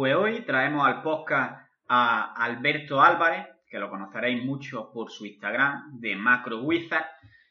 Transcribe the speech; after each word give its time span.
Pues 0.00 0.14
hoy 0.14 0.40
traemos 0.46 0.86
al 0.86 1.02
podcast 1.02 1.60
a 1.86 2.32
Alberto 2.32 3.02
Álvarez, 3.02 3.46
que 3.68 3.78
lo 3.78 3.90
conoceréis 3.90 4.42
mucho 4.42 4.90
por 4.90 5.10
su 5.10 5.26
Instagram 5.26 6.00
de 6.00 6.16
Macro 6.16 6.62
Wizard 6.62 7.04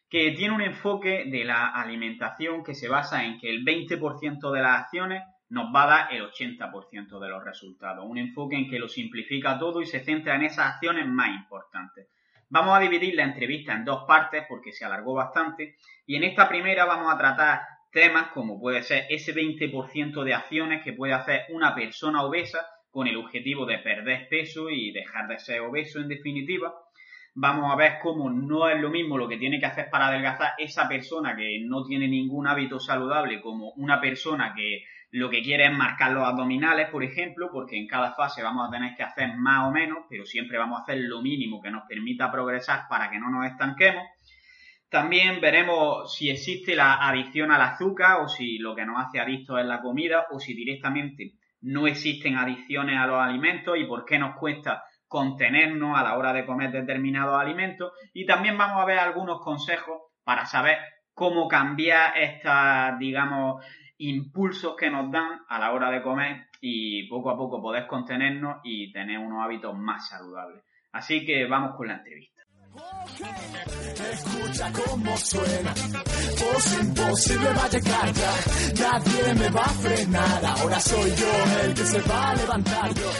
que 0.09 0.31
tiene 0.31 0.55
un 0.55 0.61
enfoque 0.61 1.25
de 1.25 1.45
la 1.45 1.67
alimentación 1.67 2.63
que 2.63 2.73
se 2.73 2.89
basa 2.89 3.23
en 3.23 3.37
que 3.37 3.51
el 3.51 3.63
20% 3.63 4.51
de 4.51 4.61
las 4.63 4.81
acciones 4.81 5.21
nos 5.49 5.65
va 5.65 5.83
a 5.83 5.87
dar 5.87 6.11
el 6.11 6.23
80% 6.23 7.19
de 7.19 7.29
los 7.29 7.45
resultados. 7.45 8.03
Un 8.03 8.17
enfoque 8.17 8.55
en 8.55 8.67
que 8.67 8.79
lo 8.79 8.87
simplifica 8.87 9.59
todo 9.59 9.79
y 9.79 9.85
se 9.85 9.99
centra 9.99 10.35
en 10.35 10.41
esas 10.41 10.73
acciones 10.73 11.05
más 11.05 11.29
importantes. 11.29 12.07
Vamos 12.49 12.75
a 12.75 12.79
dividir 12.79 13.13
la 13.13 13.25
entrevista 13.25 13.73
en 13.73 13.85
dos 13.85 14.05
partes 14.07 14.45
porque 14.49 14.71
se 14.71 14.85
alargó 14.85 15.13
bastante 15.13 15.75
y 16.07 16.15
en 16.15 16.23
esta 16.23 16.49
primera 16.49 16.85
vamos 16.85 17.13
a 17.13 17.17
tratar 17.19 17.61
temas 17.91 18.31
como 18.31 18.59
puede 18.59 18.83
ser 18.83 19.05
ese 19.09 19.33
20% 19.33 20.23
de 20.23 20.33
acciones 20.33 20.83
que 20.83 20.93
puede 20.93 21.13
hacer 21.13 21.45
una 21.49 21.73
persona 21.75 22.23
obesa 22.23 22.65
con 22.91 23.07
el 23.07 23.17
objetivo 23.17 23.65
de 23.65 23.79
perder 23.79 24.27
peso 24.29 24.69
y 24.69 24.91
dejar 24.91 25.27
de 25.27 25.39
ser 25.39 25.61
obeso 25.61 25.99
en 25.99 26.07
definitiva 26.07 26.73
vamos 27.35 27.71
a 27.71 27.75
ver 27.75 27.99
cómo 28.01 28.29
no 28.29 28.69
es 28.69 28.79
lo 28.79 28.89
mismo 28.89 29.17
lo 29.17 29.27
que 29.27 29.37
tiene 29.37 29.59
que 29.59 29.65
hacer 29.65 29.89
para 29.89 30.07
adelgazar 30.07 30.53
esa 30.57 30.87
persona 30.87 31.35
que 31.35 31.59
no 31.63 31.85
tiene 31.85 32.07
ningún 32.07 32.47
hábito 32.47 32.79
saludable 32.79 33.41
como 33.41 33.71
una 33.77 34.01
persona 34.01 34.53
que 34.55 34.83
lo 35.11 35.29
que 35.29 35.41
quiere 35.41 35.65
es 35.65 35.71
marcar 35.71 36.11
los 36.11 36.23
abdominales, 36.23 36.89
por 36.89 37.03
ejemplo, 37.03 37.49
porque 37.51 37.77
en 37.77 37.87
cada 37.87 38.13
fase 38.13 38.43
vamos 38.43 38.67
a 38.67 38.71
tener 38.71 38.95
que 38.95 39.03
hacer 39.03 39.35
más 39.37 39.67
o 39.67 39.71
menos, 39.71 39.99
pero 40.07 40.25
siempre 40.25 40.57
vamos 40.57 40.79
a 40.79 40.83
hacer 40.83 40.99
lo 40.99 41.21
mínimo 41.21 41.61
que 41.61 41.71
nos 41.71 41.87
permita 41.87 42.31
progresar 42.31 42.81
para 42.87 43.09
que 43.09 43.19
no 43.19 43.31
nos 43.31 43.47
estanquemos. 43.47 44.03
También 44.89 45.39
veremos 45.39 46.15
si 46.15 46.29
existe 46.29 46.75
la 46.75 47.07
adicción 47.07 47.51
al 47.51 47.61
azúcar 47.61 48.21
o 48.21 48.27
si 48.27 48.57
lo 48.57 48.75
que 48.75 48.85
nos 48.85 49.05
hace 49.05 49.19
adictos 49.19 49.59
es 49.59 49.65
la 49.65 49.81
comida 49.81 50.25
o 50.31 50.39
si 50.39 50.55
directamente 50.55 51.33
no 51.61 51.85
existen 51.85 52.37
adicciones 52.37 52.97
a 52.97 53.05
los 53.05 53.21
alimentos 53.21 53.77
y 53.77 53.85
por 53.85 54.03
qué 54.03 54.17
nos 54.17 54.35
cuesta 54.35 54.83
contenernos 55.07 55.97
a 55.97 56.03
la 56.03 56.17
hora 56.17 56.33
de 56.33 56.45
comer 56.45 56.71
determinados 56.71 57.39
alimentos 57.39 57.91
y 58.13 58.25
también 58.25 58.57
vamos 58.57 58.81
a 58.81 58.85
ver 58.85 58.99
algunos 58.99 59.41
consejos 59.41 60.01
para 60.23 60.45
saber 60.45 60.77
cómo 61.13 61.47
cambiar 61.47 62.17
estos, 62.17 62.97
digamos, 62.97 63.63
impulsos 63.97 64.75
que 64.75 64.89
nos 64.89 65.11
dan 65.11 65.41
a 65.49 65.59
la 65.59 65.71
hora 65.73 65.91
de 65.91 66.01
comer 66.01 66.47
y 66.61 67.07
poco 67.09 67.29
a 67.29 67.37
poco 67.37 67.61
poder 67.61 67.85
contenernos 67.85 68.61
y 68.63 68.91
tener 68.91 69.19
unos 69.19 69.43
hábitos 69.43 69.77
más 69.77 70.07
saludables. 70.07 70.63
Así 70.91 71.25
que 71.25 71.45
vamos 71.45 71.75
con 71.75 71.87
la 71.87 71.95
entrevista. 71.95 72.38
Escucha 74.11 74.71
cómo 74.71 75.17
suena, 75.17 75.73
imposible 76.81 77.53
va 77.53 77.63
a 77.63 77.69
llegar 77.69 78.13
ya, 78.13 78.33
nadie 78.79 79.33
me 79.33 79.49
va 79.49 79.61
a 79.61 79.69
frenar, 79.69 80.45
ahora 80.45 80.79
soy 80.79 81.11
yo 81.15 81.63
el 81.63 81.73
que 81.73 81.83
se 81.83 82.01
va 82.01 82.29
a 82.29 82.35
levantar 82.35 82.93
yo. 82.93 83.11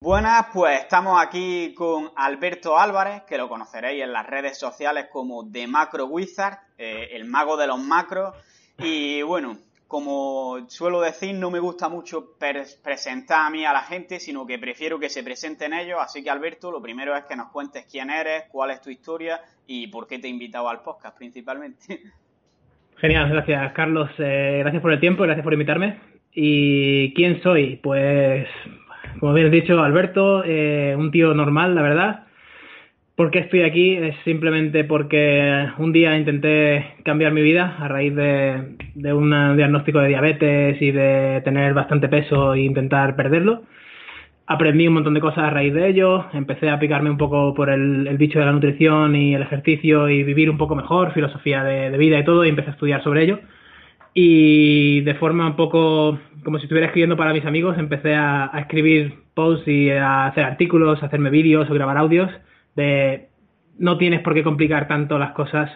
Buenas, 0.00 0.46
pues 0.52 0.80
estamos 0.80 1.22
aquí 1.22 1.74
con 1.74 2.10
Alberto 2.16 2.76
Álvarez, 2.76 3.22
que 3.22 3.38
lo 3.38 3.48
conoceréis 3.48 4.02
en 4.02 4.12
las 4.12 4.26
redes 4.26 4.58
sociales 4.58 5.06
como 5.12 5.48
The 5.50 5.66
Macro 5.66 6.06
Wizard, 6.06 6.58
eh, 6.76 7.10
el 7.12 7.24
mago 7.24 7.56
de 7.56 7.68
los 7.68 7.78
macros. 7.78 8.34
Y 8.78 9.22
bueno, 9.22 9.58
como 9.92 10.70
suelo 10.70 11.02
decir, 11.02 11.34
no 11.34 11.50
me 11.50 11.58
gusta 11.58 11.90
mucho 11.90 12.30
presentar 12.38 13.46
a 13.46 13.50
mí 13.50 13.66
a 13.66 13.74
la 13.74 13.82
gente, 13.82 14.20
sino 14.20 14.46
que 14.46 14.58
prefiero 14.58 14.98
que 14.98 15.10
se 15.10 15.22
presenten 15.22 15.74
ellos. 15.74 15.98
Así 16.00 16.24
que 16.24 16.30
Alberto, 16.30 16.70
lo 16.70 16.80
primero 16.80 17.14
es 17.14 17.24
que 17.24 17.36
nos 17.36 17.50
cuentes 17.50 17.84
quién 17.90 18.08
eres, 18.08 18.44
cuál 18.50 18.70
es 18.70 18.80
tu 18.80 18.88
historia 18.88 19.42
y 19.66 19.88
por 19.88 20.06
qué 20.08 20.18
te 20.18 20.28
he 20.28 20.30
invitado 20.30 20.70
al 20.70 20.80
podcast 20.80 21.14
principalmente. 21.18 22.00
Genial, 22.96 23.28
gracias 23.28 23.72
Carlos. 23.74 24.08
Eh, 24.16 24.60
gracias 24.60 24.80
por 24.80 24.94
el 24.94 25.00
tiempo, 25.00 25.24
gracias 25.24 25.44
por 25.44 25.52
invitarme. 25.52 26.00
¿Y 26.32 27.12
quién 27.12 27.42
soy? 27.42 27.76
Pues, 27.76 28.48
como 29.20 29.34
bien 29.34 29.50
dicho, 29.50 29.78
Alberto, 29.78 30.42
eh, 30.42 30.96
un 30.96 31.10
tío 31.10 31.34
normal, 31.34 31.74
la 31.74 31.82
verdad. 31.82 32.26
¿Por 33.16 33.30
qué 33.30 33.40
estoy 33.40 33.62
aquí? 33.62 33.94
Es 33.94 34.16
simplemente 34.24 34.84
porque 34.84 35.68
un 35.78 35.92
día 35.92 36.16
intenté 36.16 36.94
cambiar 37.04 37.32
mi 37.32 37.42
vida 37.42 37.76
a 37.78 37.86
raíz 37.86 38.14
de, 38.14 39.12
un 39.12 39.56
diagnóstico 39.56 40.00
de 40.00 40.08
diabetes 40.08 40.80
y 40.80 40.90
de 40.92 41.42
tener 41.44 41.74
bastante 41.74 42.08
peso 42.08 42.54
e 42.54 42.62
intentar 42.62 43.14
perderlo. 43.14 43.62
Aprendí 44.46 44.88
un 44.88 44.94
montón 44.94 45.14
de 45.14 45.20
cosas 45.20 45.44
a 45.44 45.50
raíz 45.50 45.74
de 45.74 45.88
ello, 45.88 46.26
empecé 46.32 46.70
a 46.70 46.78
picarme 46.78 47.10
un 47.10 47.18
poco 47.18 47.54
por 47.54 47.70
el, 47.70 48.16
bicho 48.16 48.38
de 48.38 48.46
la 48.46 48.52
nutrición 48.52 49.14
y 49.14 49.34
el 49.34 49.42
ejercicio 49.42 50.08
y 50.08 50.22
vivir 50.24 50.50
un 50.50 50.58
poco 50.58 50.74
mejor, 50.74 51.12
filosofía 51.12 51.62
de, 51.62 51.90
de 51.90 51.98
vida 51.98 52.18
y 52.18 52.24
todo, 52.24 52.44
y 52.44 52.48
empecé 52.48 52.70
a 52.70 52.72
estudiar 52.72 53.02
sobre 53.04 53.24
ello 53.24 53.40
y 54.14 55.00
de 55.02 55.14
forma 55.14 55.46
un 55.46 55.56
poco 55.56 56.18
como 56.44 56.58
si 56.58 56.64
estuviera 56.64 56.86
escribiendo 56.86 57.16
para 57.16 57.32
mis 57.32 57.46
amigos, 57.46 57.78
empecé 57.78 58.14
a, 58.14 58.50
escribir 58.58 59.14
posts 59.34 59.66
y 59.68 59.90
a 59.90 60.26
hacer 60.26 60.44
artículos, 60.44 61.02
a 61.02 61.06
hacerme 61.06 61.30
vídeos 61.30 61.70
o 61.70 61.74
grabar 61.74 61.96
audios 61.96 62.30
de 62.76 63.28
no 63.78 63.98
tienes 63.98 64.20
por 64.20 64.34
qué 64.34 64.42
complicar 64.42 64.88
tanto 64.88 65.18
las 65.18 65.32
cosas 65.32 65.70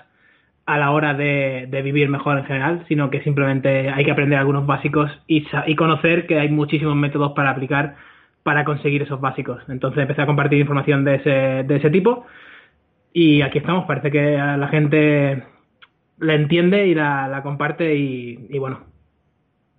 a 0.66 0.78
la 0.78 0.90
hora 0.90 1.14
de, 1.14 1.68
vivir 1.82 2.08
mejor 2.08 2.38
en 2.38 2.44
general, 2.44 2.84
sino 2.88 3.08
que 3.08 3.22
simplemente 3.22 3.88
hay 3.88 4.04
que 4.04 4.10
aprender 4.10 4.38
algunos 4.38 4.66
básicos 4.66 5.10
y, 5.28 5.44
conocer 5.76 6.26
que 6.26 6.40
hay 6.40 6.48
muchísimos 6.48 6.96
métodos 6.96 7.32
para 7.32 7.50
aplicar 7.50 7.94
para 8.42 8.64
conseguir 8.64 9.02
esos 9.02 9.20
básicos. 9.20 9.62
Entonces 9.68 10.02
empecé 10.02 10.22
a 10.22 10.26
compartir 10.26 10.58
información 10.58 11.04
de 11.04 11.64
ese, 11.68 11.90
tipo 11.90 12.26
y 13.12 13.42
aquí 13.42 13.58
estamos. 13.58 13.86
Parece 13.86 14.10
que 14.10 14.36
la 14.36 14.68
gente 14.68 15.44
la 16.18 16.34
entiende 16.34 16.86
y 16.86 16.94
la, 16.94 17.40
comparte 17.44 17.94
y, 17.94 18.58
bueno, 18.58 18.80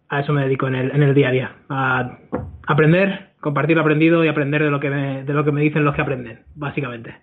a 0.10 0.22
eso 0.22 0.32
me 0.32 0.44
dedico 0.44 0.68
en 0.68 0.76
el, 0.76 0.92
en 0.92 1.04
el 1.04 1.14
día 1.14 1.28
a 1.30 1.32
día, 1.32 1.52
a 1.70 2.18
aprender, 2.66 3.32
compartir 3.40 3.76
lo 3.76 3.82
aprendido 3.82 4.24
y 4.24 4.28
aprender 4.28 4.64
de 4.64 4.70
lo 4.70 4.80
que 4.80 4.90
me, 4.90 5.24
de 5.24 5.34
lo 5.34 5.44
que 5.44 5.52
me 5.52 5.62
dicen 5.62 5.84
los 5.84 5.96
que 5.96 6.02
aprenden, 6.02 6.44
básicamente. 6.56 7.16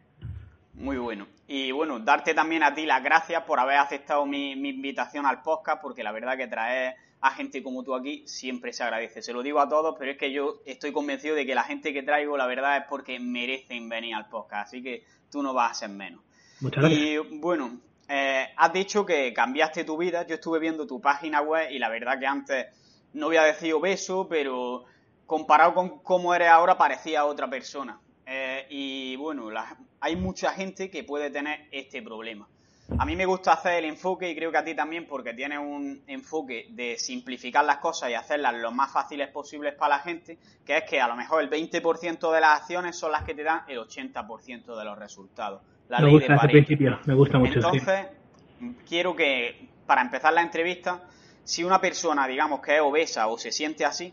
Muy 0.74 0.96
bueno. 0.96 1.26
Y 1.46 1.72
bueno, 1.72 2.00
darte 2.00 2.34
también 2.34 2.62
a 2.62 2.74
ti 2.74 2.86
las 2.86 3.02
gracias 3.02 3.42
por 3.44 3.60
haber 3.60 3.76
aceptado 3.76 4.24
mi, 4.26 4.52
invitación 4.52 5.26
al 5.26 5.42
podcast, 5.42 5.82
porque 5.82 6.02
la 6.02 6.12
verdad 6.12 6.36
que 6.36 6.46
traer 6.46 6.94
a 7.20 7.30
gente 7.30 7.62
como 7.62 7.82
tú 7.84 7.94
aquí 7.94 8.22
siempre 8.26 8.72
se 8.72 8.82
agradece. 8.82 9.22
Se 9.22 9.32
lo 9.32 9.42
digo 9.42 9.60
a 9.60 9.68
todos, 9.68 9.94
pero 9.98 10.10
es 10.10 10.18
que 10.18 10.32
yo 10.32 10.60
estoy 10.66 10.92
convencido 10.92 11.34
de 11.34 11.46
que 11.46 11.54
la 11.54 11.62
gente 11.62 11.92
que 11.92 12.02
traigo, 12.02 12.36
la 12.36 12.46
verdad 12.46 12.78
es 12.78 12.84
porque 12.88 13.18
merecen 13.20 13.88
venir 13.88 14.14
al 14.14 14.28
podcast, 14.28 14.68
así 14.68 14.82
que 14.82 15.04
tú 15.30 15.42
no 15.42 15.54
vas 15.54 15.72
a 15.72 15.74
ser 15.74 15.90
menos. 15.90 16.22
Muchas 16.60 16.82
gracias. 16.82 17.00
Y 17.00 17.18
bueno, 17.38 17.78
eh, 18.08 18.46
has 18.56 18.72
dicho 18.72 19.04
que 19.06 19.32
cambiaste 19.32 19.84
tu 19.84 19.96
vida. 19.96 20.26
Yo 20.26 20.36
estuve 20.36 20.58
viendo 20.58 20.86
tu 20.86 21.00
página 21.00 21.40
web 21.40 21.70
y 21.70 21.78
la 21.78 21.88
verdad 21.88 22.18
que 22.18 22.26
antes 22.26 22.66
no 23.12 23.26
voy 23.26 23.36
a 23.36 23.44
decir 23.44 23.72
obeso, 23.74 24.28
pero 24.28 24.84
comparado 25.26 25.74
con 25.74 25.98
cómo 26.00 26.34
eres 26.34 26.48
ahora 26.48 26.76
parecía 26.76 27.24
otra 27.24 27.48
persona. 27.48 27.98
Eh, 28.26 28.66
y 28.70 29.16
bueno, 29.16 29.48
hay 30.00 30.16
mucha 30.16 30.52
gente 30.52 30.90
que 30.90 31.04
puede 31.04 31.30
tener 31.30 31.68
este 31.70 32.02
problema. 32.02 32.48
A 32.98 33.06
mí 33.06 33.16
me 33.16 33.24
gusta 33.24 33.52
hacer 33.52 33.74
el 33.74 33.86
enfoque 33.86 34.28
y 34.28 34.36
creo 34.36 34.52
que 34.52 34.58
a 34.58 34.64
ti 34.64 34.74
también 34.74 35.06
porque 35.06 35.32
tienes 35.32 35.58
un 35.58 36.02
enfoque 36.06 36.66
de 36.70 36.98
simplificar 36.98 37.64
las 37.64 37.78
cosas 37.78 38.10
y 38.10 38.14
hacerlas 38.14 38.54
lo 38.56 38.72
más 38.72 38.92
fáciles 38.92 39.28
posibles 39.28 39.74
para 39.74 39.96
la 39.96 40.02
gente, 40.02 40.38
que 40.66 40.76
es 40.76 40.84
que 40.84 41.00
a 41.00 41.08
lo 41.08 41.16
mejor 41.16 41.42
el 41.42 41.50
20% 41.50 42.30
de 42.30 42.40
las 42.40 42.60
acciones 42.60 42.96
son 42.96 43.12
las 43.12 43.24
que 43.24 43.34
te 43.34 43.42
dan 43.42 43.62
el 43.68 43.78
80% 43.78 44.76
de 44.76 44.84
los 44.84 44.98
resultados 44.98 45.62
me 45.88 46.10
gusta 46.10 46.34
ese 46.34 46.48
principio, 46.48 46.98
me 47.04 47.14
gusta 47.14 47.38
mucho. 47.38 47.54
Entonces, 47.54 48.06
quiero 48.88 49.14
que, 49.14 49.68
para 49.86 50.02
empezar 50.02 50.32
la 50.32 50.42
entrevista, 50.42 51.02
si 51.44 51.64
una 51.64 51.80
persona, 51.80 52.26
digamos, 52.26 52.60
que 52.60 52.76
es 52.76 52.80
obesa 52.80 53.26
o 53.28 53.38
se 53.38 53.52
siente 53.52 53.84
así, 53.84 54.12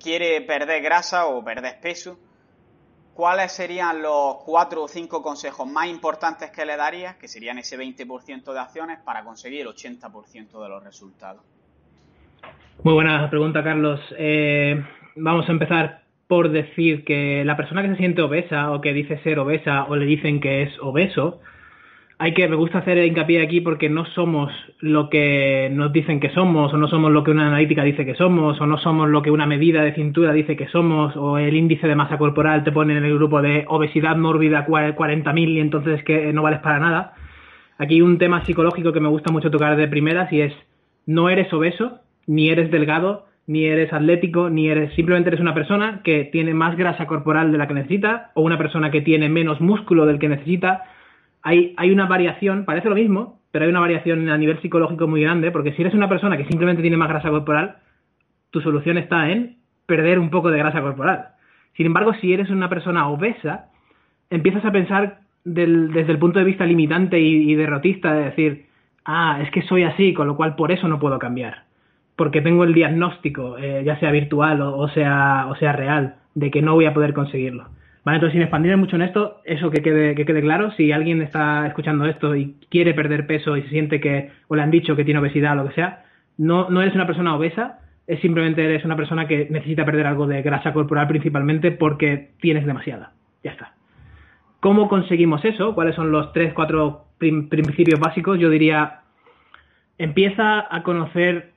quiere 0.00 0.40
perder 0.42 0.82
grasa 0.82 1.26
o 1.26 1.44
perder 1.44 1.80
peso, 1.80 2.18
¿cuáles 3.14 3.52
serían 3.52 4.02
los 4.02 4.36
cuatro 4.44 4.84
o 4.84 4.88
cinco 4.88 5.22
consejos 5.22 5.66
más 5.66 5.88
importantes 5.88 6.50
que 6.50 6.64
le 6.64 6.76
darías, 6.76 7.16
que 7.16 7.28
serían 7.28 7.58
ese 7.58 7.78
20% 7.78 8.52
de 8.52 8.60
acciones, 8.60 8.98
para 9.00 9.24
conseguir 9.24 9.62
el 9.62 9.68
80% 9.68 10.62
de 10.62 10.68
los 10.68 10.84
resultados? 10.84 11.42
Muy 12.82 12.94
buena 12.94 13.28
pregunta, 13.28 13.64
Carlos. 13.64 14.00
Eh, 14.16 14.80
vamos 15.16 15.48
a 15.48 15.52
empezar 15.52 16.02
por 16.28 16.50
decir 16.50 17.04
que 17.04 17.42
la 17.44 17.56
persona 17.56 17.82
que 17.82 17.88
se 17.88 17.96
siente 17.96 18.22
obesa 18.22 18.70
o 18.70 18.80
que 18.80 18.92
dice 18.92 19.18
ser 19.22 19.38
obesa 19.38 19.84
o 19.84 19.96
le 19.96 20.04
dicen 20.04 20.40
que 20.40 20.62
es 20.62 20.78
obeso, 20.80 21.40
hay 22.20 22.34
que, 22.34 22.48
me 22.48 22.56
gusta 22.56 22.78
hacer 22.78 22.98
hincapié 22.98 23.40
aquí 23.40 23.60
porque 23.60 23.88
no 23.88 24.04
somos 24.06 24.52
lo 24.80 25.08
que 25.08 25.70
nos 25.72 25.92
dicen 25.92 26.18
que 26.18 26.30
somos, 26.30 26.74
o 26.74 26.76
no 26.76 26.88
somos 26.88 27.12
lo 27.12 27.22
que 27.22 27.30
una 27.30 27.46
analítica 27.46 27.84
dice 27.84 28.04
que 28.04 28.16
somos, 28.16 28.60
o 28.60 28.66
no 28.66 28.76
somos 28.78 29.08
lo 29.08 29.22
que 29.22 29.30
una 29.30 29.46
medida 29.46 29.82
de 29.82 29.94
cintura 29.94 30.32
dice 30.32 30.56
que 30.56 30.66
somos, 30.66 31.16
o 31.16 31.38
el 31.38 31.54
índice 31.54 31.86
de 31.86 31.94
masa 31.94 32.18
corporal 32.18 32.64
te 32.64 32.72
pone 32.72 32.98
en 32.98 33.04
el 33.04 33.14
grupo 33.14 33.40
de 33.40 33.64
obesidad 33.68 34.16
mórbida 34.16 34.66
40.000 34.66 35.48
y 35.48 35.60
entonces 35.60 36.02
que 36.02 36.32
no 36.32 36.42
vales 36.42 36.58
para 36.58 36.80
nada. 36.80 37.14
Aquí 37.78 38.02
un 38.02 38.18
tema 38.18 38.44
psicológico 38.44 38.92
que 38.92 39.00
me 39.00 39.08
gusta 39.08 39.32
mucho 39.32 39.52
tocar 39.52 39.76
de 39.76 39.86
primeras 39.86 40.32
y 40.32 40.40
es, 40.40 40.52
no 41.06 41.30
eres 41.30 41.52
obeso, 41.52 42.00
ni 42.26 42.48
eres 42.48 42.72
delgado, 42.72 43.26
ni 43.46 43.66
eres 43.66 43.92
atlético, 43.92 44.50
ni 44.50 44.68
eres, 44.68 44.92
simplemente 44.94 45.30
eres 45.30 45.40
una 45.40 45.54
persona 45.54 46.00
que 46.02 46.24
tiene 46.24 46.52
más 46.52 46.76
grasa 46.76 47.06
corporal 47.06 47.52
de 47.52 47.58
la 47.58 47.68
que 47.68 47.74
necesita, 47.74 48.32
o 48.34 48.42
una 48.42 48.58
persona 48.58 48.90
que 48.90 49.02
tiene 49.02 49.28
menos 49.28 49.60
músculo 49.60 50.04
del 50.04 50.18
que 50.18 50.28
necesita, 50.28 50.82
hay, 51.42 51.90
una 51.90 52.06
variación, 52.06 52.64
parece 52.64 52.88
lo 52.88 52.94
mismo, 52.94 53.40
pero 53.50 53.64
hay 53.64 53.70
una 53.70 53.80
variación 53.80 54.28
a 54.28 54.36
nivel 54.36 54.60
psicológico 54.60 55.06
muy 55.06 55.22
grande, 55.22 55.50
porque 55.50 55.72
si 55.72 55.82
eres 55.82 55.94
una 55.94 56.08
persona 56.08 56.36
que 56.36 56.46
simplemente 56.46 56.82
tiene 56.82 56.96
más 56.96 57.08
grasa 57.08 57.30
corporal, 57.30 57.76
tu 58.50 58.60
solución 58.60 58.98
está 58.98 59.30
en 59.30 59.56
perder 59.86 60.18
un 60.18 60.30
poco 60.30 60.50
de 60.50 60.58
grasa 60.58 60.80
corporal. 60.80 61.28
Sin 61.76 61.86
embargo, 61.86 62.12
si 62.20 62.32
eres 62.32 62.50
una 62.50 62.68
persona 62.68 63.08
obesa, 63.08 63.66
empiezas 64.30 64.64
a 64.64 64.72
pensar 64.72 65.20
desde 65.44 66.12
el 66.12 66.18
punto 66.18 66.38
de 66.38 66.44
vista 66.44 66.66
limitante 66.66 67.18
y, 67.18 67.54
derrotista 67.54 68.12
de 68.12 68.24
decir, 68.24 68.66
ah, 69.04 69.38
es 69.42 69.50
que 69.50 69.62
soy 69.62 69.84
así, 69.84 70.12
con 70.12 70.26
lo 70.26 70.36
cual 70.36 70.56
por 70.56 70.72
eso 70.72 70.88
no 70.88 70.98
puedo 70.98 71.18
cambiar. 71.18 71.64
Porque 72.16 72.42
tengo 72.42 72.64
el 72.64 72.74
diagnóstico, 72.74 73.56
eh, 73.58 73.82
ya 73.84 73.98
sea 74.00 74.10
virtual 74.10 74.60
o, 74.60 74.88
sea, 74.88 75.46
o 75.48 75.56
sea 75.56 75.72
real, 75.72 76.16
de 76.34 76.50
que 76.50 76.62
no 76.62 76.74
voy 76.74 76.86
a 76.86 76.94
poder 76.94 77.14
conseguirlo. 77.14 77.68
Entonces, 78.14 78.32
sin 78.32 78.42
expandir 78.42 78.76
mucho 78.76 78.96
en 78.96 79.02
esto, 79.02 79.40
eso 79.44 79.70
que 79.70 79.82
quede, 79.82 80.14
que 80.14 80.24
quede 80.24 80.40
claro, 80.40 80.70
si 80.72 80.92
alguien 80.92 81.20
está 81.22 81.66
escuchando 81.66 82.06
esto 82.06 82.36
y 82.36 82.54
quiere 82.70 82.94
perder 82.94 83.26
peso 83.26 83.56
y 83.56 83.62
se 83.62 83.70
siente 83.70 84.00
que, 84.00 84.30
o 84.48 84.56
le 84.56 84.62
han 84.62 84.70
dicho 84.70 84.96
que 84.96 85.04
tiene 85.04 85.20
obesidad 85.20 85.52
o 85.52 85.62
lo 85.62 85.68
que 85.68 85.74
sea, 85.74 86.04
no, 86.36 86.70
no 86.70 86.80
eres 86.80 86.94
una 86.94 87.06
persona 87.06 87.34
obesa, 87.34 87.80
es 88.06 88.20
simplemente 88.20 88.64
eres 88.64 88.84
una 88.84 88.96
persona 88.96 89.26
que 89.26 89.48
necesita 89.50 89.84
perder 89.84 90.06
algo 90.06 90.26
de 90.26 90.42
grasa 90.42 90.72
corporal 90.72 91.08
principalmente 91.08 91.72
porque 91.72 92.30
tienes 92.40 92.64
demasiada. 92.64 93.12
Ya 93.44 93.50
está. 93.50 93.72
¿Cómo 94.60 94.88
conseguimos 94.88 95.44
eso? 95.44 95.74
¿Cuáles 95.74 95.94
son 95.94 96.10
los 96.10 96.32
tres, 96.32 96.52
cuatro 96.54 97.04
principios 97.18 98.00
básicos? 98.00 98.38
Yo 98.38 98.48
diría, 98.50 99.00
empieza 99.98 100.74
a 100.74 100.82
conocer 100.82 101.52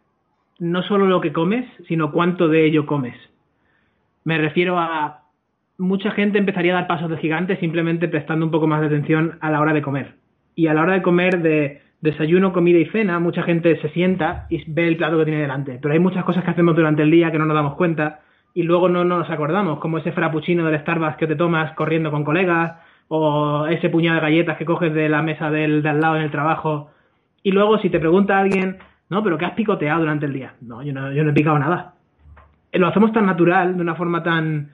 no 0.59 0.83
solo 0.83 1.07
lo 1.07 1.21
que 1.21 1.33
comes, 1.33 1.65
sino 1.87 2.11
cuánto 2.11 2.47
de 2.47 2.65
ello 2.65 2.85
comes. 2.85 3.15
Me 4.23 4.37
refiero 4.37 4.77
a 4.77 5.20
mucha 5.81 6.11
gente 6.11 6.37
empezaría 6.37 6.73
a 6.73 6.81
dar 6.81 6.87
pasos 6.87 7.09
de 7.09 7.17
gigante 7.17 7.57
simplemente 7.57 8.07
prestando 8.07 8.45
un 8.45 8.51
poco 8.51 8.67
más 8.67 8.81
de 8.81 8.87
atención 8.87 9.37
a 9.41 9.49
la 9.49 9.59
hora 9.59 9.73
de 9.73 9.81
comer. 9.81 10.13
Y 10.55 10.67
a 10.67 10.73
la 10.75 10.83
hora 10.83 10.93
de 10.93 11.01
comer 11.01 11.41
de 11.41 11.81
desayuno, 12.01 12.53
comida 12.53 12.77
y 12.77 12.85
cena, 12.85 13.19
mucha 13.19 13.41
gente 13.41 13.79
se 13.81 13.89
sienta 13.89 14.45
y 14.49 14.63
ve 14.71 14.87
el 14.87 14.97
plato 14.97 15.17
que 15.17 15.25
tiene 15.25 15.41
delante. 15.41 15.79
Pero 15.81 15.93
hay 15.93 15.99
muchas 15.99 16.23
cosas 16.23 16.43
que 16.43 16.51
hacemos 16.51 16.75
durante 16.75 17.01
el 17.01 17.09
día 17.09 17.31
que 17.31 17.39
no 17.39 17.45
nos 17.45 17.55
damos 17.55 17.75
cuenta 17.75 18.19
y 18.53 18.61
luego 18.63 18.89
no, 18.89 19.03
nos 19.03 19.29
acordamos, 19.29 19.79
como 19.79 19.97
ese 19.97 20.11
frappuccino 20.11 20.65
del 20.65 20.79
Starbucks 20.81 21.17
que 21.17 21.27
te 21.27 21.35
tomas 21.35 21.73
corriendo 21.73 22.11
con 22.11 22.23
colegas 22.23 22.73
o 23.07 23.65
ese 23.67 23.89
puñado 23.89 24.15
de 24.15 24.21
galletas 24.21 24.57
que 24.57 24.65
coges 24.65 24.93
de 24.93 25.09
la 25.09 25.23
mesa 25.23 25.49
del, 25.49 25.81
de 25.81 25.89
al 25.89 25.99
lado 25.99 26.17
en 26.17 26.23
el 26.23 26.31
trabajo. 26.31 26.91
Y 27.41 27.51
luego 27.51 27.79
si 27.79 27.89
te 27.89 27.99
pregunta 27.99 28.37
alguien, 28.37 28.77
no, 29.09 29.23
pero 29.23 29.39
¿qué 29.39 29.45
has 29.45 29.53
picoteado 29.53 30.01
durante 30.01 30.27
el 30.27 30.33
día? 30.33 30.53
No, 30.61 30.83
yo 30.83 30.93
no, 30.93 31.11
yo 31.11 31.23
no 31.23 31.31
he 31.31 31.33
picado 31.33 31.57
nada. 31.57 31.95
Lo 32.71 32.87
hacemos 32.87 33.11
tan 33.13 33.25
natural, 33.25 33.75
de 33.75 33.81
una 33.81 33.95
forma 33.95 34.21
tan, 34.21 34.71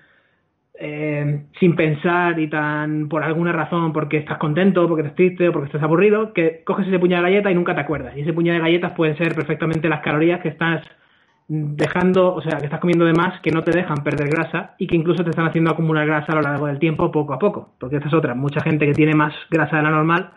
eh, 0.80 1.46
sin 1.60 1.76
pensar 1.76 2.40
y 2.40 2.48
tan 2.48 3.10
por 3.10 3.24
alguna 3.24 3.52
razón, 3.52 3.94
porque 3.94 4.18
estás 4.18 4.38
contento, 4.38 4.88
porque 4.88 5.04
estás 5.04 5.16
triste 5.16 5.50
o 5.50 5.52
porque 5.52 5.68
estás 5.68 5.84
aburrido, 5.84 6.34
que 6.34 6.64
coges 6.64 6.88
ese 6.88 7.00
puñado 7.00 7.24
de 7.24 7.32
galletas 7.32 7.52
y 7.52 7.56
nunca 7.56 7.74
te 7.76 7.82
acuerdas. 7.82 8.16
Y 8.16 8.22
ese 8.22 8.34
puñado 8.34 8.58
de 8.58 8.64
galletas 8.64 8.94
pueden 8.94 9.18
ser 9.18 9.34
perfectamente 9.36 9.90
las 9.90 10.02
calorías 10.02 10.42
que 10.42 10.50
estás 10.50 10.84
dejando, 11.48 12.36
o 12.36 12.42
sea, 12.42 12.58
que 12.58 12.66
estás 12.66 12.80
comiendo 12.80 13.06
de 13.06 13.14
más, 13.14 13.40
que 13.42 13.52
no 13.52 13.64
te 13.64 13.72
dejan 13.72 14.04
perder 14.04 14.30
grasa 14.30 14.76
y 14.78 14.86
que 14.86 14.96
incluso 14.96 15.24
te 15.24 15.30
están 15.30 15.48
haciendo 15.48 15.72
acumular 15.72 16.06
grasa 16.06 16.34
a 16.34 16.36
lo 16.36 16.42
largo 16.42 16.68
del 16.68 16.80
tiempo, 16.80 17.12
poco 17.12 17.34
a 17.34 17.40
poco. 17.40 17.74
Porque 17.80 17.96
esta 17.96 18.10
es 18.10 18.14
otra. 18.14 18.36
Mucha 18.36 18.62
gente 18.62 18.86
que 18.86 18.94
tiene 18.94 19.14
más 19.14 19.34
grasa 19.50 19.78
de 19.78 19.84
la 19.84 19.92
normal 19.92 20.32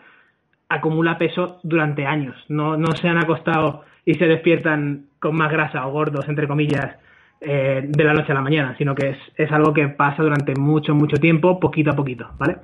acumula 0.69 1.17
peso 1.17 1.59
durante 1.63 2.05
años. 2.05 2.35
No, 2.47 2.77
no 2.77 2.95
se 2.95 3.09
han 3.09 3.17
acostado 3.17 3.83
y 4.05 4.13
se 4.15 4.25
despiertan 4.25 5.07
con 5.19 5.35
más 5.35 5.51
grasa 5.51 5.85
o 5.85 5.91
gordos, 5.91 6.27
entre 6.29 6.47
comillas, 6.47 6.95
eh, 7.43 7.81
de 7.83 8.03
la 8.03 8.13
noche 8.13 8.31
a 8.31 8.35
la 8.35 8.41
mañana, 8.41 8.75
sino 8.77 8.93
que 8.93 9.09
es, 9.09 9.17
es, 9.35 9.51
algo 9.51 9.73
que 9.73 9.87
pasa 9.87 10.21
durante 10.21 10.53
mucho, 10.53 10.93
mucho 10.93 11.17
tiempo, 11.17 11.59
poquito 11.59 11.89
a 11.89 11.95
poquito, 11.95 12.29
¿vale? 12.37 12.57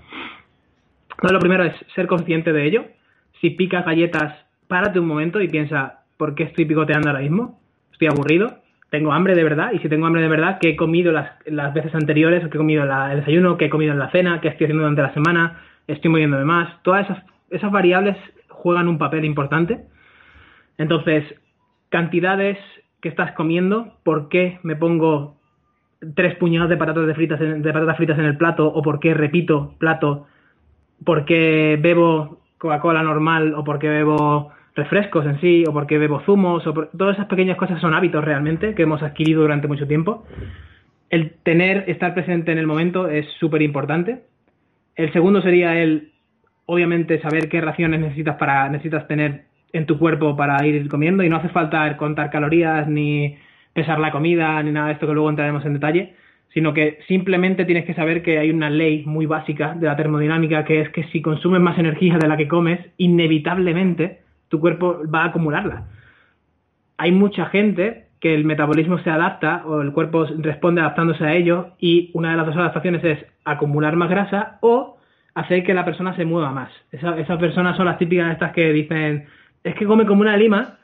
Entonces 1.09 1.31
lo 1.31 1.39
primero 1.39 1.63
es 1.63 1.73
ser 1.95 2.05
consciente 2.05 2.53
de 2.53 2.63
ello. 2.63 2.85
Si 3.41 3.49
picas 3.49 3.83
galletas, 3.83 4.35
párate 4.67 4.99
un 4.99 5.07
momento 5.07 5.41
y 5.41 5.47
piensa, 5.47 6.03
¿por 6.17 6.35
qué 6.35 6.43
estoy 6.43 6.65
picoteando 6.65 7.09
ahora 7.09 7.21
mismo? 7.21 7.59
Estoy 7.91 8.07
aburrido, 8.09 8.59
tengo 8.91 9.11
hambre 9.11 9.33
de 9.33 9.43
verdad, 9.43 9.71
y 9.73 9.79
si 9.79 9.89
tengo 9.89 10.05
hambre 10.05 10.21
de 10.21 10.27
verdad, 10.27 10.59
¿qué 10.61 10.69
he 10.69 10.75
comido 10.75 11.11
las, 11.11 11.31
las 11.47 11.73
veces 11.73 11.95
anteriores? 11.95 12.41
¿Qué 12.41 12.57
he 12.57 12.59
comido 12.59 12.83
el 12.83 13.19
desayuno? 13.19 13.57
¿Qué 13.57 13.65
he 13.65 13.69
comido 13.71 13.93
en 13.93 13.99
la 13.99 14.11
cena? 14.11 14.41
¿Qué 14.41 14.49
estoy 14.49 14.65
haciendo 14.65 14.83
durante 14.83 15.01
la 15.01 15.13
semana? 15.15 15.61
¿Estoy 15.87 16.11
moviéndome 16.11 16.45
más? 16.45 16.83
Todas 16.83 17.09
esas, 17.09 17.23
esas 17.49 17.71
variables 17.71 18.15
juegan 18.49 18.87
un 18.87 18.99
papel 18.99 19.25
importante. 19.25 19.85
Entonces, 20.77 21.23
cantidades 21.89 22.59
que 23.01 23.09
estás 23.09 23.31
comiendo, 23.33 23.93
por 24.03 24.29
qué 24.29 24.59
me 24.63 24.75
pongo 24.75 25.37
tres 26.15 26.35
puñados 26.35 26.69
de 26.69 26.77
patatas, 26.77 27.15
fritas 27.15 27.41
en, 27.41 27.61
de 27.61 27.73
patatas 27.73 27.97
fritas 27.97 28.19
en 28.19 28.25
el 28.25 28.37
plato, 28.37 28.67
o 28.67 28.81
por 28.81 28.99
qué 28.99 29.13
repito 29.13 29.75
plato, 29.77 30.27
por 31.03 31.25
qué 31.25 31.77
bebo 31.81 32.41
Coca-Cola 32.57 33.03
normal, 33.03 33.53
o 33.55 33.63
por 33.63 33.79
qué 33.79 33.89
bebo 33.89 34.51
refrescos 34.75 35.25
en 35.25 35.39
sí, 35.41 35.63
o 35.67 35.73
por 35.73 35.87
qué 35.87 35.97
bebo 35.97 36.21
zumos, 36.21 36.65
o 36.67 36.73
todas 36.73 37.15
esas 37.15 37.27
pequeñas 37.27 37.57
cosas 37.57 37.81
son 37.81 37.93
hábitos 37.93 38.23
realmente 38.23 38.75
que 38.75 38.83
hemos 38.83 39.01
adquirido 39.01 39.41
durante 39.41 39.67
mucho 39.67 39.87
tiempo. 39.87 40.25
El 41.09 41.31
tener, 41.43 41.85
estar 41.87 42.13
presente 42.13 42.51
en 42.51 42.57
el 42.57 42.67
momento 42.67 43.07
es 43.07 43.25
súper 43.39 43.61
importante. 43.61 44.23
El 44.95 45.11
segundo 45.13 45.41
sería 45.41 45.81
el, 45.81 46.11
obviamente, 46.65 47.19
saber 47.21 47.49
qué 47.49 47.61
raciones 47.61 47.99
necesitas 47.99 48.35
para, 48.37 48.69
necesitas 48.69 49.07
tener 49.07 49.45
en 49.73 49.85
tu 49.85 49.97
cuerpo 49.97 50.35
para 50.35 50.65
ir 50.65 50.87
comiendo 50.89 51.23
y 51.23 51.29
no 51.29 51.37
hace 51.37 51.49
falta 51.49 51.95
contar 51.97 52.29
calorías 52.29 52.87
ni 52.87 53.37
pesar 53.73 53.99
la 53.99 54.11
comida 54.11 54.61
ni 54.63 54.71
nada 54.71 54.87
de 54.87 54.93
esto 54.93 55.07
que 55.07 55.13
luego 55.13 55.29
entraremos 55.29 55.65
en 55.65 55.73
detalle, 55.73 56.15
sino 56.53 56.73
que 56.73 56.99
simplemente 57.07 57.65
tienes 57.65 57.85
que 57.85 57.93
saber 57.93 58.23
que 58.23 58.39
hay 58.39 58.49
una 58.49 58.69
ley 58.69 59.03
muy 59.05 59.25
básica 59.25 59.75
de 59.75 59.87
la 59.87 59.95
termodinámica 59.95 60.65
que 60.65 60.81
es 60.81 60.89
que 60.89 61.03
si 61.05 61.21
consumes 61.21 61.61
más 61.61 61.77
energía 61.77 62.17
de 62.17 62.27
la 62.27 62.37
que 62.37 62.47
comes, 62.47 62.79
inevitablemente 62.97 64.21
tu 64.47 64.59
cuerpo 64.59 65.01
va 65.13 65.23
a 65.23 65.25
acumularla. 65.27 65.85
Hay 66.97 67.11
mucha 67.11 67.45
gente 67.47 68.07
que 68.19 68.33
el 68.33 68.45
metabolismo 68.45 68.97
se 68.99 69.11
adapta 69.11 69.63
o 69.65 69.81
el 69.81 69.91
cuerpo 69.91 70.25
responde 70.39 70.81
adaptándose 70.81 71.23
a 71.23 71.33
ello 71.33 71.73
y 71.79 72.09
una 72.13 72.31
de 72.31 72.37
las 72.37 72.47
dos 72.47 72.57
adaptaciones 72.57 73.03
es 73.03 73.19
acumular 73.45 73.95
más 73.95 74.09
grasa 74.09 74.57
o 74.61 74.97
hacer 75.35 75.63
que 75.63 75.75
la 75.75 75.85
persona 75.85 76.15
se 76.15 76.25
mueva 76.25 76.51
más. 76.51 76.71
esas 76.91 77.37
personas 77.37 77.77
son 77.77 77.85
las 77.85 77.99
típicas 77.99 78.31
estas 78.31 78.53
que 78.53 78.73
dicen 78.73 79.27
es 79.67 79.75
que 79.75 79.85
come 79.85 80.05
como 80.05 80.21
una 80.21 80.37
lima 80.37 80.77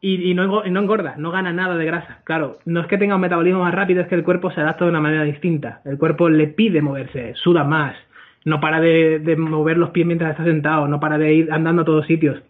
y, 0.00 0.32
no, 0.34 0.64
engorda, 0.64 1.16
no 1.16 1.30
gana 1.32 1.52
nada 1.52 1.76
de 1.76 1.84
grasa. 1.84 2.20
Claro, 2.24 2.58
no 2.64 2.80
es 2.80 2.86
que 2.86 2.98
tenga 2.98 3.16
un 3.16 3.20
metabolismo 3.20 3.60
más 3.60 3.74
rápido, 3.74 4.00
es 4.00 4.08
que 4.08 4.14
el 4.14 4.22
cuerpo 4.22 4.50
se 4.50 4.60
adapta 4.60 4.84
de 4.84 4.90
una 4.90 5.00
manera 5.00 5.24
distinta. 5.24 5.80
El 5.84 5.98
cuerpo 5.98 6.28
le 6.28 6.46
pide 6.46 6.80
moverse, 6.80 7.34
suda 7.34 7.64
más, 7.64 7.96
no 8.44 8.60
para 8.60 8.80
de, 8.80 9.36
mover 9.36 9.76
los 9.76 9.90
pies 9.90 10.06
mientras 10.06 10.30
está 10.30 10.44
sentado, 10.44 10.86
no 10.86 11.00
para 11.00 11.18
de 11.18 11.34
ir 11.34 11.52
andando 11.52 11.82
a 11.82 11.84
todos 11.84 12.06
sitios. 12.06 12.40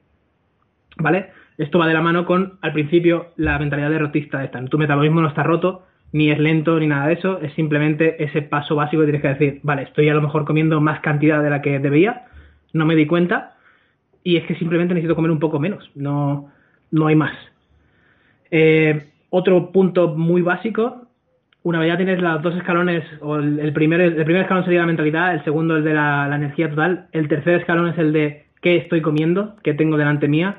¿Vale? 0.99 1.31
Esto 1.57 1.79
va 1.79 1.87
de 1.87 1.95
la 1.95 2.03
mano 2.03 2.27
con, 2.27 2.59
al 2.61 2.73
principio, 2.73 3.29
la 3.37 3.59
mentalidad 3.59 3.91
derrotista 3.91 4.45
esta. 4.45 4.63
Tu 4.67 4.79
metabolismo 4.79 5.23
no 5.23 5.29
está 5.29 5.43
roto, 5.43 5.87
ni 6.13 6.31
es 6.31 6.39
lento, 6.39 6.79
ni 6.79 6.87
nada 6.87 7.07
de 7.07 7.15
eso. 7.15 7.41
Es 7.41 7.53
simplemente 7.55 8.23
ese 8.23 8.43
paso 8.43 8.77
básico 8.77 9.01
que 9.01 9.07
tienes 9.07 9.23
que 9.23 9.29
decir, 9.29 9.61
vale, 9.63 9.83
estoy 9.83 10.09
a 10.11 10.15
lo 10.15 10.21
mejor 10.21 10.45
comiendo 10.45 10.81
más 10.81 11.01
cantidad 11.01 11.43
de 11.43 11.51
la 11.51 11.63
que 11.63 11.79
debía, 11.79 12.27
no 12.75 12.85
me 12.85 12.95
di 12.95 13.07
cuenta, 13.07 13.55
y 14.29 14.37
es 14.37 14.45
que 14.45 14.57
simplemente 14.57 14.93
necesito 14.93 15.17
comer 15.17 15.31
un 15.31 15.39
poco 15.39 15.59
menos, 15.59 15.91
no, 15.95 16.51
no 16.91 17.07
hay 17.07 17.17
más. 17.17 17.33
Eh, 18.51 19.07
otro 19.31 19.73
punto 19.73 20.09
muy 20.09 20.43
básico, 20.43 21.07
una 21.63 21.79
vez 21.79 21.89
ya 21.89 21.97
tienes 21.97 22.21
los 22.21 22.43
dos 22.43 22.55
escalones, 22.55 23.05
o 23.23 23.37
el, 23.37 23.73
primer, 23.73 24.03
el 24.03 24.25
primer 24.27 24.43
escalón 24.43 24.65
sería 24.65 24.81
la 24.81 24.87
mentalidad, 24.87 25.33
el 25.33 25.43
segundo 25.45 25.79
el 25.79 25.85
de 25.85 25.95
la, 25.95 26.31
energía 26.31 26.69
total, 26.69 27.07
el 27.13 27.27
tercer 27.27 27.55
escalón 27.55 27.89
es 27.89 27.97
el 27.97 28.13
de 28.13 28.45
qué 28.61 28.77
estoy 28.77 29.01
comiendo, 29.01 29.57
qué 29.63 29.73
tengo 29.73 29.97
delante 29.97 30.29
mía, 30.29 30.59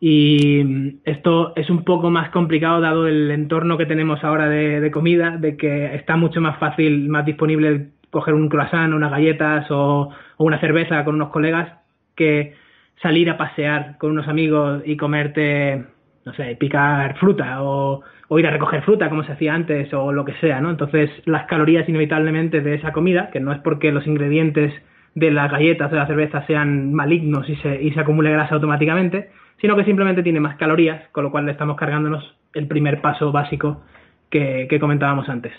y 0.00 0.96
esto 1.04 1.52
es 1.54 1.68
un 1.68 1.84
poco 1.84 2.08
más 2.08 2.30
complicado 2.30 2.80
dado 2.80 3.06
el 3.06 3.30
entorno 3.30 3.76
que 3.76 3.84
tenemos 3.84 4.24
ahora 4.24 4.48
de, 4.48 4.90
comida, 4.90 5.36
de 5.36 5.58
que 5.58 5.94
está 5.96 6.16
mucho 6.16 6.40
más 6.40 6.58
fácil, 6.58 7.10
más 7.10 7.26
disponible 7.26 7.88
coger 8.08 8.32
un 8.32 8.48
croissant, 8.48 8.94
unas 8.94 9.10
galletas 9.10 9.66
o 9.70 10.08
una 10.38 10.58
cerveza 10.60 11.04
con 11.04 11.16
unos 11.16 11.28
colegas 11.28 11.74
que 12.16 12.54
salir 13.00 13.30
a 13.30 13.36
pasear 13.36 13.96
con 13.98 14.12
unos 14.12 14.28
amigos 14.28 14.82
y 14.84 14.96
comerte 14.96 15.84
no 16.24 16.32
sé, 16.34 16.56
picar 16.56 17.18
fruta 17.18 17.62
o, 17.62 18.02
ir 18.38 18.46
a 18.46 18.50
recoger 18.50 18.82
fruta 18.82 19.10
como 19.10 19.24
se 19.24 19.32
hacía 19.32 19.54
antes 19.54 19.92
o 19.92 20.10
lo 20.10 20.24
que 20.24 20.32
sea, 20.34 20.60
¿no? 20.60 20.70
Entonces 20.70 21.10
las 21.26 21.46
calorías 21.46 21.86
inevitablemente 21.86 22.62
de 22.62 22.76
esa 22.76 22.92
comida, 22.92 23.30
que 23.30 23.40
no 23.40 23.52
es 23.52 23.58
porque 23.58 23.92
los 23.92 24.06
ingredientes 24.06 24.72
de 25.14 25.30
las 25.30 25.50
galletas 25.50 25.88
o 25.90 25.94
de 25.94 26.00
la 26.00 26.06
cerveza 26.06 26.46
sean 26.46 26.94
malignos 26.94 27.46
y 27.50 27.56
se, 27.56 27.82
y 27.82 27.92
se 27.92 28.00
acumule 28.00 28.32
grasa 28.32 28.54
automáticamente, 28.54 29.30
sino 29.60 29.76
que 29.76 29.84
simplemente 29.84 30.22
tiene 30.22 30.40
más 30.40 30.56
calorías, 30.56 31.06
con 31.12 31.24
lo 31.24 31.30
cual 31.30 31.44
le 31.44 31.52
estamos 31.52 31.76
cargándonos 31.76 32.34
el 32.54 32.68
primer 32.68 33.02
paso 33.02 33.32
básico 33.32 33.82
que, 34.30 34.66
que 34.70 34.80
comentábamos 34.80 35.28
antes. 35.28 35.52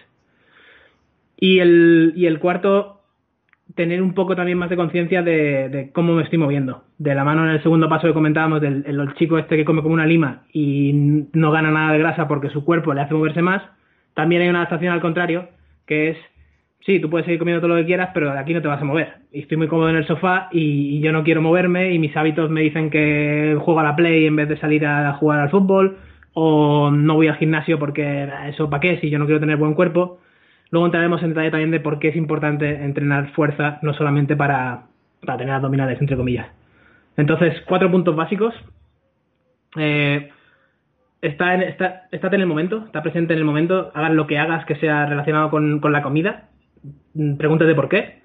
Y 1.38 1.60
el, 1.60 2.14
y 2.16 2.26
el 2.26 2.40
cuarto 2.40 3.03
tener 3.76 4.02
un 4.02 4.14
poco 4.14 4.36
también 4.36 4.58
más 4.58 4.70
de 4.70 4.76
conciencia 4.76 5.24
de, 5.24 5.90
cómo 5.94 6.14
me 6.14 6.24
estoy 6.24 6.38
moviendo. 6.38 6.84
De 6.98 7.16
la 7.16 7.24
mano 7.24 7.46
en 7.46 7.52
el 7.52 7.64
segundo 7.64 7.90
paso 7.90 8.08
que 8.08 8.14
comentábamos 8.14 8.62
del 8.62 8.84
el, 8.86 9.14
chico 9.16 9.38
este 9.38 9.58
que 9.58 9.66
come 9.66 9.82
como 9.82 9.94
una 9.94 10.06
lima 10.06 10.44
y 10.52 11.28
no 11.34 11.52
gana 11.52 11.72
nada 11.72 11.94
de 11.94 12.00
grasa 12.00 12.28
porque 12.28 12.50
su 12.50 12.64
cuerpo 12.64 12.94
le 12.94 13.02
hace 13.02 13.14
moverse 13.14 13.42
más, 13.42 13.64
también 14.14 14.42
hay 14.42 14.50
una 14.50 14.60
adaptación 14.60 14.94
al 14.94 15.02
contrario, 15.02 15.50
que 15.88 16.12
es, 16.12 16.18
sí, 16.86 17.00
tú 17.00 17.10
puedes 17.10 17.26
seguir 17.26 17.40
comiendo 17.40 17.62
todo 17.62 17.76
lo 17.76 17.82
que 17.82 17.88
quieras, 17.88 18.12
pero 18.14 18.32
de 18.32 18.40
aquí 18.40 18.54
no 18.54 18.62
te 18.62 18.68
vas 18.68 18.82
a 18.82 18.86
mover. 18.86 19.14
Y 19.32 19.42
estoy 19.42 19.58
muy 19.58 19.68
cómodo 19.68 19.90
en 19.90 19.96
el 19.96 20.06
sofá 20.06 20.50
y, 20.52 21.00
yo 21.00 21.12
no 21.12 21.24
quiero 21.24 21.42
moverme 21.42 21.94
y 21.94 22.00
mis 22.00 22.16
hábitos 22.16 22.52
me 22.52 22.62
dicen 22.62 22.90
que 22.90 23.58
juego 23.60 23.80
a 23.80 23.84
la 23.84 23.96
play 23.96 24.28
en 24.28 24.36
vez 24.36 24.50
de 24.50 24.58
salir 24.58 24.86
a 24.86 25.14
jugar 25.14 25.40
al 25.40 25.50
fútbol 25.50 25.98
o 26.34 26.92
no 26.92 27.16
voy 27.16 27.28
al 27.28 27.38
gimnasio 27.38 27.80
porque 27.80 28.28
eso 28.48 28.70
para 28.70 28.82
qué 28.82 29.00
si 29.00 29.10
yo 29.10 29.20
no 29.20 29.26
quiero 29.26 29.40
tener 29.40 29.58
buen 29.58 29.76
cuerpo 29.76 30.20
Luego 30.74 30.88
entraremos 30.88 31.22
en 31.22 31.30
detalle 31.30 31.52
también 31.52 31.70
de 31.70 31.80
por 31.80 32.00
qué 32.00 32.08
es 32.08 32.16
importante 32.16 32.84
entrenar 32.84 33.30
fuerza, 33.34 33.78
no 33.84 33.94
solamente 33.94 34.36
para, 34.36 34.88
tener 35.22 35.52
abdominales, 35.52 36.02
entre 36.02 36.18
comillas. 36.18 36.48
Entonces, 37.16 37.54
cuatro 37.68 37.92
puntos 37.92 38.16
básicos. 38.16 38.56
Eh, 39.78 40.32
está, 41.22 41.54
en, 41.54 41.62
está, 41.62 42.08
en 42.12 42.42
el 42.42 42.48
momento, 42.48 42.86
está 42.88 43.04
presente 43.04 43.34
en 43.34 43.40
el 43.40 43.46
momento. 43.46 43.92
Hagas 43.94 44.14
lo 44.14 44.26
que 44.26 44.40
hagas 44.40 44.66
que 44.66 44.76
sea 44.78 45.06
relacionado 45.06 45.52
con, 45.52 45.80
con 45.80 45.92
la 45.92 46.02
comida. 46.02 46.50
Mm, 47.14 47.36
pregúntate 47.36 47.76
por 47.76 47.88
qué. 47.88 48.24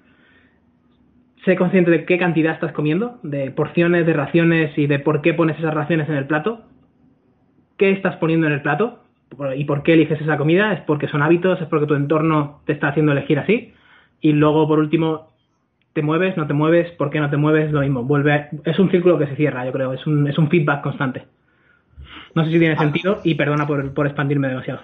Sé 1.45 1.55
consciente 1.55 1.91
de 1.91 2.05
qué 2.05 2.17
cantidad 2.17 2.53
estás 2.53 2.71
comiendo, 2.71 3.19
de 3.21 3.51
porciones, 3.51 4.07
de 4.07 4.13
raciones 4.13 4.75
y 4.75 4.87
de 4.87 4.97
por 4.97 5.21
qué 5.21 5.35
pones 5.35 5.59
esas 5.59 5.75
raciones 5.75 6.09
en 6.09 6.15
el 6.15 6.25
plato. 6.25 6.63
¿Qué 7.77 7.91
estás 7.91 8.15
poniendo 8.15 8.47
en 8.47 8.53
el 8.53 8.63
plato? 8.63 9.03
¿Y 9.55 9.65
por 9.65 9.83
qué 9.83 9.93
eliges 9.93 10.19
esa 10.21 10.37
comida? 10.37 10.73
Es 10.73 10.81
porque 10.81 11.07
son 11.07 11.21
hábitos, 11.21 11.61
es 11.61 11.67
porque 11.67 11.85
tu 11.85 11.95
entorno 11.95 12.61
te 12.65 12.73
está 12.73 12.89
haciendo 12.89 13.11
elegir 13.11 13.39
así. 13.39 13.73
Y 14.21 14.33
luego, 14.33 14.67
por 14.67 14.79
último, 14.79 15.29
te 15.93 16.01
mueves, 16.01 16.35
no 16.37 16.47
te 16.47 16.53
mueves, 16.53 16.91
¿por 16.91 17.09
qué 17.09 17.19
no 17.19 17.29
te 17.29 17.37
mueves? 17.37 17.71
Lo 17.71 17.81
mismo, 17.81 18.03
vuelve. 18.03 18.49
Es 18.65 18.79
un 18.79 18.89
círculo 18.91 19.17
que 19.17 19.27
se 19.27 19.35
cierra, 19.35 19.65
yo 19.65 19.71
creo, 19.71 19.93
es 19.93 20.05
un, 20.07 20.27
es 20.27 20.37
un 20.37 20.49
feedback 20.49 20.81
constante. 20.81 21.27
No 22.35 22.43
sé 22.43 22.51
si 22.51 22.59
tiene 22.59 22.77
sentido 22.77 23.21
y 23.23 23.35
perdona 23.35 23.65
por, 23.65 23.93
por 23.93 24.07
expandirme 24.07 24.49
demasiado. 24.49 24.81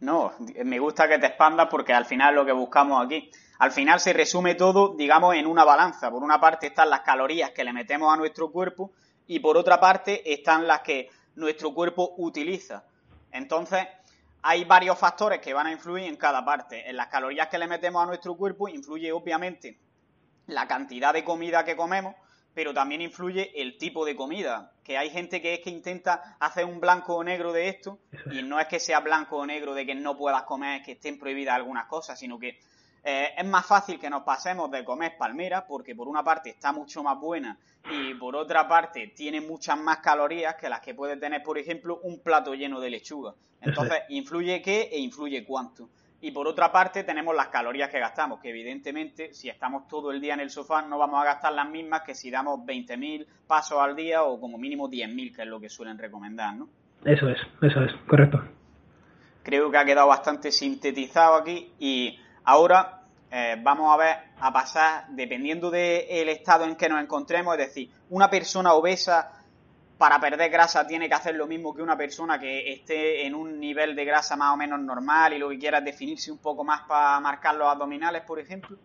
No, 0.00 0.32
me 0.64 0.78
gusta 0.80 1.08
que 1.08 1.18
te 1.18 1.26
expandas 1.26 1.68
porque 1.70 1.92
al 1.92 2.04
final 2.06 2.34
lo 2.34 2.44
que 2.44 2.52
buscamos 2.52 3.04
aquí, 3.04 3.30
al 3.60 3.70
final 3.70 4.00
se 4.00 4.12
resume 4.12 4.56
todo, 4.56 4.96
digamos, 4.96 5.36
en 5.36 5.46
una 5.46 5.64
balanza. 5.64 6.10
Por 6.10 6.24
una 6.24 6.40
parte 6.40 6.66
están 6.66 6.90
las 6.90 7.02
calorías 7.02 7.50
que 7.50 7.62
le 7.62 7.72
metemos 7.72 8.12
a 8.12 8.16
nuestro 8.16 8.50
cuerpo 8.50 8.90
y 9.28 9.38
por 9.38 9.56
otra 9.56 9.78
parte 9.78 10.32
están 10.32 10.66
las 10.66 10.80
que 10.80 11.08
nuestro 11.36 11.72
cuerpo 11.72 12.14
utiliza. 12.16 12.84
Entonces, 13.32 13.86
hay 14.42 14.64
varios 14.64 14.98
factores 14.98 15.40
que 15.40 15.54
van 15.54 15.66
a 15.66 15.72
influir 15.72 16.04
en 16.04 16.16
cada 16.16 16.44
parte. 16.44 16.88
En 16.88 16.96
las 16.96 17.08
calorías 17.08 17.48
que 17.48 17.58
le 17.58 17.66
metemos 17.66 18.02
a 18.02 18.06
nuestro 18.06 18.36
cuerpo 18.36 18.68
influye 18.68 19.12
obviamente 19.12 19.78
la 20.46 20.66
cantidad 20.66 21.12
de 21.12 21.24
comida 21.24 21.64
que 21.64 21.76
comemos, 21.76 22.14
pero 22.52 22.74
también 22.74 23.00
influye 23.00 23.52
el 23.60 23.78
tipo 23.78 24.04
de 24.04 24.16
comida. 24.16 24.72
Que 24.84 24.98
hay 24.98 25.10
gente 25.10 25.40
que 25.40 25.54
es 25.54 25.60
que 25.60 25.70
intenta 25.70 26.36
hacer 26.40 26.64
un 26.64 26.80
blanco 26.80 27.14
o 27.14 27.24
negro 27.24 27.52
de 27.52 27.68
esto, 27.68 28.00
y 28.30 28.42
no 28.42 28.60
es 28.60 28.66
que 28.66 28.80
sea 28.80 29.00
blanco 29.00 29.36
o 29.36 29.46
negro 29.46 29.74
de 29.74 29.86
que 29.86 29.94
no 29.94 30.16
puedas 30.16 30.42
comer, 30.42 30.82
que 30.82 30.92
estén 30.92 31.18
prohibidas 31.18 31.54
algunas 31.54 31.86
cosas, 31.86 32.18
sino 32.18 32.38
que 32.38 32.60
eh, 33.04 33.34
es 33.36 33.44
más 33.44 33.66
fácil 33.66 33.98
que 33.98 34.08
nos 34.08 34.22
pasemos 34.22 34.70
de 34.70 34.84
comer 34.84 35.16
palmeras 35.18 35.64
porque 35.66 35.94
por 35.94 36.06
una 36.06 36.22
parte 36.22 36.50
está 36.50 36.72
mucho 36.72 37.02
más 37.02 37.18
buena 37.18 37.58
y 37.90 38.14
por 38.14 38.36
otra 38.36 38.68
parte 38.68 39.08
tiene 39.08 39.40
muchas 39.40 39.76
más 39.78 39.98
calorías 39.98 40.54
que 40.54 40.68
las 40.68 40.80
que 40.80 40.94
puede 40.94 41.16
tener, 41.16 41.42
por 41.42 41.58
ejemplo, 41.58 41.98
un 42.04 42.20
plato 42.20 42.54
lleno 42.54 42.78
de 42.78 42.90
lechuga. 42.90 43.34
Entonces, 43.60 43.98
influye 44.10 44.62
qué 44.62 44.82
e 44.92 45.00
influye 45.00 45.44
cuánto. 45.44 45.88
Y 46.20 46.30
por 46.30 46.46
otra 46.46 46.70
parte 46.70 47.02
tenemos 47.02 47.34
las 47.34 47.48
calorías 47.48 47.90
que 47.90 47.98
gastamos, 47.98 48.38
que 48.38 48.50
evidentemente 48.50 49.34
si 49.34 49.48
estamos 49.48 49.88
todo 49.88 50.12
el 50.12 50.20
día 50.20 50.34
en 50.34 50.40
el 50.40 50.50
sofá 50.50 50.82
no 50.82 50.96
vamos 50.96 51.20
a 51.20 51.24
gastar 51.24 51.52
las 51.52 51.68
mismas 51.68 52.02
que 52.02 52.14
si 52.14 52.30
damos 52.30 52.60
20.000 52.60 53.26
pasos 53.48 53.80
al 53.80 53.96
día 53.96 54.22
o 54.22 54.38
como 54.38 54.56
mínimo 54.56 54.88
10.000, 54.88 55.34
que 55.34 55.42
es 55.42 55.48
lo 55.48 55.58
que 55.58 55.68
suelen 55.68 55.98
recomendar, 55.98 56.54
¿no? 56.54 56.68
Eso 57.04 57.28
es, 57.28 57.40
eso 57.60 57.82
es, 57.82 57.92
correcto. 58.06 58.40
Creo 59.42 59.68
que 59.72 59.78
ha 59.78 59.84
quedado 59.84 60.06
bastante 60.06 60.52
sintetizado 60.52 61.34
aquí 61.34 61.72
y 61.80 62.16
Ahora 62.44 63.02
eh, 63.34 63.56
vamos 63.62 63.92
a 63.92 63.96
ver, 63.96 64.16
a 64.40 64.52
pasar, 64.52 65.06
dependiendo 65.08 65.70
del 65.70 66.28
estado 66.28 66.64
en 66.64 66.76
que 66.76 66.88
nos 66.88 67.02
encontremos, 67.02 67.54
es 67.56 67.66
decir, 67.66 67.88
una 68.10 68.28
persona 68.28 68.74
obesa 68.74 69.30
para 69.96 70.18
perder 70.18 70.50
grasa 70.50 70.86
tiene 70.86 71.08
que 71.08 71.14
hacer 71.14 71.36
lo 71.36 71.46
mismo 71.46 71.74
que 71.74 71.80
una 71.80 71.96
persona 71.96 72.38
que 72.38 72.72
esté 72.72 73.24
en 73.26 73.34
un 73.34 73.58
nivel 73.58 73.96
de 73.96 74.04
grasa 74.04 74.36
más 74.36 74.52
o 74.52 74.56
menos 74.56 74.80
normal 74.80 75.32
y 75.32 75.38
lo 75.38 75.48
que 75.48 75.58
quiera 75.58 75.78
es 75.78 75.84
definirse 75.84 76.30
un 76.30 76.38
poco 76.38 76.62
más 76.62 76.80
para 76.82 77.18
marcar 77.20 77.54
los 77.54 77.68
abdominales, 77.68 78.22
por 78.22 78.38
ejemplo. 78.38 78.76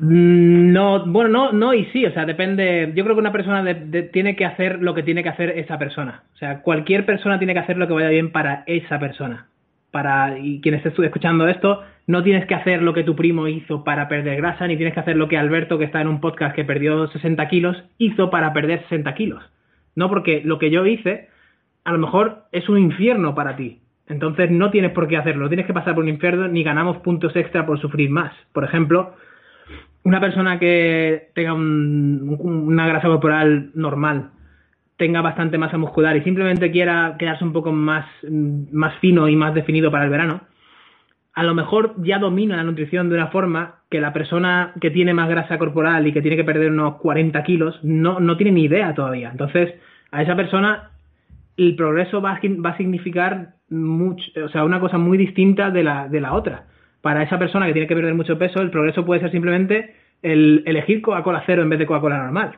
Mm, 0.00 0.72
no, 0.72 1.04
bueno, 1.04 1.28
no, 1.28 1.52
no 1.52 1.74
y 1.74 1.84
sí, 1.86 2.06
o 2.06 2.12
sea, 2.14 2.24
depende. 2.24 2.92
Yo 2.94 3.04
creo 3.04 3.14
que 3.14 3.20
una 3.20 3.32
persona 3.32 3.62
tiene 4.10 4.36
que 4.36 4.46
hacer 4.46 4.80
lo 4.80 4.94
que 4.94 5.02
tiene 5.02 5.22
que 5.22 5.28
hacer 5.28 5.58
esa 5.58 5.78
persona. 5.78 6.22
O 6.32 6.36
sea, 6.38 6.62
cualquier 6.62 7.04
persona 7.04 7.38
tiene 7.38 7.52
que 7.52 7.60
hacer 7.60 7.76
lo 7.76 7.86
que 7.86 7.94
vaya 7.94 8.08
bien 8.08 8.32
para 8.32 8.62
esa 8.66 8.98
persona 8.98 9.48
para, 9.92 10.38
y 10.38 10.60
quien 10.60 10.74
esté 10.74 10.88
escuchando 10.88 11.46
esto, 11.46 11.82
no 12.08 12.24
tienes 12.24 12.46
que 12.46 12.54
hacer 12.54 12.82
lo 12.82 12.94
que 12.94 13.04
tu 13.04 13.14
primo 13.14 13.46
hizo 13.46 13.84
para 13.84 14.08
perder 14.08 14.38
grasa, 14.38 14.66
ni 14.66 14.76
tienes 14.76 14.94
que 14.94 15.00
hacer 15.00 15.16
lo 15.16 15.28
que 15.28 15.38
Alberto, 15.38 15.78
que 15.78 15.84
está 15.84 16.00
en 16.00 16.08
un 16.08 16.20
podcast 16.20 16.56
que 16.56 16.64
perdió 16.64 17.06
60 17.06 17.46
kilos, 17.48 17.76
hizo 17.98 18.30
para 18.30 18.52
perder 18.52 18.82
60 18.84 19.14
kilos. 19.14 19.44
No, 19.94 20.08
porque 20.08 20.42
lo 20.44 20.58
que 20.58 20.70
yo 20.70 20.84
hice, 20.86 21.28
a 21.84 21.92
lo 21.92 21.98
mejor 21.98 22.44
es 22.50 22.68
un 22.68 22.78
infierno 22.78 23.34
para 23.34 23.54
ti. 23.54 23.78
Entonces 24.08 24.50
no 24.50 24.70
tienes 24.70 24.90
por 24.92 25.06
qué 25.06 25.16
hacerlo, 25.16 25.44
no 25.44 25.48
tienes 25.48 25.66
que 25.66 25.74
pasar 25.74 25.94
por 25.94 26.02
un 26.02 26.10
infierno 26.10 26.48
ni 26.48 26.64
ganamos 26.64 26.96
puntos 26.98 27.36
extra 27.36 27.64
por 27.66 27.80
sufrir 27.80 28.10
más. 28.10 28.32
Por 28.52 28.64
ejemplo, 28.64 29.14
una 30.02 30.20
persona 30.20 30.58
que 30.58 31.28
tenga 31.34 31.54
una 31.54 32.88
grasa 32.88 33.08
corporal 33.08 33.70
normal, 33.74 34.30
tenga 35.02 35.20
bastante 35.20 35.58
masa 35.58 35.78
muscular 35.78 36.16
y 36.16 36.22
simplemente 36.22 36.70
quiera 36.70 37.16
quedarse 37.18 37.42
un 37.42 37.52
poco 37.52 37.72
más, 37.72 38.06
más 38.30 38.94
fino 39.00 39.26
y 39.26 39.34
más 39.34 39.52
definido 39.52 39.90
para 39.90 40.04
el 40.04 40.10
verano, 40.10 40.42
a 41.34 41.42
lo 41.42 41.54
mejor 41.56 41.94
ya 42.04 42.20
domina 42.20 42.54
la 42.56 42.62
nutrición 42.62 43.08
de 43.08 43.16
una 43.16 43.26
forma 43.26 43.80
que 43.90 44.00
la 44.00 44.12
persona 44.12 44.74
que 44.80 44.92
tiene 44.92 45.12
más 45.12 45.28
grasa 45.28 45.58
corporal 45.58 46.06
y 46.06 46.12
que 46.12 46.22
tiene 46.22 46.36
que 46.36 46.44
perder 46.44 46.70
unos 46.70 46.98
40 46.98 47.42
kilos 47.42 47.80
no, 47.82 48.20
no 48.20 48.36
tiene 48.36 48.52
ni 48.52 48.62
idea 48.66 48.94
todavía. 48.94 49.30
Entonces, 49.32 49.74
a 50.12 50.22
esa 50.22 50.36
persona 50.36 50.90
el 51.56 51.74
progreso 51.74 52.22
va 52.22 52.34
a, 52.34 52.40
va 52.64 52.70
a 52.70 52.76
significar 52.76 53.54
mucho, 53.70 54.30
o 54.44 54.48
sea, 54.50 54.62
una 54.62 54.78
cosa 54.78 54.98
muy 54.98 55.18
distinta 55.18 55.72
de 55.72 55.82
la, 55.82 56.06
de 56.06 56.20
la 56.20 56.32
otra. 56.34 56.66
Para 57.00 57.24
esa 57.24 57.40
persona 57.40 57.66
que 57.66 57.72
tiene 57.72 57.88
que 57.88 57.96
perder 57.96 58.14
mucho 58.14 58.38
peso, 58.38 58.60
el 58.60 58.70
progreso 58.70 59.04
puede 59.04 59.20
ser 59.20 59.32
simplemente 59.32 59.96
el 60.22 60.62
elegir 60.64 61.02
Coca-Cola 61.02 61.42
cero 61.44 61.62
en 61.62 61.70
vez 61.70 61.80
de 61.80 61.86
Coca-Cola 61.86 62.18
normal 62.18 62.52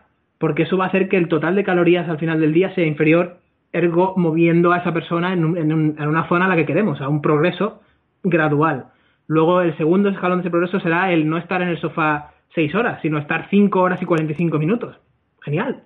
porque 0.44 0.64
eso 0.64 0.76
va 0.76 0.84
a 0.84 0.88
hacer 0.88 1.08
que 1.08 1.16
el 1.16 1.28
total 1.28 1.54
de 1.54 1.64
calorías 1.64 2.06
al 2.06 2.18
final 2.18 2.38
del 2.38 2.52
día 2.52 2.74
sea 2.74 2.84
inferior, 2.84 3.38
ergo 3.72 4.12
moviendo 4.18 4.72
a 4.72 4.76
esa 4.76 4.92
persona 4.92 5.32
en, 5.32 5.42
una 5.42 6.28
zona 6.28 6.44
a 6.44 6.48
la 6.48 6.56
que 6.56 6.66
queremos, 6.66 7.00
a 7.00 7.08
un 7.08 7.22
progreso 7.22 7.80
gradual. 8.22 8.88
Luego 9.26 9.62
el 9.62 9.74
segundo 9.78 10.10
escalón 10.10 10.40
de 10.40 10.42
ese 10.42 10.50
progreso 10.50 10.80
será 10.80 11.10
el 11.12 11.30
no 11.30 11.38
estar 11.38 11.62
en 11.62 11.68
el 11.68 11.80
sofá 11.80 12.32
seis 12.54 12.74
horas, 12.74 12.98
sino 13.00 13.16
estar 13.16 13.48
cinco 13.48 13.80
horas 13.80 14.02
y 14.02 14.04
45 14.04 14.58
minutos. 14.58 14.94
Genial. 15.40 15.84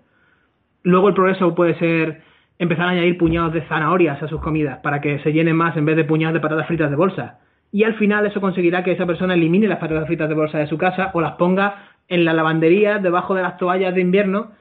Luego 0.83 1.07
el 1.07 1.15
progreso 1.15 1.55
puede 1.55 1.79
ser 1.79 2.23
empezar 2.59 2.89
a 2.89 2.91
añadir 2.91 3.17
puñados 3.17 3.53
de 3.53 3.63
zanahorias 3.69 4.21
a 4.21 4.27
sus 4.27 4.41
comidas 4.41 4.81
para 4.81 5.01
que 5.01 5.21
se 5.21 5.33
llenen 5.33 5.55
más 5.55 5.77
en 5.77 5.85
vez 5.85 5.95
de 5.95 6.03
puñados 6.03 6.35
de 6.35 6.41
patatas 6.41 6.67
fritas 6.67 6.91
de 6.91 6.97
bolsa. 6.97 7.39
Y 7.71 7.85
al 7.85 7.95
final 7.95 8.27
eso 8.27 8.41
conseguirá 8.41 8.83
que 8.83 8.91
esa 8.91 9.07
persona 9.07 9.35
elimine 9.35 9.69
las 9.69 9.79
patatas 9.79 10.09
fritas 10.09 10.29
de 10.29 10.35
bolsa 10.35 10.59
de 10.59 10.67
su 10.67 10.77
casa 10.77 11.13
o 11.15 11.21
las 11.21 11.35
ponga 11.35 11.88
en 12.09 12.25
la 12.25 12.33
lavandería, 12.33 12.99
debajo 12.99 13.35
de 13.35 13.43
las 13.43 13.57
toallas 13.59 13.95
de 13.95 14.01
invierno, 14.01 14.53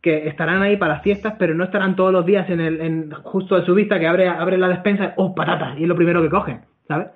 que 0.00 0.28
estarán 0.28 0.62
ahí 0.62 0.76
para 0.76 0.94
las 0.94 1.02
fiestas, 1.02 1.34
pero 1.38 1.54
no 1.54 1.64
estarán 1.64 1.96
todos 1.96 2.12
los 2.12 2.26
días 2.26 2.48
en 2.50 2.60
el, 2.60 2.80
en, 2.80 3.10
justo 3.10 3.56
a 3.56 3.64
su 3.64 3.74
vista 3.74 3.98
que 3.98 4.06
abre, 4.06 4.28
abre 4.28 4.58
la 4.58 4.68
despensa, 4.68 5.14
oh, 5.16 5.34
patatas, 5.34 5.78
y 5.78 5.82
es 5.82 5.88
lo 5.88 5.96
primero 5.96 6.20
que 6.22 6.28
cogen, 6.28 6.60
¿sabes? 6.86 7.08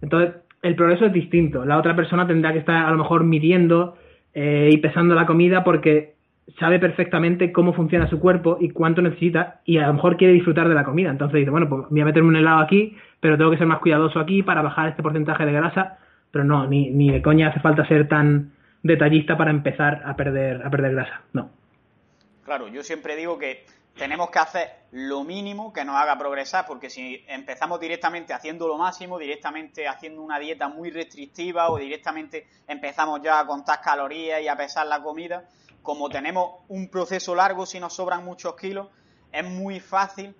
Entonces, 0.00 0.36
el 0.62 0.74
progreso 0.74 1.06
es 1.06 1.12
distinto. 1.12 1.64
La 1.64 1.78
otra 1.78 1.96
persona 1.96 2.26
tendrá 2.26 2.52
que 2.52 2.60
estar 2.60 2.86
a 2.86 2.90
lo 2.90 2.98
mejor 2.98 3.24
midiendo 3.24 3.96
eh, 4.34 4.68
y 4.72 4.76
pesando 4.78 5.14
la 5.14 5.26
comida 5.26 5.64
porque 5.64 6.14
sabe 6.58 6.78
perfectamente 6.78 7.52
cómo 7.52 7.72
funciona 7.72 8.08
su 8.08 8.18
cuerpo 8.18 8.58
y 8.60 8.70
cuánto 8.70 9.02
necesita 9.02 9.60
y 9.64 9.78
a 9.78 9.86
lo 9.86 9.94
mejor 9.94 10.16
quiere 10.16 10.34
disfrutar 10.34 10.68
de 10.68 10.74
la 10.74 10.84
comida. 10.84 11.10
Entonces 11.10 11.38
dice, 11.38 11.50
bueno, 11.50 11.68
pues 11.68 11.84
voy 11.88 12.00
a 12.00 12.04
meterme 12.04 12.28
un 12.28 12.36
helado 12.36 12.60
aquí, 12.60 12.96
pero 13.20 13.36
tengo 13.36 13.50
que 13.50 13.58
ser 13.58 13.66
más 13.66 13.78
cuidadoso 13.78 14.18
aquí 14.18 14.42
para 14.42 14.62
bajar 14.62 14.88
este 14.88 15.02
porcentaje 15.02 15.46
de 15.46 15.52
grasa. 15.52 15.98
Pero 16.30 16.44
no, 16.44 16.66
ni, 16.66 16.90
ni 16.90 17.10
de 17.10 17.22
coña 17.22 17.48
hace 17.48 17.60
falta 17.60 17.86
ser 17.86 18.08
tan, 18.08 18.52
detallista 18.82 19.36
para 19.36 19.50
empezar 19.50 20.02
a 20.04 20.16
perder, 20.16 20.66
a 20.66 20.70
perder 20.70 20.92
grasa. 20.92 21.22
No. 21.32 21.50
Claro, 22.44 22.68
yo 22.68 22.82
siempre 22.82 23.16
digo 23.16 23.38
que 23.38 23.64
tenemos 23.96 24.30
que 24.30 24.38
hacer 24.38 24.70
lo 24.92 25.24
mínimo 25.24 25.72
que 25.72 25.84
nos 25.84 25.96
haga 25.96 26.18
progresar, 26.18 26.64
porque 26.66 26.90
si 26.90 27.24
empezamos 27.28 27.80
directamente 27.80 28.32
haciendo 28.32 28.66
lo 28.66 28.78
máximo, 28.78 29.18
directamente 29.18 29.86
haciendo 29.86 30.22
una 30.22 30.38
dieta 30.38 30.68
muy 30.68 30.90
restrictiva 30.90 31.70
o 31.70 31.78
directamente 31.78 32.46
empezamos 32.66 33.20
ya 33.22 33.40
a 33.40 33.46
contar 33.46 33.80
calorías 33.80 34.40
y 34.40 34.48
a 34.48 34.56
pesar 34.56 34.86
la 34.86 35.02
comida, 35.02 35.44
como 35.82 36.08
tenemos 36.08 36.62
un 36.68 36.88
proceso 36.88 37.34
largo, 37.34 37.66
si 37.66 37.78
nos 37.78 37.94
sobran 37.94 38.24
muchos 38.24 38.56
kilos, 38.56 38.88
es 39.32 39.44
muy 39.44 39.80
fácil 39.80 40.34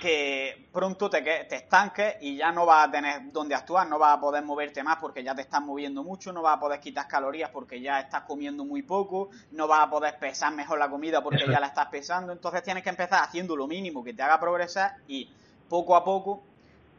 que 0.00 0.68
pronto 0.72 1.08
te, 1.10 1.22
te 1.22 1.56
estanques 1.56 2.16
y 2.20 2.36
ya 2.36 2.52
no 2.52 2.66
vas 2.66 2.88
a 2.88 2.90
tener 2.90 3.32
dónde 3.32 3.54
actuar, 3.54 3.88
no 3.88 3.98
vas 3.98 4.16
a 4.16 4.20
poder 4.20 4.42
moverte 4.42 4.82
más 4.82 4.96
porque 4.96 5.22
ya 5.22 5.34
te 5.34 5.42
estás 5.42 5.62
moviendo 5.62 6.02
mucho, 6.02 6.32
no 6.32 6.42
vas 6.42 6.56
a 6.56 6.60
poder 6.60 6.80
quitar 6.80 7.06
calorías 7.06 7.50
porque 7.50 7.80
ya 7.80 8.00
estás 8.00 8.22
comiendo 8.22 8.64
muy 8.64 8.82
poco, 8.82 9.30
no 9.52 9.68
vas 9.68 9.80
a 9.80 9.90
poder 9.90 10.18
pesar 10.18 10.52
mejor 10.54 10.78
la 10.78 10.88
comida 10.88 11.22
porque 11.22 11.44
ya 11.46 11.60
la 11.60 11.68
estás 11.68 11.86
pesando, 11.86 12.32
entonces 12.32 12.62
tienes 12.62 12.82
que 12.82 12.90
empezar 12.90 13.22
haciendo 13.22 13.56
lo 13.56 13.66
mínimo 13.66 14.02
que 14.02 14.14
te 14.14 14.22
haga 14.22 14.40
progresar 14.40 14.96
y 15.06 15.30
poco 15.68 15.96
a 15.96 16.04
poco 16.04 16.42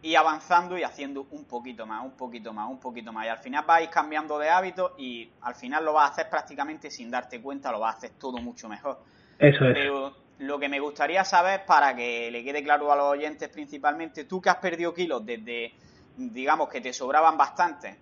ir 0.01 0.17
avanzando 0.17 0.77
y 0.77 0.83
haciendo 0.83 1.25
un 1.31 1.45
poquito 1.45 1.87
más, 1.87 2.03
un 2.03 2.11
poquito 2.11 2.53
más, 2.53 2.69
un 2.69 2.79
poquito 2.79 3.11
más 3.11 3.25
y 3.25 3.29
al 3.29 3.39
final 3.39 3.65
vais 3.65 3.89
cambiando 3.89 4.37
de 4.37 4.49
hábitos 4.49 4.91
y 4.97 5.29
al 5.41 5.55
final 5.55 5.83
lo 5.83 5.93
vas 5.93 6.09
a 6.09 6.13
hacer 6.13 6.29
prácticamente 6.29 6.91
sin 6.91 7.09
darte 7.09 7.41
cuenta, 7.41 7.71
lo 7.71 7.79
vas 7.79 7.95
a 7.95 7.97
hacer 7.97 8.11
todo 8.19 8.37
mucho 8.37 8.69
mejor. 8.69 8.99
Eso 9.39 9.65
es. 9.65 10.24
Lo 10.39 10.59
que 10.59 10.67
me 10.67 10.79
gustaría 10.79 11.23
saber, 11.23 11.65
para 11.65 11.95
que 11.95 12.29
le 12.29 12.43
quede 12.43 12.61
claro 12.61 12.91
a 12.91 12.95
los 12.95 13.05
oyentes 13.05 13.47
principalmente, 13.49 14.25
tú 14.25 14.41
que 14.41 14.49
has 14.49 14.57
perdido 14.57 14.93
kilos 14.93 15.25
desde, 15.25 15.73
digamos, 16.17 16.67
que 16.67 16.81
te 16.81 16.91
sobraban 16.91 17.37
bastante, 17.37 17.97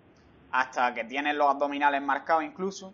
hasta 0.51 0.93
que 0.93 1.03
tienes 1.03 1.35
los 1.35 1.47
abdominales 1.47 2.01
marcados 2.01 2.43
incluso, 2.43 2.93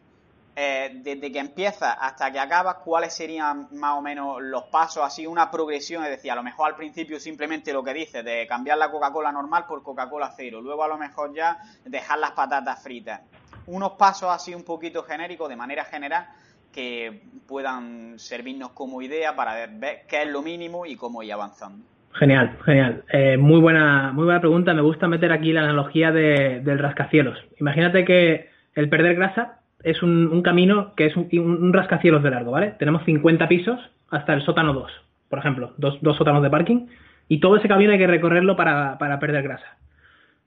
eh, 0.55 0.91
desde 1.03 1.31
que 1.31 1.39
empiezas 1.39 1.95
hasta 2.01 2.29
que 2.33 2.39
acabas, 2.39 2.77
¿cuáles 2.83 3.13
serían 3.13 3.69
más 3.71 3.97
o 3.97 4.01
menos 4.01 4.41
los 4.41 4.63
pasos, 4.63 5.03
así 5.05 5.25
una 5.25 5.49
progresión? 5.49 6.03
Es 6.03 6.09
decir, 6.09 6.31
a 6.31 6.35
lo 6.35 6.43
mejor 6.43 6.67
al 6.67 6.75
principio 6.75 7.17
simplemente 7.17 7.71
lo 7.71 7.81
que 7.81 7.93
dices, 7.93 8.25
de 8.25 8.45
cambiar 8.45 8.77
la 8.77 8.91
Coca-Cola 8.91 9.31
normal 9.31 9.65
por 9.67 9.81
Coca-Cola 9.83 10.33
cero, 10.35 10.59
luego 10.59 10.83
a 10.83 10.89
lo 10.89 10.97
mejor 10.97 11.33
ya 11.33 11.59
dejar 11.85 12.19
las 12.19 12.31
patatas 12.31 12.83
fritas. 12.83 13.21
Unos 13.67 13.93
pasos 13.93 14.31
así 14.31 14.53
un 14.53 14.65
poquito 14.65 15.03
genéricos, 15.03 15.47
de 15.47 15.55
manera 15.55 15.85
general, 15.85 16.27
que 16.73 17.21
puedan 17.47 18.19
servirnos 18.19 18.71
como 18.71 19.01
idea 19.01 19.35
para 19.35 19.67
ver 19.67 20.01
qué 20.07 20.23
es 20.23 20.31
lo 20.31 20.41
mínimo 20.41 20.85
y 20.85 20.95
cómo 20.95 21.23
ir 21.23 21.33
avanzando. 21.33 21.85
Genial, 22.13 22.57
genial. 22.65 23.03
Eh, 23.11 23.37
muy 23.37 23.59
buena, 23.59 24.11
muy 24.13 24.25
buena 24.25 24.39
pregunta. 24.39 24.73
Me 24.73 24.81
gusta 24.81 25.07
meter 25.07 25.31
aquí 25.31 25.53
la 25.53 25.61
analogía 25.61 26.11
de, 26.11 26.61
del 26.61 26.79
rascacielos. 26.79 27.37
Imagínate 27.59 28.03
que 28.03 28.49
el 28.75 28.89
perder 28.89 29.15
grasa 29.15 29.59
es 29.83 30.01
un, 30.03 30.41
camino 30.41 30.93
que 30.95 31.05
es 31.05 31.15
un, 31.15 31.71
rascacielos 31.73 32.23
de 32.23 32.31
largo, 32.31 32.51
¿vale? 32.51 32.75
Tenemos 32.79 33.03
50 33.05 33.47
pisos 33.47 33.79
hasta 34.09 34.33
el 34.33 34.41
sótano 34.41 34.73
2, 34.73 34.91
por 35.29 35.39
ejemplo, 35.39 35.73
dos, 35.77 35.99
dos 36.01 36.17
sótanos 36.17 36.43
de 36.43 36.49
parking, 36.49 36.87
y 37.27 37.39
todo 37.39 37.55
ese 37.55 37.67
camino 37.67 37.93
hay 37.93 37.99
que 37.99 38.07
recorrerlo 38.07 38.55
para, 38.55 38.97
para 38.97 39.19
perder 39.19 39.43
grasa. 39.43 39.77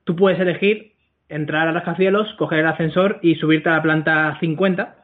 Tú 0.03 0.15
puedes 0.15 0.39
elegir 0.39 0.93
entrar 1.29 1.67
al 1.67 1.73
rascacielos, 1.73 2.31
coger 2.35 2.59
el 2.59 2.67
ascensor 2.67 3.19
y 3.21 3.35
subirte 3.35 3.69
a 3.69 3.73
la 3.73 3.81
planta 3.81 4.37
50 4.39 5.02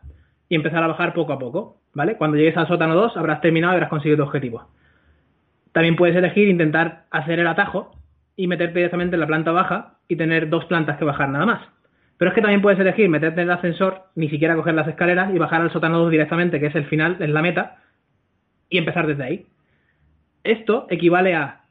y 0.49 0.55
empezar 0.55 0.83
a 0.83 0.87
bajar 0.87 1.13
poco 1.13 1.31
a 1.31 1.39
poco, 1.39 1.77
¿vale? 1.93 2.17
Cuando 2.17 2.35
llegues 2.35 2.57
al 2.57 2.67
sótano 2.67 2.95
2 2.95 3.15
habrás 3.15 3.39
terminado 3.39 3.73
y 3.73 3.75
habrás 3.75 3.89
conseguido 3.89 4.17
tu 4.17 4.23
objetivo. 4.23 4.67
También 5.71 5.95
puedes 5.95 6.15
elegir 6.15 6.49
intentar 6.49 7.05
hacer 7.11 7.39
el 7.39 7.47
atajo 7.47 7.91
y 8.35 8.47
meterte 8.47 8.79
directamente 8.79 9.15
en 9.15 9.19
la 9.19 9.27
planta 9.27 9.51
baja 9.51 9.93
y 10.07 10.15
tener 10.15 10.49
dos 10.49 10.65
plantas 10.65 10.97
que 10.97 11.05
bajar 11.05 11.29
nada 11.29 11.45
más. 11.45 11.61
Pero 12.17 12.29
es 12.29 12.35
que 12.35 12.41
también 12.41 12.61
puedes 12.61 12.79
elegir 12.79 13.07
meterte 13.07 13.41
en 13.41 13.47
el 13.47 13.53
ascensor, 13.53 14.03
ni 14.15 14.27
siquiera 14.29 14.55
coger 14.55 14.73
las 14.73 14.87
escaleras 14.87 15.33
y 15.33 15.37
bajar 15.37 15.61
al 15.61 15.71
sótano 15.71 15.99
2 15.99 16.11
directamente, 16.11 16.59
que 16.59 16.65
es 16.65 16.75
el 16.75 16.85
final, 16.85 17.17
es 17.19 17.29
la 17.29 17.41
meta, 17.41 17.77
y 18.69 18.77
empezar 18.77 19.07
desde 19.07 19.23
ahí. 19.23 19.45
Esto 20.43 20.87
equivale 20.89 21.35
a 21.35 21.61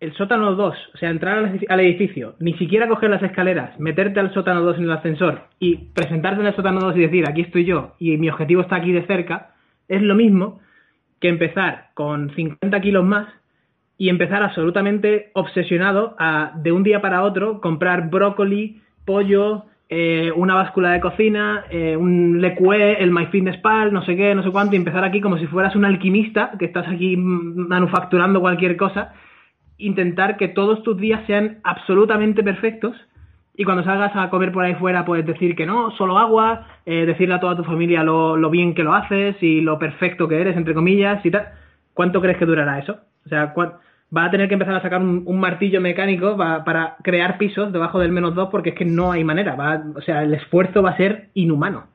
el 0.00 0.14
sótano 0.14 0.54
2, 0.54 0.76
o 0.94 0.98
sea, 0.98 1.10
entrar 1.10 1.38
al 1.68 1.80
edificio, 1.80 2.34
ni 2.38 2.54
siquiera 2.54 2.88
coger 2.88 3.10
las 3.10 3.22
escaleras, 3.22 3.78
meterte 3.80 4.20
al 4.20 4.32
sótano 4.32 4.62
2 4.62 4.78
en 4.78 4.84
el 4.84 4.92
ascensor 4.92 5.42
y 5.58 5.76
presentarte 5.92 6.40
en 6.40 6.46
el 6.46 6.54
sótano 6.54 6.80
2 6.80 6.96
y 6.96 7.00
decir, 7.00 7.28
aquí 7.28 7.42
estoy 7.42 7.64
yo 7.64 7.94
y 7.98 8.16
mi 8.16 8.28
objetivo 8.30 8.62
está 8.62 8.76
aquí 8.76 8.92
de 8.92 9.06
cerca, 9.06 9.54
es 9.88 10.02
lo 10.02 10.14
mismo 10.14 10.60
que 11.20 11.28
empezar 11.28 11.88
con 11.94 12.30
50 12.34 12.80
kilos 12.80 13.04
más 13.04 13.28
y 13.96 14.08
empezar 14.08 14.42
absolutamente 14.42 15.30
obsesionado 15.34 16.14
a, 16.18 16.52
de 16.54 16.70
un 16.70 16.84
día 16.84 17.00
para 17.00 17.24
otro, 17.24 17.60
comprar 17.60 18.08
brócoli, 18.08 18.80
pollo, 19.04 19.64
eh, 19.88 20.30
una 20.36 20.54
báscula 20.54 20.92
de 20.92 21.00
cocina, 21.00 21.64
eh, 21.70 21.96
un 21.96 22.40
LeQue, 22.40 23.02
el 23.02 23.10
MyFitnessPal, 23.10 23.92
no 23.92 24.04
sé 24.04 24.14
qué, 24.14 24.34
no 24.34 24.44
sé 24.44 24.50
cuánto, 24.50 24.74
y 24.74 24.78
empezar 24.78 25.02
aquí 25.02 25.20
como 25.20 25.38
si 25.38 25.46
fueras 25.46 25.74
un 25.74 25.84
alquimista, 25.84 26.52
que 26.56 26.66
estás 26.66 26.86
aquí 26.86 27.16
manufacturando 27.16 28.40
cualquier 28.40 28.76
cosa, 28.76 29.14
intentar 29.78 30.36
que 30.36 30.48
todos 30.48 30.82
tus 30.82 30.96
días 30.98 31.22
sean 31.26 31.58
absolutamente 31.64 32.42
perfectos 32.42 32.94
y 33.56 33.64
cuando 33.64 33.82
salgas 33.82 34.14
a 34.14 34.30
comer 34.30 34.52
por 34.52 34.64
ahí 34.64 34.74
fuera 34.74 35.04
puedes 35.04 35.26
decir 35.26 35.56
que 35.56 35.66
no, 35.66 35.90
solo 35.92 36.16
agua, 36.16 36.66
eh, 36.86 37.06
decirle 37.06 37.34
a 37.34 37.40
toda 37.40 37.56
tu 37.56 37.64
familia 37.64 38.04
lo, 38.04 38.50
bien 38.50 38.72
que 38.72 38.84
lo 38.84 38.94
haces 38.94 39.34
y 39.42 39.60
lo 39.60 39.80
perfecto 39.80 40.28
que 40.28 40.40
eres, 40.40 40.56
entre 40.56 40.74
comillas, 40.74 41.26
y 41.26 41.30
tal. 41.32 41.48
¿Cuánto 41.92 42.20
crees 42.20 42.38
que 42.38 42.46
durará 42.46 42.78
eso? 42.78 42.98
O 43.26 43.28
sea, 43.28 43.52
va 44.16 44.24
a 44.24 44.30
tener 44.30 44.46
que 44.46 44.54
empezar 44.54 44.76
a 44.76 44.80
sacar 44.80 45.02
un, 45.02 45.40
martillo 45.40 45.80
mecánico 45.80 46.36
para 46.36 46.96
crear 47.02 47.36
pisos 47.36 47.72
debajo 47.72 47.98
del 47.98 48.12
menos 48.12 48.36
2 48.36 48.48
porque 48.48 48.70
es 48.70 48.74
que 48.76 48.84
no 48.84 49.10
hay 49.10 49.24
manera. 49.24 49.56
Va, 49.56 49.82
o 49.96 50.02
sea, 50.02 50.22
el 50.22 50.34
esfuerzo 50.34 50.80
va 50.80 50.90
a 50.90 50.96
ser 50.96 51.30
inhumano. 51.34 51.88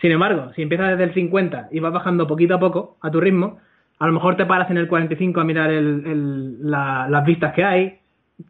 Sin 0.00 0.10
embargo, 0.10 0.50
si 0.56 0.62
empiezas 0.62 0.90
desde 0.90 1.04
el 1.04 1.14
50 1.14 1.68
y 1.70 1.78
vas 1.78 1.92
bajando 1.92 2.26
poquito 2.26 2.56
a 2.56 2.60
poco 2.60 2.96
a 3.00 3.10
tu 3.12 3.20
ritmo, 3.20 3.58
a 3.98 4.06
lo 4.06 4.12
mejor 4.12 4.36
te 4.36 4.46
paras 4.46 4.70
en 4.70 4.76
el 4.76 4.88
45 4.88 5.40
a 5.40 5.44
mirar 5.44 5.70
las 5.70 7.24
vistas 7.24 7.52
que 7.54 7.64
hay, 7.64 7.98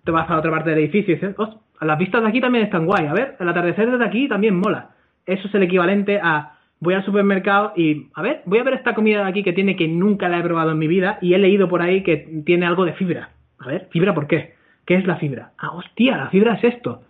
te 0.05 0.11
vas 0.11 0.29
a 0.29 0.39
otra 0.39 0.51
parte 0.51 0.71
del 0.71 0.81
edificio 0.81 1.15
y 1.15 1.17
dices, 1.17 1.35
las 1.81 1.99
vistas 1.99 2.23
de 2.23 2.29
aquí 2.29 2.41
también 2.41 2.65
están 2.65 2.87
guay, 2.87 3.07
a 3.07 3.15
ver, 3.15 3.37
el 3.39 3.49
atardecer 3.49 3.91
desde 3.91 4.05
aquí 4.05 4.29
también 4.29 4.59
mola. 4.59 4.91
Eso 5.25 5.49
es 5.49 5.55
el 5.55 5.63
equivalente 5.63 6.21
a 6.23 6.55
voy 6.81 6.95
al 6.95 7.05
supermercado 7.05 7.73
y, 7.77 8.09
a 8.15 8.23
ver, 8.23 8.43
voy 8.45 8.59
a 8.59 8.63
ver 8.63 8.75
esta 8.75 8.95
comida 8.95 9.25
de 9.25 9.31
aquí 9.31 9.43
que 9.43 9.53
tiene 9.53 9.77
que 9.77 9.89
nunca 9.89 10.29
la 10.29 10.39
he 10.39 10.43
probado 10.43 10.73
en 10.73 10.79
mi 10.79 10.87
vida 10.87 11.19
y 11.21 11.35
he 11.35 11.39
leído 11.39 11.69
por 11.69 11.83
ahí 11.83 12.03
que 12.03 12.43
tiene 12.45 12.67
algo 12.67 12.85
de 12.85 12.93
fibra. 12.93 13.31
A 13.59 13.67
ver, 13.67 13.89
¿fibra 13.91 14.15
por 14.15 14.27
qué? 14.27 14.55
¿Qué 14.87 14.95
es 14.95 15.07
la 15.07 15.17
fibra? 15.17 15.53
Ah, 15.59 15.73
hostia, 15.73 16.17
la 16.17 16.29
fibra 16.29 16.55
es 16.55 16.65
esto. 16.65 17.03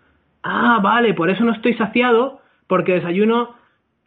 Ah, 0.43 0.81
vale, 0.83 1.15
por 1.15 1.31
eso 1.31 1.45
no 1.45 1.53
estoy 1.53 1.75
saciado, 1.75 2.41
porque 2.67 2.95
desayuno 2.95 3.55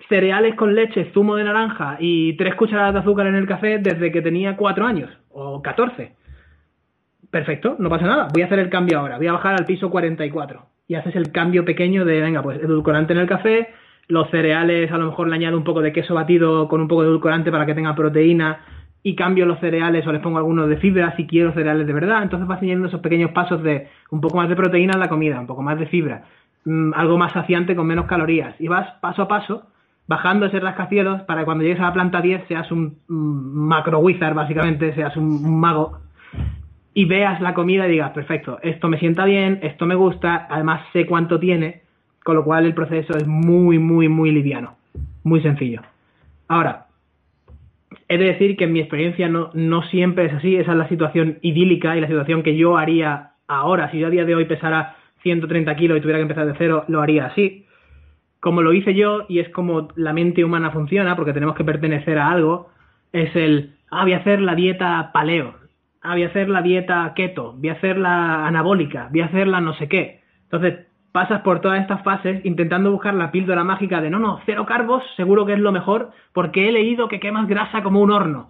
cereales 0.08 0.56
con 0.56 0.76
leche, 0.76 1.12
zumo 1.14 1.36
de 1.36 1.44
naranja 1.44 1.98
y 2.00 2.34
tres 2.38 2.56
cucharadas 2.56 2.94
de 2.94 3.00
azúcar 3.00 3.28
en 3.28 3.36
el 3.36 3.48
café 3.48 3.80
desde 3.80 4.12
que 4.12 4.22
tenía 4.22 4.56
cuatro 4.56 4.86
años 4.86 5.10
o 5.30 5.62
catorce. 5.62 6.14
Perfecto, 7.30 7.76
no 7.80 7.90
pasa 7.90 8.06
nada. 8.06 8.28
Voy 8.34 8.42
a 8.42 8.46
hacer 8.46 8.60
el 8.60 8.70
cambio 8.70 9.00
ahora. 9.00 9.18
Voy 9.18 9.28
a 9.28 9.34
bajar 9.34 9.56
al 9.58 9.66
piso 9.66 9.90
44. 9.90 10.66
Y 10.88 10.96
haces 10.96 11.16
el 11.16 11.32
cambio 11.32 11.64
pequeño 11.64 12.04
de, 12.04 12.20
venga, 12.20 12.42
pues 12.42 12.62
edulcorante 12.62 13.14
en 13.14 13.20
el 13.20 13.28
café, 13.28 13.70
los 14.10 14.30
cereales 14.30 14.92
a 14.92 14.98
lo 14.98 15.06
mejor 15.06 15.30
le 15.30 15.36
añado 15.36 15.58
un 15.58 15.64
poco 15.64 15.82
de 15.82 15.94
queso 15.94 16.14
batido 16.14 16.68
con 16.68 16.82
un 16.82 16.90
poco 16.90 17.04
de 17.04 17.08
edulcorante 17.08 17.50
para 17.50 17.66
que 17.66 17.74
tenga 17.74 17.96
proteína 17.96 18.60
y 19.04 19.16
cambio 19.16 19.46
los 19.46 19.60
cereales 19.60 20.06
o 20.06 20.12
les 20.12 20.22
pongo 20.22 20.38
algunos 20.38 20.68
de 20.68 20.78
fibra 20.78 21.16
si 21.16 21.26
quiero 21.26 21.54
cereales 21.54 21.88
de 21.88 21.94
verdad. 21.94 22.22
Entonces 22.22 22.48
vas 22.48 22.60
teniendo 22.60 22.88
esos 22.88 23.00
pequeños 23.00 23.32
pasos 23.32 23.64
de 23.64 23.88
un 24.10 24.20
poco 24.20 24.38
más 24.38 24.50
de 24.50 24.56
proteína 24.58 24.94
en 24.94 25.00
la 25.00 25.08
comida, 25.08 25.40
un 25.40 25.48
poco 25.48 25.62
más 25.62 25.80
de 25.80 25.88
fibra, 25.88 26.26
mm, 26.66 26.92
algo 26.94 27.18
más 27.18 27.32
saciante 27.32 27.76
con 27.76 27.88
menos 27.88 28.06
calorías. 28.06 28.60
Y 28.60 28.68
vas 28.68 28.92
paso 29.00 29.22
a 29.22 29.28
paso 29.30 29.68
bajando 30.12 30.46
ese 30.46 30.60
rascacielos 30.60 31.22
para 31.22 31.40
que 31.40 31.46
cuando 31.46 31.64
llegues 31.64 31.80
a 31.80 31.84
la 31.84 31.94
planta 31.94 32.20
10 32.20 32.44
seas 32.50 32.70
un 32.70 32.98
macro 33.08 34.00
wizard, 34.00 34.36
básicamente, 34.36 34.94
seas 34.94 35.16
un, 35.16 35.58
mago 35.58 36.00
y 36.94 37.06
veas 37.06 37.40
la 37.40 37.54
comida 37.54 37.88
y 37.88 37.92
digas, 37.92 38.12
perfecto, 38.12 38.60
esto 38.62 38.90
me 38.90 39.00
sienta 39.00 39.24
bien, 39.24 39.60
esto 39.62 39.86
me 39.86 39.96
gusta, 39.96 40.48
además 40.50 40.82
sé 40.92 41.06
cuánto 41.06 41.40
tiene, 41.40 41.84
con 42.26 42.36
lo 42.36 42.44
cual 42.44 42.66
el 42.66 42.74
proceso 42.74 43.14
es 43.16 43.26
muy, 43.26 43.80
muy, 43.80 44.10
muy 44.10 44.32
liviano, 44.32 44.76
muy 45.24 45.42
sencillo. 45.42 45.82
Ahora, 46.50 46.88
he 48.10 48.18
de 48.18 48.26
decir 48.26 48.58
que 48.58 48.66
en 48.66 48.74
mi 48.74 48.82
experiencia 48.82 49.30
no, 49.30 49.50
no 49.54 49.82
siempre 49.84 50.26
es 50.26 50.34
así, 50.34 50.58
esa 50.58 50.74
es 50.74 50.78
la 50.78 50.90
situación 50.90 51.38
idílica 51.42 51.96
y 51.96 52.02
la 52.02 52.08
situación 52.08 52.44
que 52.44 52.58
yo 52.58 52.76
haría 52.76 53.32
ahora, 53.48 53.90
si 53.92 54.00
yo 54.00 54.08
a 54.08 54.10
día 54.10 54.26
de 54.26 54.36
hoy 54.36 54.44
pesara 54.44 54.98
130 55.24 55.74
kilos 55.78 55.98
y 55.98 56.02
tuviera 56.02 56.20
que 56.20 56.24
empezar 56.24 56.48
de 56.48 56.56
cero, 56.58 56.84
lo 56.90 57.02
haría 57.02 57.28
así 57.28 57.66
como 58.42 58.64
lo 58.64 58.74
hice 58.74 58.94
yo, 58.96 59.26
y 59.30 59.40
es 59.40 59.50
como 59.50 59.88
la 59.96 60.14
mente 60.14 60.44
humana 60.44 60.72
funciona, 60.72 61.16
porque 61.16 61.32
tenemos 61.32 61.56
que 61.56 61.64
pertenecer 61.64 62.18
a 62.18 62.32
algo, 62.32 62.70
es 63.14 63.34
el, 63.36 63.76
ah, 63.92 64.04
voy 64.04 64.14
a 64.14 64.18
hacer 64.18 64.42
la 64.42 64.56
dieta 64.56 65.12
paleo, 65.14 65.54
ah, 66.02 66.14
voy 66.14 66.24
a 66.24 66.28
hacer 66.28 66.50
la 66.50 66.64
dieta 66.64 67.14
keto, 67.16 67.54
voy 67.54 67.70
a 67.70 67.74
hacer 67.74 67.98
la 67.98 68.48
anabólica, 68.48 69.10
voy 69.12 69.22
a 69.22 69.26
hacer 69.26 69.48
la 69.48 69.62
no 69.62 69.76
sé 69.76 69.88
qué. 69.88 70.22
Entonces, 70.44 70.88
pasas 71.12 71.42
por 71.42 71.62
todas 71.62 71.82
estas 71.82 72.02
fases 72.04 72.44
intentando 72.44 72.92
buscar 72.92 73.14
la 73.14 73.32
píldora 73.32 73.64
mágica 73.64 74.02
de, 74.02 74.10
no, 74.10 74.18
no, 74.18 74.42
cero 74.48 74.66
carbos, 74.66 75.04
seguro 75.16 75.46
que 75.46 75.54
es 75.54 75.60
lo 75.60 75.72
mejor, 75.72 76.12
porque 76.34 76.68
he 76.68 76.72
leído 76.72 77.08
que 77.08 77.20
quemas 77.20 77.48
grasa 77.48 77.84
como 77.84 78.02
un 78.02 78.12
horno. 78.12 78.50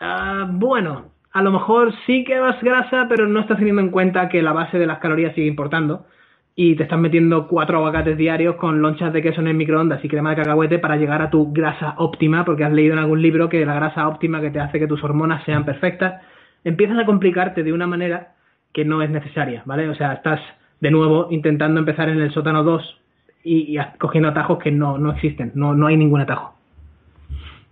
Ah, 0.00 0.48
bueno, 0.50 1.12
a 1.32 1.40
lo 1.40 1.52
mejor 1.52 1.94
sí 2.04 2.24
quemas 2.24 2.60
grasa, 2.62 3.06
pero 3.08 3.28
no 3.28 3.38
estás 3.38 3.58
teniendo 3.58 3.80
en 3.80 3.90
cuenta 3.90 4.28
que 4.28 4.42
la 4.42 4.52
base 4.52 4.76
de 4.76 4.86
las 4.86 4.98
calorías 4.98 5.36
sigue 5.36 5.46
importando 5.46 6.04
y 6.54 6.76
te 6.76 6.82
estás 6.82 6.98
metiendo 6.98 7.48
cuatro 7.48 7.78
aguacates 7.78 8.16
diarios 8.16 8.56
con 8.56 8.82
lonchas 8.82 9.12
de 9.12 9.22
queso 9.22 9.40
en 9.40 9.48
el 9.48 9.54
microondas 9.54 10.04
y 10.04 10.08
crema 10.08 10.30
de 10.30 10.36
cacahuete 10.36 10.78
para 10.78 10.96
llegar 10.96 11.22
a 11.22 11.30
tu 11.30 11.52
grasa 11.52 11.94
óptima, 11.98 12.44
porque 12.44 12.64
has 12.64 12.72
leído 12.72 12.92
en 12.92 12.98
algún 12.98 13.22
libro 13.22 13.48
que 13.48 13.64
la 13.64 13.74
grasa 13.74 14.06
óptima 14.06 14.40
que 14.40 14.50
te 14.50 14.60
hace 14.60 14.78
que 14.78 14.86
tus 14.86 15.02
hormonas 15.02 15.44
sean 15.44 15.64
perfectas, 15.64 16.22
empiezas 16.64 16.98
a 16.98 17.06
complicarte 17.06 17.62
de 17.62 17.72
una 17.72 17.86
manera 17.86 18.34
que 18.72 18.84
no 18.84 19.02
es 19.02 19.10
necesaria, 19.10 19.62
¿vale? 19.64 19.88
O 19.88 19.94
sea, 19.94 20.14
estás 20.14 20.40
de 20.80 20.90
nuevo 20.90 21.28
intentando 21.30 21.80
empezar 21.80 22.08
en 22.08 22.20
el 22.20 22.32
sótano 22.32 22.62
2 22.62 22.98
y, 23.44 23.78
cogiendo 23.98 24.28
atajos 24.28 24.58
que 24.58 24.70
no, 24.70 24.98
no 24.98 25.12
existen, 25.12 25.52
no, 25.54 25.74
no 25.74 25.86
hay 25.86 25.96
ningún 25.96 26.20
atajo. 26.20 26.54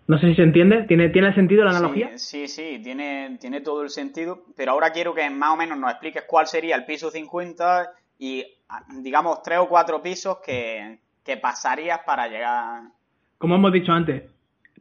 No 0.06 0.18
sé 0.18 0.30
si 0.30 0.34
se 0.34 0.42
entiende. 0.42 0.82
¿Tiene, 0.88 1.08
¿tiene 1.10 1.32
sentido 1.36 1.62
la 1.62 1.70
analogía? 1.70 2.18
Sí, 2.18 2.48
sí, 2.48 2.80
tiene, 2.82 3.38
tiene 3.40 3.60
todo 3.60 3.84
el 3.84 3.90
sentido. 3.90 4.42
Pero 4.56 4.72
ahora 4.72 4.90
quiero 4.90 5.14
que 5.14 5.30
más 5.30 5.50
o 5.52 5.56
menos 5.56 5.78
nos 5.78 5.88
expliques 5.88 6.24
cuál 6.26 6.48
sería 6.48 6.74
el 6.74 6.84
piso 6.84 7.12
50 7.12 7.92
y, 8.20 8.44
digamos, 9.02 9.42
tres 9.42 9.58
o 9.58 9.68
cuatro 9.68 10.02
pisos 10.02 10.38
que, 10.44 10.98
que 11.24 11.38
pasarías 11.38 12.00
para 12.04 12.28
llegar. 12.28 12.82
Como 13.38 13.54
hemos 13.54 13.72
dicho 13.72 13.92
antes, 13.92 14.24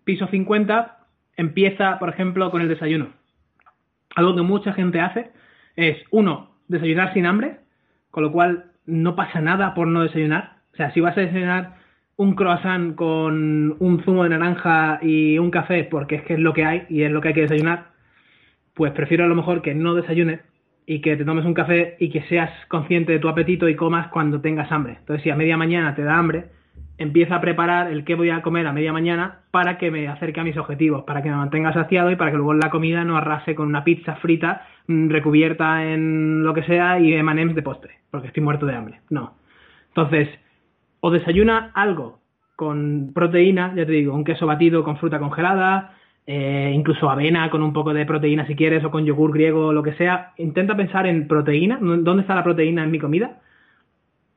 piso 0.04 0.28
50 0.28 0.98
empieza, 1.38 1.98
por 2.00 2.10
ejemplo, 2.10 2.52
con 2.52 2.62
el 2.62 2.68
desayuno. 2.68 3.14
Algo 4.16 4.36
que 4.36 4.42
mucha 4.42 4.74
gente 4.74 5.00
hace 5.00 5.32
es, 5.78 5.98
uno, 6.12 6.52
desayunar 6.68 7.14
sin 7.14 7.26
hambre, 7.26 7.62
con 8.12 8.24
lo 8.24 8.32
cual 8.34 8.72
no 8.86 9.16
pasa 9.16 9.40
nada 9.40 9.74
por 9.74 9.88
no 9.88 10.04
desayunar. 10.04 10.58
O 10.74 10.76
sea, 10.76 10.92
si 10.92 11.00
vas 11.00 11.18
a 11.18 11.22
desayunar 11.22 11.78
un 12.18 12.36
croissant 12.36 12.96
con 12.96 13.78
un 13.80 14.04
zumo 14.04 14.24
de 14.24 14.32
naranja 14.32 15.00
y 15.02 15.40
un 15.40 15.50
café, 15.50 15.86
porque 15.86 16.16
es 16.16 16.24
que 16.24 16.34
es 16.34 16.40
lo 16.40 16.54
que 16.54 16.66
hay 16.66 16.86
y 16.90 17.04
es 17.04 17.12
lo 17.12 17.22
que 17.22 17.30
hay 17.30 17.34
que 17.34 17.42
desayunar, 17.48 17.92
pues 18.74 18.92
prefiero 18.92 19.24
a 19.24 19.28
lo 19.28 19.36
mejor 19.36 19.62
que 19.62 19.74
no 19.74 19.96
desayunes 19.96 20.42
y 20.90 21.02
que 21.02 21.16
te 21.16 21.24
tomes 21.24 21.46
un 21.46 21.54
café 21.54 21.98
y 22.00 22.10
que 22.10 22.24
seas 22.24 22.50
consciente 22.68 23.12
de 23.12 23.20
tu 23.20 23.30
apetito 23.30 23.70
y 23.70 23.76
comas 23.76 24.08
cuando 24.08 24.42
tengas 24.42 24.72
hambre. 24.72 24.96
Entonces, 24.98 25.22
si 25.22 25.30
a 25.30 25.36
media 25.36 25.56
mañana 25.56 25.94
te 25.94 26.02
da 26.02 26.18
hambre, 26.18 26.46
empieza 26.98 27.36
a 27.36 27.42
preparar 27.42 27.92
el 27.92 28.04
qué 28.04 28.16
voy 28.16 28.32
a 28.32 28.42
comer 28.42 28.66
a 28.66 28.74
media 28.74 28.92
mañana 28.92 29.42
para 29.52 29.78
que 29.78 29.92
me 29.92 30.08
acerque 30.08 30.40
a 30.40 30.44
mis 30.44 30.58
objetivos, 30.58 31.04
para 31.04 31.22
que 31.22 31.30
me 31.30 31.36
mantenga 31.36 31.72
saciado 31.74 32.10
y 32.10 32.16
para 32.16 32.32
que 32.32 32.38
luego 32.38 32.56
la 32.56 32.72
comida 32.72 33.04
no 33.04 33.18
arrase 33.18 33.54
con 33.54 33.68
una 33.68 33.84
pizza 33.84 34.16
frita 34.16 34.66
mm, 34.88 35.10
recubierta 35.10 35.86
en 35.86 36.42
lo 36.42 36.56
que 36.56 36.64
sea 36.64 37.00
y 37.00 37.14
M&M's 37.14 37.54
de 37.54 37.62
postre, 37.62 38.00
porque 38.10 38.30
estoy 38.30 38.42
muerto 38.42 38.66
de 38.66 38.76
hambre. 38.76 39.02
No. 39.12 39.36
Entonces, 39.90 40.28
o 41.02 41.12
desayuna 41.12 41.70
algo 41.76 42.18
con 42.56 43.12
proteína, 43.14 43.76
ya 43.76 43.86
te 43.86 43.92
digo, 43.92 44.16
un 44.16 44.24
queso 44.24 44.48
batido 44.48 44.84
con 44.84 44.98
fruta 44.98 45.20
congelada, 45.20 45.99
eh, 46.32 46.72
incluso 46.76 47.10
avena 47.10 47.50
con 47.50 47.64
un 47.64 47.74
poco 47.74 47.92
de 47.92 48.06
proteína 48.06 48.46
si 48.46 48.56
quieres, 48.56 48.84
o 48.84 48.92
con 48.92 49.04
yogur 49.04 49.34
griego 49.34 49.66
o 49.66 49.74
lo 49.74 49.82
que 49.82 49.94
sea. 49.94 50.34
Intenta 50.38 50.78
pensar 50.78 51.08
en 51.08 51.28
proteína, 51.28 51.80
¿dónde 51.82 52.22
está 52.22 52.36
la 52.36 52.44
proteína 52.44 52.84
en 52.84 52.92
mi 52.92 53.00
comida? 53.00 53.40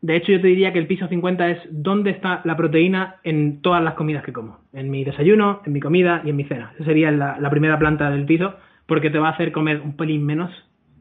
De 0.01 0.17
hecho, 0.17 0.33
yo 0.33 0.41
te 0.41 0.47
diría 0.47 0.73
que 0.73 0.79
el 0.79 0.87
piso 0.87 1.07
50 1.07 1.51
es 1.51 1.59
dónde 1.71 2.13
está 2.13 2.41
la 2.45 2.57
proteína 2.57 3.17
en 3.25 3.61
todas 3.61 3.85
las 3.85 3.93
comidas 3.93 4.25
que 4.25 4.33
como. 4.33 4.61
En 4.73 4.91
mi 4.91 5.05
desayuno, 5.05 5.61
en 5.67 5.75
mi 5.75 5.81
comida 5.81 6.23
y 6.25 6.31
en 6.31 6.37
mi 6.37 6.45
cena. 6.45 6.73
Esa 6.77 6.87
sería 6.87 7.11
la, 7.11 7.39
la 7.39 7.51
primera 7.51 7.79
planta 7.79 8.11
del 8.11 8.25
piso, 8.25 8.55
porque 8.87 9.11
te 9.11 9.19
va 9.19 9.29
a 9.29 9.33
hacer 9.33 9.53
comer 9.53 9.83
un 9.83 9.95
pelín 9.95 10.25
menos 10.25 10.51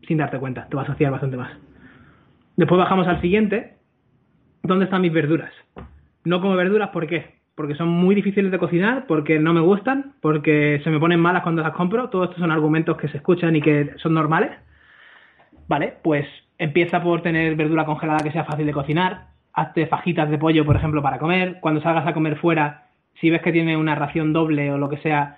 sin 0.10 0.18
darte 0.18 0.40
cuenta. 0.40 0.68
Te 0.68 0.76
va 0.76 0.82
a 0.82 0.88
saciar 0.88 1.10
bastante 1.10 1.38
más. 1.38 1.54
Después 2.58 2.78
bajamos 2.78 3.08
al 3.08 3.22
siguiente, 3.22 3.78
¿dónde 4.62 4.84
están 4.84 5.04
mis 5.04 5.14
verduras? 5.14 5.54
No 6.26 6.42
como 6.42 6.58
verduras, 6.58 6.90
¿por 6.90 7.08
qué? 7.08 7.41
Porque 7.56 7.76
son 7.76 7.90
muy 7.90 8.16
difíciles 8.16 8.52
de 8.52 8.58
cocinar, 8.58 9.06
porque 9.08 9.40
no 9.40 9.54
me 9.54 9.62
gustan, 9.62 10.14
porque 10.22 10.80
se 10.84 10.90
me 10.90 11.00
ponen 11.00 11.20
malas 11.20 11.44
cuando 11.44 11.62
las 11.62 11.74
compro. 11.74 12.10
Todos 12.10 12.30
estos 12.30 12.40
son 12.40 12.52
argumentos 12.52 12.98
que 12.98 13.10
se 13.10 13.18
escuchan 13.18 13.56
y 13.56 13.62
que 13.62 13.92
son 13.98 14.14
normales. 14.14 14.52
Vale, 15.68 15.94
pues 16.02 16.26
empieza 16.58 17.02
por 17.02 17.22
tener 17.22 17.56
verdura 17.56 17.86
congelada 17.86 18.24
que 18.24 18.32
sea 18.32 18.46
fácil 18.46 18.66
de 18.66 18.74
cocinar. 18.74 19.28
Hazte 19.54 19.88
fajitas 19.88 20.30
de 20.30 20.38
pollo, 20.38 20.66
por 20.66 20.76
ejemplo, 20.76 21.02
para 21.02 21.20
comer. 21.20 21.60
Cuando 21.60 21.82
salgas 21.82 22.08
a 22.08 22.14
comer 22.14 22.38
fuera, 22.38 22.88
si 23.20 23.30
ves 23.30 23.42
que 23.42 23.52
tiene 23.52 23.76
una 23.76 23.96
ración 23.96 24.34
doble 24.34 24.72
o 24.72 24.78
lo 24.78 24.90
que 24.90 24.98
sea 24.98 25.38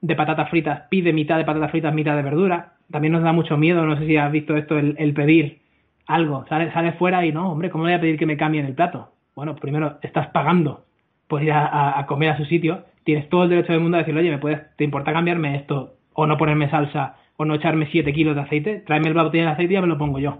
de 0.00 0.14
patatas 0.14 0.50
fritas, 0.50 0.82
pide 0.90 1.12
mitad 1.12 1.38
de 1.38 1.44
patatas 1.44 1.70
fritas, 1.70 1.94
mitad 1.94 2.16
de 2.16 2.22
verdura. 2.22 2.74
También 2.90 3.12
nos 3.12 3.22
da 3.22 3.32
mucho 3.32 3.56
miedo, 3.56 3.84
no 3.86 3.98
sé 3.98 4.06
si 4.06 4.16
has 4.16 4.30
visto 4.30 4.56
esto, 4.56 4.78
el 4.78 5.14
pedir 5.14 5.66
algo, 6.06 6.46
sale 6.48 6.72
sale 6.72 6.92
fuera 6.92 7.24
y 7.26 7.32
no, 7.32 7.50
hombre, 7.50 7.70
¿cómo 7.70 7.84
voy 7.84 7.92
a 7.92 8.00
pedir 8.00 8.18
que 8.18 8.26
me 8.26 8.36
cambien 8.36 8.66
el 8.66 8.74
plato? 8.74 9.12
Bueno, 9.34 9.56
primero, 9.56 9.98
estás 10.02 10.28
pagando 10.28 10.84
por 11.28 11.42
ir 11.42 11.52
a, 11.52 12.04
comer 12.06 12.30
a 12.30 12.36
su 12.36 12.44
sitio, 12.44 12.84
tienes 13.04 13.28
todo 13.28 13.44
el 13.44 13.50
derecho 13.50 13.72
del 13.72 13.82
mundo 13.82 13.96
a 13.96 14.00
decirle, 14.00 14.20
oye, 14.20 14.30
¿me 14.30 14.38
puedes, 14.38 14.60
¿te 14.76 14.84
importa 14.84 15.12
cambiarme 15.12 15.56
esto? 15.56 15.94
O 16.14 16.26
no 16.26 16.36
ponerme 16.36 16.70
salsa, 16.70 17.16
o 17.36 17.44
no 17.44 17.54
echarme 17.54 17.88
7 17.90 18.12
kilos 18.12 18.34
de 18.34 18.42
aceite, 18.42 18.82
tráeme 18.86 19.08
el 19.08 19.14
botella 19.14 19.46
de 19.46 19.50
aceite 19.50 19.72
y 19.72 19.76
ya 19.76 19.80
me 19.80 19.86
lo 19.86 19.98
pongo 19.98 20.18
yo. 20.18 20.38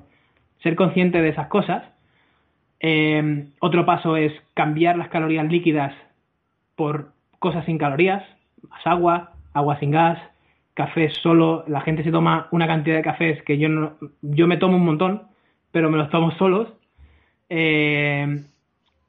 Ser 0.63 0.77
consciente 0.77 1.21
de 1.21 1.29
esas 1.29 1.49
cosas. 1.49 1.85
Eh, 2.81 3.49
otro 3.61 3.85
paso 3.85 4.17
es 4.17 4.33
cambiar 4.55 4.97
las 4.97 5.09
calorías 5.09 5.47
líquidas 5.47 5.93
por 6.77 7.13
cosas 7.39 7.65
sin 7.65 7.79
calorías, 7.79 8.23
más 8.69 8.87
agua, 8.87 9.33
agua 9.53 9.79
sin 9.79 9.91
gas, 9.91 10.19
café 10.75 11.11
solo. 11.11 11.65
La 11.67 11.81
gente 11.81 12.05
se 12.05 12.13
toma 12.13 12.49
una 12.51 12.67
cantidad 12.67 12.97
de 12.97 13.03
cafés 13.03 13.43
que 13.43 13.59
yo 13.59 13.69
no, 13.69 13.95
yo 14.23 14.47
me 14.47 14.57
tomo 14.57 14.77
un 14.77 14.85
montón, 14.85 15.23
pero 15.73 15.91
me 15.91 15.99
los 15.99 16.11
tomo 16.11 16.31
solos. 16.33 16.69
Eh, 17.49 18.45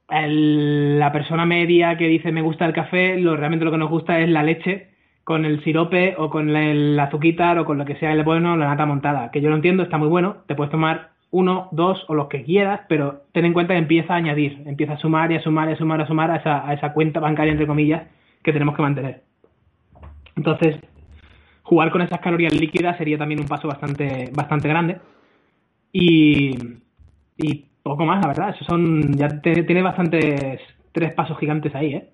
la 0.08 1.12
persona 1.12 1.44
media 1.44 1.96
que 1.98 2.08
dice 2.08 2.32
me 2.32 2.42
gusta 2.42 2.64
el 2.64 2.72
café, 2.72 3.18
lo, 3.18 3.36
realmente 3.36 3.64
lo 3.64 3.70
que 3.70 3.78
nos 3.78 3.90
gusta 3.90 4.20
es 4.20 4.28
la 4.28 4.42
leche 4.42 4.88
con 5.24 5.44
el 5.44 5.62
sirope 5.62 6.14
o 6.16 6.30
con 6.30 6.56
el 6.56 6.98
azuquitar 6.98 7.58
o 7.58 7.66
con 7.66 7.76
lo 7.76 7.84
que 7.84 7.96
sea 7.96 8.14
le 8.14 8.22
bueno, 8.22 8.56
la 8.56 8.68
nata 8.68 8.86
montada. 8.86 9.30
Que 9.30 9.42
yo 9.42 9.50
lo 9.50 9.56
entiendo, 9.56 9.82
está 9.82 9.98
muy 9.98 10.08
bueno, 10.08 10.38
te 10.46 10.54
puedes 10.54 10.70
tomar 10.70 11.10
uno, 11.30 11.68
dos 11.72 12.02
o 12.08 12.14
los 12.14 12.28
que 12.28 12.42
quieras, 12.42 12.80
pero 12.88 13.24
ten 13.32 13.44
en 13.44 13.52
cuenta 13.52 13.74
que 13.74 13.80
empieza 13.80 14.14
a 14.14 14.16
añadir, 14.16 14.62
empieza 14.64 14.94
a 14.94 14.98
sumar 14.98 15.30
y 15.30 15.36
a 15.36 15.42
sumar 15.42 15.68
y 15.68 15.72
a 15.72 15.76
sumar, 15.76 16.00
a 16.00 16.06
sumar 16.06 16.30
a 16.30 16.36
esa, 16.36 16.66
a 16.66 16.72
esa 16.72 16.94
cuenta 16.94 17.20
bancaria, 17.20 17.52
entre 17.52 17.66
comillas, 17.66 18.04
que 18.42 18.54
tenemos 18.54 18.74
que 18.74 18.82
mantener. 18.82 19.22
Entonces, 20.34 20.76
jugar 21.62 21.90
con 21.90 22.00
esas 22.00 22.20
calorías 22.20 22.54
líquidas 22.54 22.96
sería 22.96 23.18
también 23.18 23.40
un 23.40 23.48
paso 23.48 23.68
bastante, 23.68 24.30
bastante 24.32 24.68
grande. 24.68 24.98
Y 25.92 26.56
poco 27.82 28.04
más, 28.04 28.20
la 28.20 28.28
verdad. 28.28 28.50
Eso 28.50 28.64
son, 28.64 29.16
ya 29.16 29.40
tiene 29.40 29.82
bastantes 29.82 30.60
tres 30.92 31.12
pasos 31.12 31.38
gigantes 31.38 31.74
ahí, 31.74 31.94
¿eh? 31.94 32.08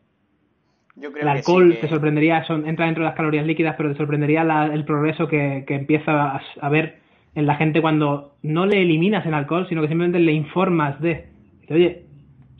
Yo 0.96 1.10
creo 1.10 1.22
el 1.22 1.28
alcohol 1.28 1.76
te 1.80 1.88
sorprendería, 1.88 2.44
son, 2.44 2.68
entra 2.68 2.86
dentro 2.86 3.02
de 3.02 3.08
las 3.08 3.16
calorías 3.16 3.44
líquidas, 3.44 3.74
pero 3.76 3.90
te 3.90 3.96
sorprendería 3.96 4.42
el 4.72 4.84
progreso 4.84 5.26
que, 5.26 5.64
empieza 5.68 6.40
a, 6.60 6.68
ver 6.68 7.00
en 7.34 7.46
la 7.46 7.56
gente 7.56 7.80
cuando 7.80 8.36
no 8.42 8.64
le 8.64 8.80
eliminas 8.80 9.26
el 9.26 9.34
alcohol, 9.34 9.66
sino 9.68 9.82
que 9.82 9.88
simplemente 9.88 10.20
le 10.20 10.32
informas 10.32 11.00
de, 11.00 11.26
oye, 11.68 12.04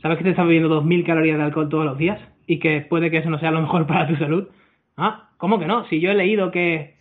¿sabes 0.01 0.17
que 0.17 0.25
te 0.25 0.31
estás 0.31 0.45
bebiendo 0.45 0.83
2.000 0.83 1.05
calorías 1.05 1.37
de 1.37 1.43
alcohol 1.45 1.69
todos 1.69 1.85
los 1.85 1.97
días? 1.97 2.19
Y 2.45 2.59
que 2.59 2.81
puede 2.81 3.09
que 3.09 3.19
eso 3.19 3.29
no 3.29 3.39
sea 3.39 3.51
lo 3.51 3.61
mejor 3.61 3.87
para 3.87 4.07
tu 4.07 4.17
salud. 4.17 4.49
Ah, 4.97 5.29
¿cómo 5.37 5.57
que 5.57 5.65
no? 5.65 5.87
Si 5.87 6.01
yo 6.01 6.11
he 6.11 6.15
leído 6.15 6.51
que 6.51 6.95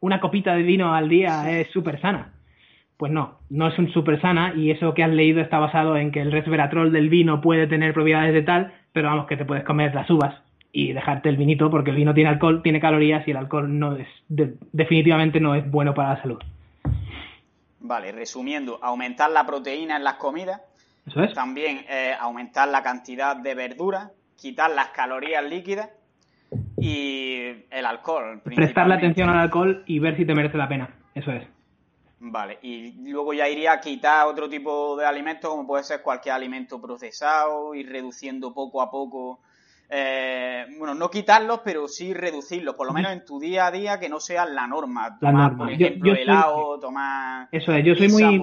una 0.00 0.20
copita 0.20 0.54
de 0.54 0.62
vino 0.62 0.94
al 0.94 1.08
día 1.10 1.60
es 1.60 1.68
súper 1.70 2.00
sana. 2.00 2.32
Pues 2.98 3.12
no, 3.12 3.38
no 3.48 3.68
es 3.68 3.78
un 3.78 3.92
super 3.92 4.20
sana 4.20 4.54
y 4.56 4.72
eso 4.72 4.92
que 4.92 5.04
has 5.04 5.10
leído 5.10 5.40
está 5.40 5.60
basado 5.60 5.96
en 5.96 6.10
que 6.10 6.20
el 6.20 6.32
resveratrol 6.32 6.92
del 6.92 7.08
vino 7.08 7.40
puede 7.40 7.68
tener 7.68 7.94
propiedades 7.94 8.34
de 8.34 8.42
tal, 8.42 8.74
pero 8.92 9.08
vamos 9.08 9.28
que 9.28 9.36
te 9.36 9.44
puedes 9.44 9.64
comer 9.64 9.94
las 9.94 10.10
uvas 10.10 10.34
y 10.72 10.92
dejarte 10.92 11.28
el 11.28 11.36
vinito 11.36 11.70
porque 11.70 11.90
el 11.90 11.96
vino 11.96 12.12
tiene 12.12 12.30
alcohol, 12.30 12.60
tiene 12.60 12.80
calorías 12.80 13.26
y 13.28 13.30
el 13.30 13.36
alcohol 13.36 13.78
no 13.78 13.94
es 13.94 14.08
definitivamente 14.28 15.38
no 15.38 15.54
es 15.54 15.70
bueno 15.70 15.94
para 15.94 16.14
la 16.14 16.22
salud. 16.22 16.38
Vale, 17.78 18.10
resumiendo, 18.10 18.80
aumentar 18.82 19.30
la 19.30 19.46
proteína 19.46 19.96
en 19.96 20.02
las 20.02 20.14
comidas, 20.14 20.60
eso 21.06 21.22
es. 21.22 21.32
también 21.34 21.84
eh, 21.88 22.14
aumentar 22.18 22.66
la 22.66 22.82
cantidad 22.82 23.36
de 23.36 23.54
verduras, 23.54 24.10
quitar 24.36 24.72
las 24.72 24.88
calorías 24.88 25.48
líquidas 25.48 25.88
y 26.76 27.64
el 27.70 27.86
alcohol. 27.86 28.40
Prestarle 28.42 28.94
atención 28.94 29.30
al 29.30 29.38
alcohol 29.38 29.84
y 29.86 30.00
ver 30.00 30.16
si 30.16 30.24
te 30.24 30.34
merece 30.34 30.58
la 30.58 30.68
pena, 30.68 30.90
eso 31.14 31.30
es. 31.30 31.44
Vale, 32.20 32.58
y 32.62 33.10
luego 33.10 33.32
ya 33.32 33.48
iría 33.48 33.72
a 33.72 33.80
quitar 33.80 34.26
otro 34.26 34.48
tipo 34.48 34.96
de 34.96 35.06
alimentos, 35.06 35.50
como 35.50 35.66
puede 35.66 35.84
ser 35.84 36.02
cualquier 36.02 36.34
alimento 36.34 36.80
procesado, 36.80 37.74
ir 37.74 37.88
reduciendo 37.88 38.52
poco 38.52 38.82
a 38.82 38.90
poco. 38.90 39.40
Eh, 39.88 40.66
bueno, 40.78 40.94
no 40.94 41.10
quitarlos, 41.10 41.60
pero 41.64 41.86
sí 41.86 42.12
reducirlos, 42.12 42.74
por 42.74 42.88
lo 42.88 42.92
menos 42.92 43.12
en 43.12 43.24
tu 43.24 43.38
día 43.38 43.68
a 43.68 43.70
día, 43.70 44.00
que 44.00 44.08
no 44.08 44.18
sea 44.18 44.44
la 44.46 44.66
norma. 44.66 45.16
la 45.20 45.32
norma. 45.32 45.58
Por 45.58 45.70
ejemplo, 45.70 46.12
helado, 46.12 46.80
tomar. 46.80 47.48
Eso 47.52 47.72
es, 47.72 47.84
yo 47.84 47.94
soy 47.94 48.08
muy. 48.08 48.42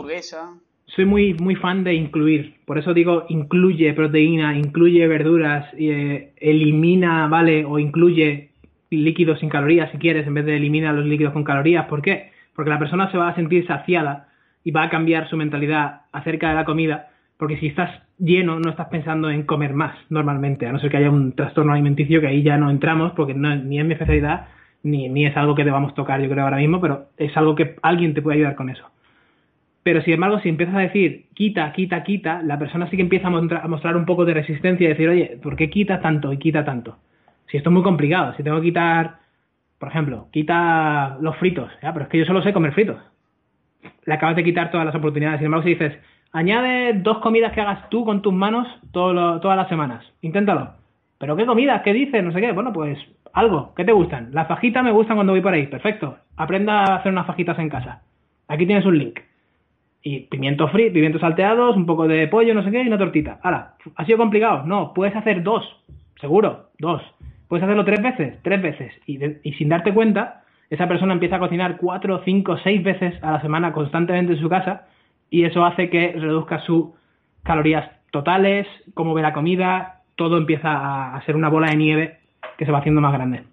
Soy 0.88 1.04
muy, 1.04 1.34
muy 1.34 1.56
fan 1.56 1.84
de 1.84 1.94
incluir. 1.94 2.62
Por 2.66 2.78
eso 2.78 2.94
digo, 2.94 3.26
incluye 3.28 3.94
proteína, 3.94 4.58
incluye 4.58 5.06
verduras, 5.08 5.68
eh, 5.78 6.32
elimina, 6.38 7.28
¿vale? 7.28 7.66
O 7.66 7.80
incluye 7.80 8.52
líquidos 8.92 9.40
sin 9.40 9.50
calorías 9.50 9.92
si 9.92 9.98
quieres, 9.98 10.26
en 10.26 10.36
vez 10.36 10.46
de 10.46 10.56
eliminar 10.56 10.94
los 10.94 11.06
líquidos 11.06 11.34
con 11.34 11.44
calorías. 11.44 11.88
¿Por 11.88 12.02
qué? 12.02 12.32
Porque 12.56 12.70
la 12.70 12.80
persona 12.80 13.12
se 13.12 13.18
va 13.18 13.30
a 13.30 13.36
sentir 13.36 13.68
saciada 13.68 14.28
y 14.64 14.72
va 14.72 14.84
a 14.84 14.90
cambiar 14.90 15.30
su 15.30 15.38
mentalidad 15.38 16.02
acerca 16.12 16.50
de 16.50 16.56
la 16.56 16.66
comida, 16.66 17.10
porque 17.38 17.58
si 17.58 17.68
estás 17.68 17.92
lleno 18.18 18.60
no 18.60 18.70
estás 18.70 18.88
pensando 18.88 19.30
en 19.30 19.44
comer 19.44 19.74
más 19.74 19.96
normalmente, 20.10 20.66
a 20.66 20.72
no 20.72 20.80
ser 20.80 20.90
que 20.90 20.98
haya 20.98 21.12
un 21.12 21.34
trastorno 21.34 21.74
alimenticio 21.74 22.22
que 22.22 22.28
ahí 22.28 22.44
ya 22.44 22.58
no 22.58 22.70
entramos, 22.70 23.12
porque 23.14 23.34
ni 23.34 23.80
es 23.80 23.86
mi 23.86 23.94
especialidad, 23.94 24.48
ni, 24.84 25.10
ni 25.10 25.26
es 25.26 25.36
algo 25.36 25.56
que 25.56 25.64
debamos 25.64 25.94
tocar 25.96 26.22
yo 26.22 26.30
creo 26.30 26.44
ahora 26.44 26.58
mismo, 26.58 26.80
pero 26.80 27.08
es 27.18 27.36
algo 27.38 27.56
que 27.56 27.76
alguien 27.82 28.14
te 28.14 28.22
puede 28.22 28.38
ayudar 28.38 28.56
con 28.56 28.70
eso. 28.70 28.90
pero 29.84 30.02
sin 30.02 30.14
embargo, 30.16 30.40
si 30.40 30.50
empiezas 30.50 30.76
a 30.76 30.80
decir 30.80 31.26
quita, 31.36 31.72
quita, 31.74 32.04
quita, 32.04 32.42
la 32.42 32.58
persona 32.58 32.90
sí 32.90 32.96
que 32.96 33.04
empieza 33.04 33.28
a, 33.28 33.68
mostrar 33.68 33.96
un 33.98 34.06
poco 34.06 34.26
de 34.26 34.34
resistencia 34.34 34.86
y 34.86 34.90
decir, 34.90 35.10
oye, 35.10 35.38
¿por 35.44 35.56
qué 35.56 35.70
quita 35.70 36.02
tanto 36.02 36.34
y 36.34 36.38
quita 36.38 36.66
tanto? 36.66 36.98
Si 37.52 37.58
esto 37.58 37.70
es 37.70 37.74
muy 37.74 37.84
complicado, 37.84 38.34
si 38.36 38.42
tengo 38.42 38.58
que 38.58 38.68
quitar, 38.68 39.20
por 39.86 39.92
ejemplo, 39.92 40.30
quita 40.32 41.16
los 41.22 41.38
fritos, 41.38 41.70
¿ya? 41.84 41.94
pero 41.94 42.06
es 42.06 42.10
que 42.10 42.18
yo 42.18 42.26
solo 42.26 42.42
sé 42.42 42.54
comer 42.54 42.74
fritos. 42.74 42.98
Le 44.06 44.16
acabas 44.16 44.36
de 44.36 44.44
quitar 44.44 44.72
todas 44.72 44.84
las 44.84 44.96
oportunidades. 44.96 45.38
Sin 45.38 45.46
embargo, 45.46 45.62
si 45.62 45.76
dices, 45.76 45.94
añade 46.32 46.94
dos 47.04 47.20
comidas 47.20 47.54
que 47.54 47.62
hagas 47.62 47.88
tú 47.92 48.04
con 48.04 48.24
tus 48.24 48.34
manos 48.34 48.68
todas 48.92 49.56
las 49.56 49.70
semanas, 49.70 50.04
inténtalo. 50.22 50.72
¿Pero 51.20 51.36
qué 51.36 51.46
comidas? 51.46 51.84
¿Qué 51.84 51.94
dices? 51.94 52.24
No 52.24 52.32
sé 52.32 52.42
qué. 52.42 52.52
Bueno, 52.52 52.74
pues 52.74 52.98
algo. 53.32 53.76
¿Qué 53.76 53.86
te 53.86 53.92
gustan? 53.92 54.30
Las 54.32 54.48
fajitas 54.48 54.84
me 54.84 54.92
gustan 54.92 55.18
cuando 55.18 55.34
voy 55.34 55.42
por 55.42 55.54
ahí. 55.54 55.68
Perfecto. 55.68 56.18
Aprenda 56.36 56.80
a 56.80 56.96
hacer 56.96 57.12
unas 57.12 57.28
fajitas 57.28 57.60
en 57.60 57.70
casa. 57.70 58.02
Aquí 58.48 58.66
tienes 58.66 58.88
un 58.88 58.98
link. 58.98 59.20
Y 60.02 60.22
pimientos 60.22 60.72
fritos, 60.72 60.94
pimientos 60.94 61.22
salteados, 61.22 61.76
un 61.76 61.86
poco 61.86 62.08
de 62.08 62.28
pollo, 62.28 62.56
no 62.56 62.64
sé 62.64 62.72
qué, 62.72 62.82
y 62.82 62.88
una 62.88 62.98
tortita. 62.98 63.38
Ahora, 63.44 63.76
¿ha 63.96 64.06
sido 64.06 64.18
complicado? 64.18 64.64
No, 64.66 64.96
puedes 64.96 65.16
hacer 65.16 65.44
dos. 65.44 65.64
Seguro, 66.20 66.72
dos. 66.80 67.04
Puedes 67.48 67.64
hacerlo 67.64 67.86
tres 67.86 68.02
veces, 68.02 68.40
tres 68.42 68.62
veces. 68.62 68.94
Y, 69.06 69.54
sin 69.54 69.70
darte 69.70 69.94
cuenta, 69.94 70.44
esa 70.70 70.88
persona 70.88 71.14
empieza 71.14 71.36
a 71.36 71.40
cocinar 71.40 71.78
cuatro, 71.78 72.22
cinco, 72.26 72.58
seis 72.64 72.84
veces 72.84 73.14
a 73.24 73.32
la 73.32 73.42
semana 73.42 73.72
constantemente 73.72 74.34
en 74.34 74.40
su 74.40 74.50
casa 74.50 74.88
y 75.30 75.46
eso 75.46 75.64
hace 75.64 75.90
que 75.90 76.14
reduzca 76.14 76.60
sus 76.62 76.90
calorías 77.44 77.92
totales, 78.12 78.68
cómo 78.94 79.14
ve 79.14 79.22
la 79.22 79.34
comida, 79.34 80.02
todo 80.16 80.38
empieza 80.38 81.16
a 81.16 81.26
ser 81.26 81.36
una 81.36 81.50
bola 81.50 81.70
de 81.70 81.76
nieve 81.76 82.20
que 82.58 82.66
se 82.66 82.72
va 82.72 82.80
haciendo 82.80 83.02
más 83.02 83.14
grande. 83.14 83.44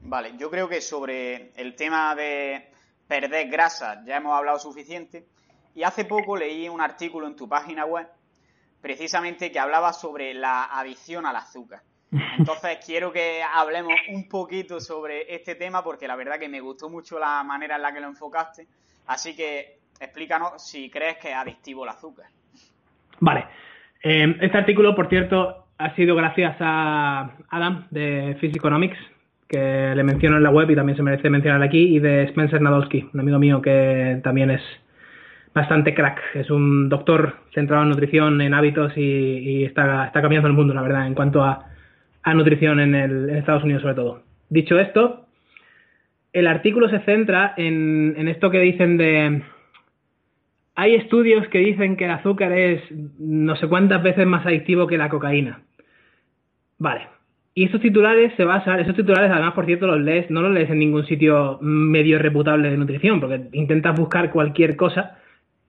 Vale, 0.00 0.32
yo 0.38 0.50
creo 0.50 0.68
que 0.68 0.80
sobre 0.80 1.52
el 1.56 1.74
tema 1.74 2.14
de 2.14 2.70
perder 3.08 3.48
grasa 3.48 4.02
ya 4.04 4.16
hemos 4.16 4.36
hablado 4.36 4.58
suficiente 4.58 5.26
y 5.74 5.82
hace 5.84 6.04
poco 6.04 6.36
leí 6.36 6.68
un 6.68 6.80
artículo 6.80 7.26
en 7.26 7.36
tu 7.36 7.48
página 7.48 7.84
web 7.84 8.06
precisamente 8.80 9.52
que 9.52 9.58
hablaba 9.58 9.92
sobre 9.92 10.34
la 10.34 10.64
adicción 10.64 11.24
al 11.24 11.36
azúcar. 11.36 11.82
Entonces 12.38 12.78
quiero 12.84 13.10
que 13.12 13.40
hablemos 13.42 13.94
un 14.10 14.28
poquito 14.28 14.80
sobre 14.80 15.34
este 15.34 15.54
tema 15.54 15.82
porque 15.82 16.06
la 16.06 16.16
verdad 16.16 16.38
que 16.38 16.48
me 16.48 16.60
gustó 16.60 16.90
mucho 16.90 17.18
la 17.18 17.42
manera 17.42 17.76
en 17.76 17.82
la 17.82 17.92
que 17.92 18.00
lo 18.00 18.08
enfocaste. 18.08 18.66
Así 19.06 19.34
que 19.34 19.78
explícanos 19.98 20.62
si 20.62 20.90
crees 20.90 21.16
que 21.16 21.30
es 21.30 21.36
adictivo 21.36 21.84
el 21.84 21.90
azúcar. 21.90 22.26
Vale. 23.20 23.46
Eh, 24.02 24.36
este 24.40 24.58
artículo, 24.58 24.94
por 24.94 25.08
cierto, 25.08 25.66
ha 25.78 25.94
sido 25.94 26.14
gracias 26.14 26.56
a 26.60 27.30
Adam 27.50 27.86
de 27.90 28.36
Physiconomics, 28.40 28.98
que 29.48 29.92
le 29.94 30.02
menciono 30.02 30.36
en 30.36 30.42
la 30.42 30.50
web 30.50 30.70
y 30.70 30.74
también 30.74 30.96
se 30.96 31.02
merece 31.02 31.30
mencionar 31.30 31.62
aquí, 31.62 31.96
y 31.96 31.98
de 31.98 32.24
Spencer 32.24 32.60
Nadolski, 32.60 33.08
un 33.12 33.20
amigo 33.20 33.38
mío 33.38 33.62
que 33.62 34.20
también 34.22 34.50
es 34.50 34.62
bastante 35.54 35.94
crack. 35.94 36.20
Es 36.34 36.50
un 36.50 36.88
doctor 36.88 37.36
centrado 37.54 37.82
en 37.84 37.90
nutrición, 37.90 38.40
en 38.40 38.54
hábitos 38.54 38.92
y, 38.96 39.64
está, 39.64 40.06
está, 40.06 40.20
cambiando 40.20 40.48
el 40.48 40.54
mundo, 40.54 40.74
la 40.74 40.82
verdad, 40.82 41.06
en 41.06 41.14
cuanto 41.14 41.44
a, 41.44 41.71
nutrición 42.34 42.80
en, 42.80 42.94
el, 42.94 43.30
en, 43.30 43.36
Estados 43.36 43.64
Unidos 43.64 43.82
sobre 43.82 43.94
todo. 43.94 44.22
Dicho 44.48 44.78
esto, 44.78 45.26
el 46.32 46.46
artículo 46.46 46.88
se 46.88 47.00
centra 47.00 47.54
en, 47.56 48.14
en 48.16 48.28
esto 48.28 48.50
que 48.50 48.60
dicen 48.60 48.96
de... 48.96 49.42
Hay 50.74 50.94
estudios 50.94 51.46
que 51.48 51.58
dicen 51.58 51.96
que 51.96 52.06
el 52.06 52.12
azúcar 52.12 52.52
es 52.52 52.82
no 53.18 53.56
sé 53.56 53.68
cuántas 53.68 54.02
veces 54.02 54.26
más 54.26 54.46
adictivo 54.46 54.86
que 54.86 54.96
la 54.96 55.10
cocaína. 55.10 55.60
Vale. 56.78 57.08
Y 57.54 57.64
estos 57.64 57.82
titulares 57.82 58.32
se 58.36 58.44
basan, 58.44 58.80
esos 58.80 58.96
titulares 58.96 59.30
además, 59.30 59.52
por 59.52 59.66
cierto, 59.66 59.86
los 59.86 60.00
lees, 60.00 60.30
no 60.30 60.40
los 60.40 60.52
lees 60.52 60.70
en 60.70 60.78
ningún 60.78 61.04
sitio 61.04 61.58
medio 61.60 62.18
reputable 62.18 62.70
de 62.70 62.78
nutrición, 62.78 63.20
porque 63.20 63.42
intentas 63.52 63.98
buscar 63.98 64.30
cualquier 64.30 64.74
cosa 64.76 65.18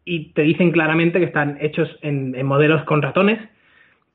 y 0.06 0.32
te 0.34 0.44
dicen 0.44 0.72
claramente 0.72 1.20
que 1.20 1.26
están 1.26 1.58
hechos 1.60 1.90
en, 2.02 2.46
modelos 2.46 2.84
con 2.86 3.02
ratones, 3.02 3.40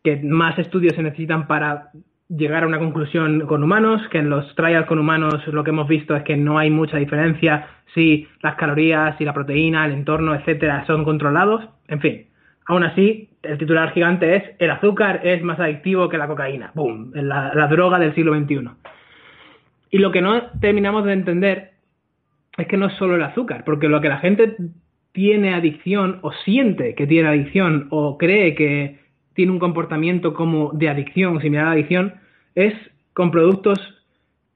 que 0.03 0.17
más 0.17 0.59
estudios 0.59 0.95
se 0.95 1.03
necesitan 1.03 1.47
para 1.47 1.91
llegar 2.29 2.63
a 2.63 2.67
una 2.67 2.79
conclusión 2.79 3.47
con 3.47 3.63
humanos, 3.63 4.03
que 4.11 4.19
en 4.19 4.31
los 4.31 4.55
trials 4.55 4.87
con 4.87 4.99
humanos 4.99 5.47
lo 5.49 5.65
que 5.65 5.71
hemos 5.71 5.89
visto 5.89 6.15
es 6.15 6.23
que 6.25 6.37
no 6.37 6.59
hay 6.59 6.71
mucha 6.71 6.99
diferencia 6.99 7.67
si 7.95 8.29
las 8.43 8.57
calorías, 8.57 9.17
si 9.17 9.25
la 9.25 9.33
proteína, 9.33 9.87
el 9.87 9.93
entorno, 9.93 10.35
etcétera, 10.35 10.85
son 10.87 11.05
controlados. 11.05 11.65
En 11.89 12.01
fin, 12.01 12.27
aún 12.67 12.85
así, 12.85 13.31
el 13.43 13.57
titular 13.57 13.93
gigante 13.93 14.37
es 14.37 14.43
el 14.59 14.71
azúcar 14.71 15.21
es 15.25 15.43
más 15.43 15.59
adictivo 15.59 16.09
que 16.09 16.19
la 16.19 16.27
cocaína. 16.27 16.71
¡Bum! 16.75 17.11
La, 17.15 17.53
la 17.55 17.67
droga 17.67 17.99
del 17.99 18.15
siglo 18.15 18.39
XXI. 18.39 18.69
Y 19.91 19.99
lo 19.99 20.13
que 20.13 20.21
no 20.21 20.51
terminamos 20.61 21.05
de 21.05 21.15
entender 21.15 21.71
es 22.59 22.67
que 22.67 22.77
no 22.77 22.87
es 22.87 22.93
solo 22.95 23.17
el 23.17 23.23
azúcar, 23.23 23.65
porque 23.65 23.89
lo 23.89 24.01
que 24.01 24.09
la 24.09 24.19
gente 24.19 24.57
tiene 25.13 25.55
adicción 25.55 26.19
o 26.23 26.33
siente 26.45 26.95
que 26.95 27.07
tiene 27.07 27.29
adicción 27.29 27.89
o 27.91 28.19
cree 28.19 28.55
que 28.55 28.99
tiene 29.39 29.53
un 29.53 29.61
comportamiento 29.61 30.35
como 30.35 30.73
de 30.73 30.89
adicción, 30.89 31.41
similar 31.41 31.67
a 31.67 31.69
la 31.69 31.75
adicción, 31.75 32.15
es 32.57 32.75
con 33.13 33.31
productos 33.31 33.79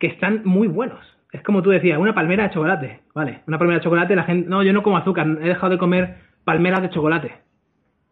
que 0.01 0.09
están 0.09 0.43
muy 0.45 0.67
buenos. 0.67 0.99
Es 1.31 1.41
como 1.45 1.63
tú 1.63 1.71
decías, 1.71 2.01
una 2.01 2.17
palmera 2.17 2.43
de 2.43 2.51
chocolate, 2.51 2.99
¿vale? 3.15 3.43
Una 3.47 3.61
palmera 3.61 3.79
de 3.79 3.85
chocolate, 3.85 4.17
la 4.17 4.25
gente, 4.25 4.49
no, 4.49 4.65
yo 4.65 4.73
no 4.73 4.83
como 4.83 4.97
azúcar, 4.97 5.39
he 5.41 5.47
dejado 5.47 5.71
de 5.71 5.79
comer 5.79 6.17
palmeras 6.43 6.83
de 6.83 6.91
chocolate. 6.91 7.33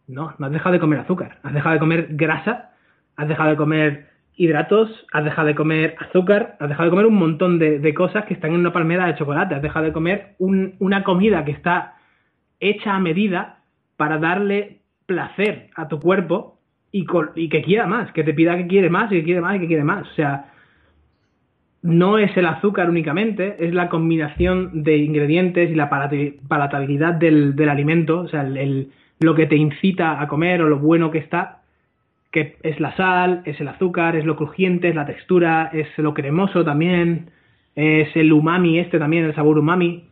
No, 0.07 0.33
no 0.37 0.45
has 0.45 0.51
dejado 0.53 0.71
de 0.71 0.79
comer 0.79 0.99
azúcar, 0.99 1.39
has 1.43 1.53
dejado 1.53 1.73
de 1.73 1.79
comer 1.79 2.07
grasa, 2.11 2.69
has 3.17 3.27
dejado 3.27 3.49
de 3.49 3.57
comer 3.57 4.07
hidratos, 4.37 5.05
has 5.11 5.25
dejado 5.25 5.47
de 5.47 5.55
comer 5.55 5.97
azúcar, 5.99 6.55
has 6.61 6.69
dejado 6.69 6.85
de 6.85 6.91
comer 6.91 7.05
un 7.05 7.15
montón 7.15 7.59
de, 7.59 7.93
cosas 7.93 8.23
que 8.27 8.33
están 8.33 8.53
en 8.53 8.61
una 8.61 8.71
palmera 8.71 9.07
de 9.07 9.15
chocolate, 9.15 9.55
has 9.55 9.61
dejado 9.61 9.87
de 9.87 9.91
comer 9.91 10.35
una 10.39 11.03
comida 11.03 11.43
que 11.43 11.51
está 11.51 11.95
hecha 12.61 12.95
a 12.95 12.99
medida 13.01 13.57
para 13.97 14.19
darle 14.19 14.79
placer 15.05 15.69
a 15.75 15.89
tu 15.89 15.99
cuerpo 15.99 16.60
y, 16.91 17.05
que 17.49 17.61
quiera 17.61 17.87
más, 17.87 18.11
que 18.11 18.23
te 18.23 18.33
pida 18.33 18.57
que 18.57 18.67
quiere 18.67 18.89
más 18.89 19.11
y 19.11 19.15
que 19.15 19.23
quiere 19.23 19.41
más 19.41 19.55
y 19.55 19.59
que 19.59 19.67
quiere 19.67 19.83
más. 19.83 20.09
O 20.09 20.13
sea, 20.13 20.45
no 21.81 22.17
es 22.17 22.35
el 22.37 22.45
azúcar 22.45 22.89
únicamente, 22.89 23.55
es 23.59 23.73
la 23.73 23.89
combinación 23.89 24.83
de 24.83 24.97
ingredientes 24.97 25.71
y 25.71 25.75
la 25.75 25.89
palatabilidad 25.89 27.13
del, 27.13 27.69
alimento, 27.69 28.19
o 28.19 28.27
sea, 28.27 28.47
lo 29.19 29.35
que 29.35 29.47
te 29.47 29.55
incita 29.55 30.21
a 30.21 30.27
comer 30.27 30.61
o 30.61 30.69
lo 30.69 30.79
bueno 30.79 31.11
que 31.11 31.19
está, 31.19 31.61
que 32.31 32.57
es 32.63 32.79
la 32.79 32.95
sal, 32.95 33.41
es 33.45 33.59
el 33.59 33.67
azúcar, 33.67 34.15
es 34.15 34.25
lo 34.25 34.35
crujiente, 34.35 34.89
es 34.89 34.95
la 34.95 35.05
textura, 35.05 35.69
es 35.73 35.87
lo 35.97 36.13
cremoso 36.13 36.63
también, 36.63 37.31
es 37.75 38.15
el 38.15 38.31
umami 38.31 38.79
este 38.79 38.99
también, 38.99 39.25
el 39.25 39.35
sabor 39.35 39.57
umami. 39.57 40.05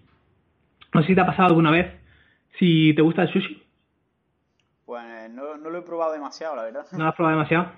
No 0.93 1.01
sé 1.01 1.07
si 1.07 1.15
te 1.15 1.21
ha 1.21 1.25
pasado 1.25 1.49
alguna 1.49 1.71
vez 1.71 1.87
si 2.57 2.93
te 2.93 3.01
gusta 3.01 3.23
el 3.23 3.29
sushi. 3.29 3.68
Lo 5.79 5.85
he 5.85 5.87
probado 5.87 6.11
demasiado, 6.11 6.57
la 6.57 6.63
verdad. 6.63 6.85
¿No 6.91 6.97
lo 6.99 7.09
has 7.09 7.15
probado 7.15 7.37
demasiado? 7.37 7.71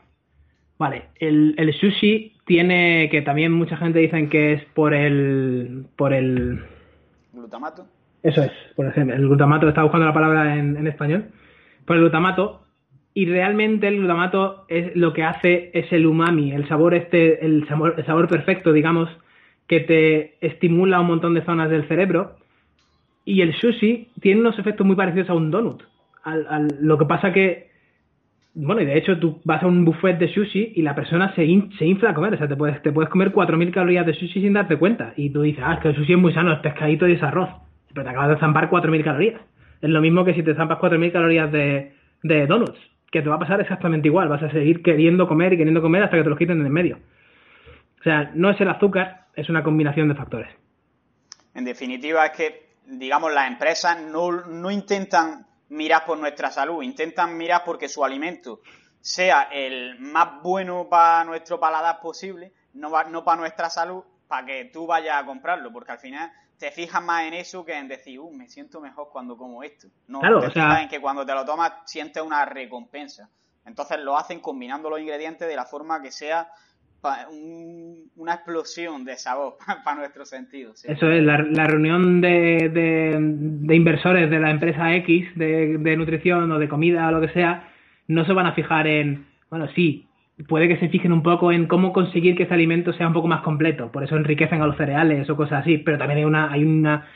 Vale, 0.79 1.09
el, 1.19 1.53
el 1.59 1.71
sushi 1.73 2.35
tiene 2.47 3.09
que 3.11 3.21
también 3.21 3.51
mucha 3.51 3.77
gente 3.77 3.99
dicen 3.99 4.27
que 4.27 4.53
es 4.53 4.65
por 4.73 4.95
el 4.95 5.85
por 5.95 6.11
el 6.11 6.65
glutamato. 7.31 7.85
Eso 8.23 8.41
es, 8.41 8.51
por 8.75 8.87
ejemplo, 8.87 9.15
el 9.15 9.27
glutamato, 9.27 9.67
estaba 9.67 9.85
buscando 9.85 10.07
la 10.07 10.13
palabra 10.13 10.55
en, 10.55 10.77
en 10.77 10.87
español, 10.87 11.25
por 11.85 11.97
el 11.97 12.01
glutamato 12.01 12.63
y 13.13 13.27
realmente 13.27 13.87
el 13.87 13.97
glutamato 13.97 14.65
es 14.67 14.95
lo 14.95 15.13
que 15.13 15.23
hace 15.23 15.69
es 15.75 15.91
el 15.93 16.07
umami, 16.07 16.53
el 16.53 16.67
sabor 16.67 16.95
este, 16.95 17.45
el 17.45 17.67
sabor, 17.67 17.93
el 17.97 18.05
sabor 18.07 18.27
perfecto, 18.27 18.73
digamos, 18.73 19.09
que 19.67 19.81
te 19.81 20.37
estimula 20.43 20.99
un 20.99 21.07
montón 21.07 21.35
de 21.35 21.45
zonas 21.45 21.69
del 21.69 21.87
cerebro 21.87 22.37
y 23.25 23.41
el 23.41 23.53
sushi 23.53 24.09
tiene 24.19 24.41
unos 24.41 24.57
efectos 24.57 24.87
muy 24.87 24.95
parecidos 24.95 25.29
a 25.29 25.35
un 25.35 25.51
donut. 25.51 25.83
Al, 26.23 26.67
lo 26.79 26.97
que 26.97 27.05
pasa 27.05 27.33
que, 27.33 27.70
bueno, 28.53 28.81
y 28.81 28.85
de 28.85 28.97
hecho 28.97 29.17
tú 29.17 29.39
vas 29.43 29.63
a 29.63 29.67
un 29.67 29.85
buffet 29.85 30.17
de 30.17 30.33
sushi 30.33 30.73
y 30.75 30.81
la 30.81 30.93
persona 30.93 31.33
se, 31.35 31.45
se 31.77 31.85
infla 31.85 32.11
a 32.11 32.13
comer. 32.13 32.33
O 32.33 32.37
sea, 32.37 32.47
te 32.47 32.55
puedes, 32.55 32.81
te 32.81 32.91
puedes 32.91 33.09
comer 33.09 33.31
4.000 33.31 33.71
calorías 33.71 34.05
de 34.05 34.13
sushi 34.13 34.41
sin 34.41 34.53
darte 34.53 34.77
cuenta. 34.77 35.13
Y 35.15 35.29
tú 35.29 35.41
dices, 35.41 35.63
ah, 35.65 35.75
es 35.75 35.79
que 35.79 35.89
el 35.89 35.95
sushi 35.95 36.13
es 36.13 36.19
muy 36.19 36.33
sano, 36.33 36.53
es 36.53 36.59
pescadito 36.59 37.07
y 37.07 37.13
es 37.13 37.23
arroz. 37.23 37.49
Pero 37.93 38.03
te 38.03 38.09
acabas 38.09 38.29
de 38.29 38.37
zampar 38.37 38.69
4.000 38.69 39.03
calorías. 39.03 39.41
Es 39.81 39.89
lo 39.89 40.01
mismo 40.01 40.25
que 40.25 40.33
si 40.33 40.43
te 40.43 40.55
zampas 40.55 40.79
4.000 40.79 41.11
calorías 41.11 41.51
de, 41.51 41.93
de 42.23 42.47
donuts, 42.47 42.79
que 43.11 43.21
te 43.21 43.29
va 43.29 43.35
a 43.35 43.39
pasar 43.39 43.61
exactamente 43.61 44.07
igual. 44.07 44.27
Vas 44.27 44.43
a 44.43 44.51
seguir 44.51 44.83
queriendo 44.83 45.27
comer 45.27 45.53
y 45.53 45.57
queriendo 45.57 45.81
comer 45.81 46.03
hasta 46.03 46.17
que 46.17 46.23
te 46.23 46.29
los 46.29 46.37
quiten 46.37 46.59
en 46.59 46.65
el 46.65 46.71
medio. 46.71 46.99
O 47.99 48.03
sea, 48.03 48.31
no 48.35 48.49
es 48.49 48.59
el 48.59 48.69
azúcar, 48.69 49.27
es 49.35 49.49
una 49.49 49.63
combinación 49.63 50.07
de 50.07 50.15
factores. 50.15 50.49
En 51.53 51.65
definitiva, 51.65 52.25
es 52.25 52.31
que 52.31 52.71
digamos, 52.91 53.33
las 53.33 53.47
empresas 53.47 54.01
no, 54.01 54.31
no 54.31 54.71
intentan 54.71 55.45
mirar 55.71 56.05
por 56.05 56.17
nuestra 56.17 56.51
salud, 56.51 56.84
intentan 56.84 57.38
mirar 57.38 57.63
porque 57.65 57.88
su 57.88 58.03
alimento 58.03 58.62
sea 58.99 59.43
el 59.43 59.97
más 59.99 60.41
bueno 60.43 60.88
para 60.89 61.23
nuestro 61.23 61.60
paladar 61.60 62.01
posible, 62.01 62.53
no, 62.73 62.91
no 63.05 63.23
para 63.23 63.39
nuestra 63.39 63.69
salud, 63.69 64.03
para 64.27 64.45
que 64.45 64.65
tú 64.65 64.86
vayas 64.86 65.21
a 65.21 65.25
comprarlo, 65.25 65.71
porque 65.71 65.93
al 65.93 65.99
final 65.99 66.31
te 66.57 66.71
fijas 66.71 67.01
más 67.01 67.23
en 67.23 67.34
eso 67.34 67.65
que 67.65 67.73
en 67.73 67.88
decir, 67.88 68.19
uh, 68.19 68.31
me 68.31 68.47
siento 68.49 68.81
mejor 68.81 69.10
cuando 69.12 69.38
como 69.38 69.63
esto. 69.63 69.88
No, 70.07 70.19
te 70.41 70.51
fijas 70.51 70.81
en 70.81 70.89
que 70.89 70.99
cuando 70.99 71.25
te 71.25 71.34
lo 71.34 71.45
tomas 71.45 71.71
sientes 71.86 72.21
una 72.21 72.45
recompensa. 72.45 73.29
Entonces 73.65 73.99
lo 73.99 74.17
hacen 74.17 74.41
combinando 74.41 74.89
los 74.89 74.99
ingredientes 74.99 75.47
de 75.47 75.55
la 75.55 75.65
forma 75.65 76.01
que 76.01 76.12
sea 76.12 76.51
una 78.15 78.33
explosión 78.33 79.03
de 79.05 79.17
sabor 79.17 79.57
para 79.83 79.97
nuestros 79.97 80.29
sentidos. 80.29 80.85
Eso 80.85 81.11
es, 81.11 81.23
la, 81.23 81.37
reunión 81.37 82.21
de, 82.21 82.69
de, 82.69 83.75
inversores 83.75 84.29
de 84.29 84.39
la 84.39 84.51
empresa 84.51 84.95
X 84.95 85.29
de, 85.35 85.77
de 85.77 85.97
nutrición 85.97 86.51
o 86.51 86.59
de 86.59 86.69
comida 86.69 87.07
o 87.07 87.11
lo 87.11 87.21
que 87.21 87.33
sea, 87.33 87.69
no 88.07 88.25
se 88.25 88.33
van 88.33 88.47
a 88.47 88.53
fijar 88.53 88.87
en, 88.87 89.25
bueno, 89.49 89.67
sí, 89.75 90.07
puede 90.47 90.67
que 90.67 90.77
se 90.77 90.89
fijen 90.89 91.11
un 91.11 91.23
poco 91.23 91.51
en 91.51 91.67
cómo 91.67 91.93
conseguir 91.93 92.35
que 92.35 92.43
ese 92.43 92.53
alimento 92.53 92.93
sea 92.93 93.07
un 93.07 93.13
poco 93.13 93.27
más 93.27 93.41
completo, 93.41 93.91
por 93.91 94.03
eso 94.03 94.15
enriquecen 94.15 94.61
a 94.61 94.67
los 94.67 94.77
cereales 94.77 95.29
o 95.29 95.35
cosas 95.35 95.61
así, 95.61 95.77
pero 95.77 95.97
también 95.97 96.19
hay 96.19 96.25
una, 96.25 96.51
hay 96.51 96.63
una 96.63 97.07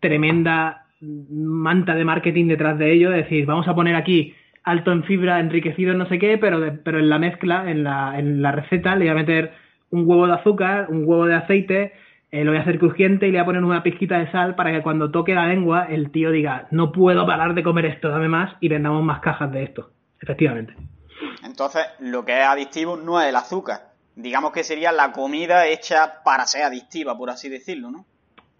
tremenda 0.00 0.86
manta 1.00 1.94
de 1.94 2.04
marketing 2.04 2.46
detrás 2.48 2.78
de 2.78 2.92
ello, 2.92 3.12
es 3.12 3.24
decir, 3.24 3.46
vamos 3.46 3.66
a 3.68 3.74
poner 3.74 3.96
aquí 3.96 4.34
alto 4.64 4.92
en 4.92 5.04
fibra, 5.04 5.40
enriquecido 5.40 5.92
en 5.92 5.98
no 5.98 6.08
sé 6.08 6.18
qué, 6.18 6.38
pero, 6.38 6.78
pero 6.84 6.98
en 6.98 7.08
la 7.08 7.18
mezcla, 7.18 7.70
en 7.70 7.84
la, 7.84 8.18
en 8.18 8.42
la 8.42 8.52
receta, 8.52 8.94
le 8.94 9.04
voy 9.04 9.08
a 9.08 9.14
meter 9.14 9.52
un 9.90 10.08
huevo 10.08 10.26
de 10.26 10.34
azúcar, 10.34 10.86
un 10.90 11.04
huevo 11.04 11.26
de 11.26 11.34
aceite, 11.34 11.92
eh, 12.30 12.44
lo 12.44 12.50
voy 12.50 12.58
a 12.58 12.62
hacer 12.62 12.78
crujiente 12.78 13.28
y 13.28 13.30
le 13.30 13.38
voy 13.38 13.42
a 13.42 13.46
poner 13.46 13.64
una 13.64 13.82
pizquita 13.82 14.18
de 14.18 14.30
sal 14.30 14.54
para 14.54 14.72
que 14.72 14.82
cuando 14.82 15.10
toque 15.10 15.34
la 15.34 15.46
lengua 15.46 15.86
el 15.88 16.10
tío 16.10 16.30
diga, 16.30 16.66
no 16.70 16.90
puedo 16.90 17.26
parar 17.26 17.54
de 17.54 17.62
comer 17.62 17.86
esto, 17.86 18.08
dame 18.08 18.28
más 18.28 18.56
y 18.60 18.68
vendamos 18.68 19.04
más 19.04 19.20
cajas 19.20 19.52
de 19.52 19.64
esto. 19.64 19.90
Efectivamente. 20.20 20.74
Entonces, 21.44 21.82
lo 22.00 22.24
que 22.24 22.40
es 22.40 22.46
adictivo 22.46 22.96
no 22.96 23.20
es 23.20 23.28
el 23.28 23.36
azúcar. 23.36 23.92
Digamos 24.14 24.52
que 24.52 24.64
sería 24.64 24.92
la 24.92 25.12
comida 25.12 25.66
hecha 25.66 26.22
para 26.24 26.46
ser 26.46 26.62
adictiva, 26.62 27.16
por 27.18 27.30
así 27.30 27.48
decirlo, 27.48 27.90
¿no? 27.90 28.06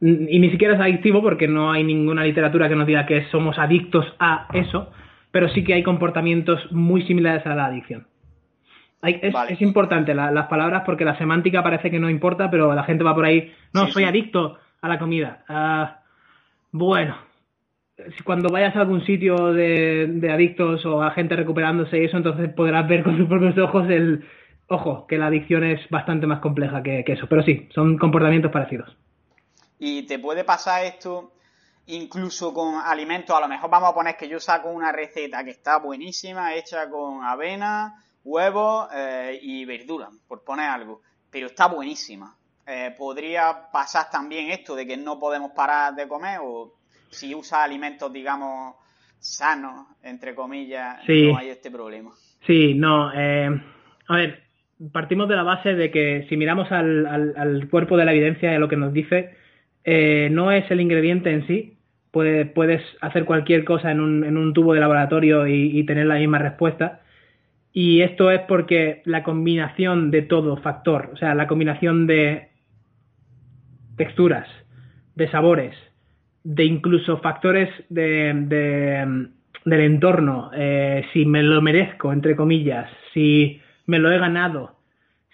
Y 0.00 0.40
ni 0.40 0.50
siquiera 0.50 0.74
es 0.74 0.80
adictivo 0.80 1.22
porque 1.22 1.46
no 1.46 1.70
hay 1.70 1.84
ninguna 1.84 2.24
literatura 2.24 2.68
que 2.68 2.74
nos 2.74 2.86
diga 2.86 3.06
que 3.06 3.28
somos 3.30 3.56
adictos 3.58 4.04
a 4.18 4.48
eso, 4.52 4.90
pero 5.32 5.48
sí 5.48 5.64
que 5.64 5.74
hay 5.74 5.82
comportamientos 5.82 6.70
muy 6.70 7.02
similares 7.06 7.44
a 7.46 7.56
la 7.56 7.66
adicción. 7.66 8.06
es, 9.02 9.60
importante 9.60 10.14
las 10.14 10.46
palabras 10.46 10.84
porque 10.86 11.04
la 11.04 11.18
semántica 11.18 11.62
parece 11.62 11.90
que 11.90 11.98
no 11.98 12.08
importa, 12.08 12.50
pero 12.50 12.72
la 12.74 12.84
gente 12.84 13.02
va 13.02 13.14
por 13.14 13.24
ahí, 13.24 13.52
no, 13.72 13.88
soy 13.88 14.04
adicto 14.04 14.58
a 14.80 14.88
la 14.88 14.98
comida. 14.98 15.44
Ah, 15.48 16.02
bueno, 16.70 17.16
cuando 18.24 18.48
vayas 18.50 18.76
a 18.76 18.80
algún 18.80 19.04
sitio 19.04 19.52
de, 19.52 20.30
adictos 20.32 20.86
o 20.86 21.02
a 21.02 21.10
gente 21.10 21.34
recuperándose 21.34 21.98
y 21.98 22.04
eso, 22.04 22.16
entonces 22.16 22.52
podrás 22.54 22.86
ver 22.86 23.02
con 23.02 23.16
tus 23.16 23.28
propios 23.28 23.58
ojos 23.58 23.88
el, 23.88 24.24
ojo, 24.68 25.06
que 25.06 25.18
la 25.18 25.26
adicción 25.26 25.64
es 25.64 25.80
bastante 25.88 26.26
más 26.26 26.40
compleja 26.40 26.82
que 26.82 27.04
eso. 27.06 27.26
Pero 27.26 27.42
sí, 27.42 27.68
son 27.74 27.98
comportamientos 27.98 28.52
parecidos. 28.52 28.96
Y 29.78 30.02
te 30.02 30.18
puede 30.20 30.44
pasar 30.44 30.84
esto 30.84 31.32
incluso 31.86 32.52
con 32.52 32.76
alimentos, 32.76 33.36
a 33.36 33.40
lo 33.40 33.48
mejor 33.48 33.70
vamos 33.70 33.90
a 33.90 33.94
poner 33.94 34.16
que 34.16 34.28
yo 34.28 34.38
saco 34.38 34.70
una 34.70 34.92
receta 34.92 35.44
que 35.44 35.50
está 35.50 35.78
buenísima, 35.78 36.54
hecha 36.54 36.88
con 36.88 37.24
avena, 37.24 37.94
huevos 38.24 38.88
eh, 38.94 39.38
y 39.42 39.64
verduras, 39.64 40.10
por 40.28 40.44
poner 40.44 40.68
algo, 40.68 41.02
pero 41.30 41.46
está 41.46 41.66
buenísima. 41.66 42.36
Eh, 42.66 42.94
¿Podría 42.96 43.70
pasar 43.72 44.08
también 44.10 44.50
esto 44.50 44.76
de 44.76 44.86
que 44.86 44.96
no 44.96 45.18
podemos 45.18 45.50
parar 45.50 45.94
de 45.94 46.06
comer 46.06 46.38
o 46.42 46.74
si 47.10 47.34
usa 47.34 47.64
alimentos, 47.64 48.12
digamos, 48.12 48.76
sanos, 49.18 49.86
entre 50.02 50.34
comillas, 50.34 50.98
no 51.06 51.36
hay 51.36 51.48
este 51.48 51.70
problema? 51.70 52.12
Sí, 52.46 52.74
no. 52.74 53.12
Eh, 53.12 53.48
a 54.08 54.16
ver, 54.16 54.42
partimos 54.92 55.28
de 55.28 55.36
la 55.36 55.42
base 55.42 55.74
de 55.74 55.90
que 55.90 56.26
si 56.28 56.36
miramos 56.36 56.70
al, 56.70 57.06
al, 57.06 57.68
cuerpo 57.68 57.96
de 57.96 58.04
la 58.04 58.12
evidencia 58.12 58.58
lo 58.58 58.68
que 58.68 58.76
nos 58.76 58.92
dice, 58.92 59.36
eh, 59.84 60.28
no 60.30 60.52
es 60.52 60.70
el 60.70 60.80
ingrediente 60.80 61.30
en 61.32 61.46
sí. 61.46 61.76
puedes 62.10 62.82
hacer 63.00 63.24
cualquier 63.24 63.64
cosa 63.64 63.90
en 63.90 64.00
un, 64.00 64.52
tubo 64.52 64.74
de 64.74 64.80
laboratorio 64.80 65.46
y, 65.46 65.84
tener 65.84 66.06
la 66.06 66.16
misma 66.16 66.38
respuesta. 66.38 67.00
Y 67.72 68.02
esto 68.02 68.30
es 68.30 68.40
porque 68.42 69.00
la 69.06 69.22
combinación 69.22 70.10
de 70.10 70.22
todo 70.22 70.58
factor, 70.58 71.10
o 71.14 71.16
sea, 71.16 71.34
la 71.34 71.46
combinación 71.46 72.06
de 72.06 72.48
texturas, 73.96 74.46
de 75.14 75.30
sabores, 75.30 75.74
de 76.44 76.64
incluso 76.64 77.18
factores 77.18 77.70
de, 77.88 78.34
del 79.64 79.80
entorno, 79.80 80.50
eh, 80.54 81.04
si 81.12 81.24
me 81.24 81.42
lo 81.42 81.62
merezco, 81.62 82.12
entre 82.12 82.36
comillas, 82.36 82.90
si 83.14 83.60
me 83.86 83.98
lo 83.98 84.10
he 84.10 84.18
ganado, 84.18 84.76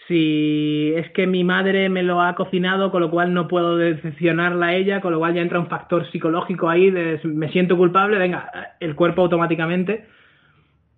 si 0.08 0.92
es 0.96 1.10
que 1.10 1.26
mi 1.26 1.44
madre 1.44 1.90
me 1.90 2.02
lo 2.02 2.22
ha 2.22 2.34
cocinado, 2.34 2.90
con 2.90 3.02
lo 3.02 3.10
cual 3.10 3.34
no 3.34 3.46
puedo 3.46 3.76
decepcionarla 3.76 4.66
a 4.66 4.74
ella, 4.74 5.00
con 5.00 5.12
lo 5.12 5.18
cual 5.18 5.34
ya 5.34 5.42
entra 5.42 5.60
un 5.60 5.68
factor 5.68 6.10
psicológico 6.10 6.68
ahí 6.70 6.90
de 6.90 7.20
me 7.24 7.50
siento 7.50 7.76
culpable, 7.76 8.16
venga, 8.18 8.50
el 8.80 8.94
cuerpo 8.94 9.22
automáticamente. 9.22 10.06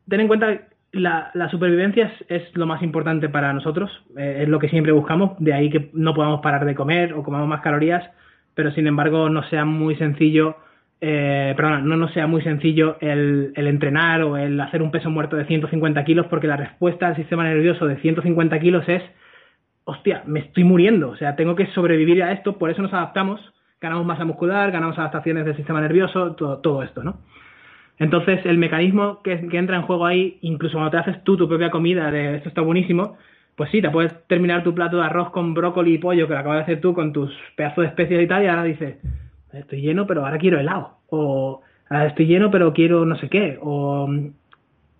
Ten 0.08 0.20
en 0.20 0.28
cuenta 0.28 0.60
la, 0.92 1.30
la 1.34 1.50
supervivencia 1.50 2.12
es, 2.28 2.56
lo 2.56 2.66
más 2.66 2.82
importante 2.82 3.28
para 3.28 3.52
nosotros, 3.52 3.90
eh, 4.16 4.40
es 4.42 4.48
lo 4.48 4.60
que 4.60 4.68
siempre 4.68 4.92
buscamos, 4.92 5.32
de 5.38 5.54
ahí 5.54 5.70
que 5.70 5.90
no 5.92 6.14
podamos 6.14 6.40
parar 6.40 6.64
de 6.64 6.76
comer 6.76 7.12
o 7.12 7.24
comamos 7.24 7.48
más 7.48 7.62
calorías, 7.62 8.08
pero 8.54 8.70
sin 8.72 8.86
embargo 8.86 9.28
no 9.28 9.42
sea 9.50 9.64
muy 9.64 9.96
sencillo 9.96 10.56
eh, 11.02 11.56
no 11.58 11.96
nos 11.96 12.12
sea 12.12 12.26
muy 12.26 12.42
sencillo 12.42 12.98
el, 13.00 13.52
entrenar 13.56 14.22
o 14.22 14.36
el 14.36 14.60
hacer 14.60 14.82
un 14.82 14.90
peso 14.90 15.08
muerto 15.08 15.36
de 15.36 15.46
150 15.46 16.04
kilos 16.04 16.26
porque 16.26 16.46
la 16.46 16.56
respuesta 16.56 17.06
al 17.08 17.16
sistema 17.16 17.44
nervioso 17.44 17.86
de 17.86 17.96
150 17.96 18.60
kilos 18.60 18.86
es, 18.86 19.02
hostia, 19.84 20.22
me 20.26 20.40
estoy 20.40 20.64
muriendo, 20.64 21.10
o 21.10 21.16
sea, 21.16 21.36
tengo 21.36 21.56
que 21.56 21.66
sobrevivir 21.68 22.22
a 22.22 22.32
esto, 22.32 22.58
por 22.58 22.70
eso 22.70 22.82
nos 22.82 22.92
adaptamos, 22.92 23.40
ganamos 23.80 24.04
masa 24.04 24.26
muscular, 24.26 24.70
ganamos 24.70 24.98
adaptaciones 24.98 25.46
del 25.46 25.56
sistema 25.56 25.80
nervioso, 25.80 26.32
todo, 26.34 26.82
esto, 26.82 27.02
¿no? 27.02 27.20
Entonces, 27.98 28.44
el 28.44 28.58
mecanismo 28.58 29.22
que, 29.22 29.32
entra 29.52 29.76
en 29.76 29.82
juego 29.82 30.06
ahí, 30.06 30.38
incluso 30.42 30.74
cuando 30.74 30.90
te 30.90 30.98
haces 30.98 31.24
tú 31.24 31.36
tu 31.36 31.48
propia 31.48 31.70
comida 31.70 32.10
de 32.10 32.36
esto 32.36 32.48
está 32.48 32.60
buenísimo, 32.60 33.16
pues 33.56 33.70
sí, 33.70 33.82
te 33.82 33.90
puedes 33.90 34.26
terminar 34.26 34.64
tu 34.64 34.74
plato 34.74 34.98
de 34.98 35.04
arroz 35.04 35.30
con 35.30 35.54
brócoli 35.54 35.94
y 35.94 35.98
pollo 35.98 36.26
que 36.26 36.32
lo 36.34 36.38
acabas 36.38 36.58
de 36.58 36.62
hacer 36.62 36.80
tú 36.80 36.94
con 36.94 37.12
tus 37.12 37.30
pedazos 37.56 37.82
de 37.82 37.88
especias 37.88 38.22
y 38.22 38.26
tal, 38.26 38.42
y 38.42 38.46
ahora 38.46 38.64
dices, 38.64 38.96
estoy 39.52 39.80
lleno, 39.80 40.06
pero 40.06 40.24
ahora 40.24 40.38
quiero 40.38 40.58
helado. 40.58 40.98
O 41.08 41.62
estoy 41.90 42.26
lleno, 42.26 42.50
pero 42.50 42.72
quiero 42.72 43.04
no 43.04 43.16
sé 43.16 43.28
qué. 43.28 43.58
O 43.60 44.08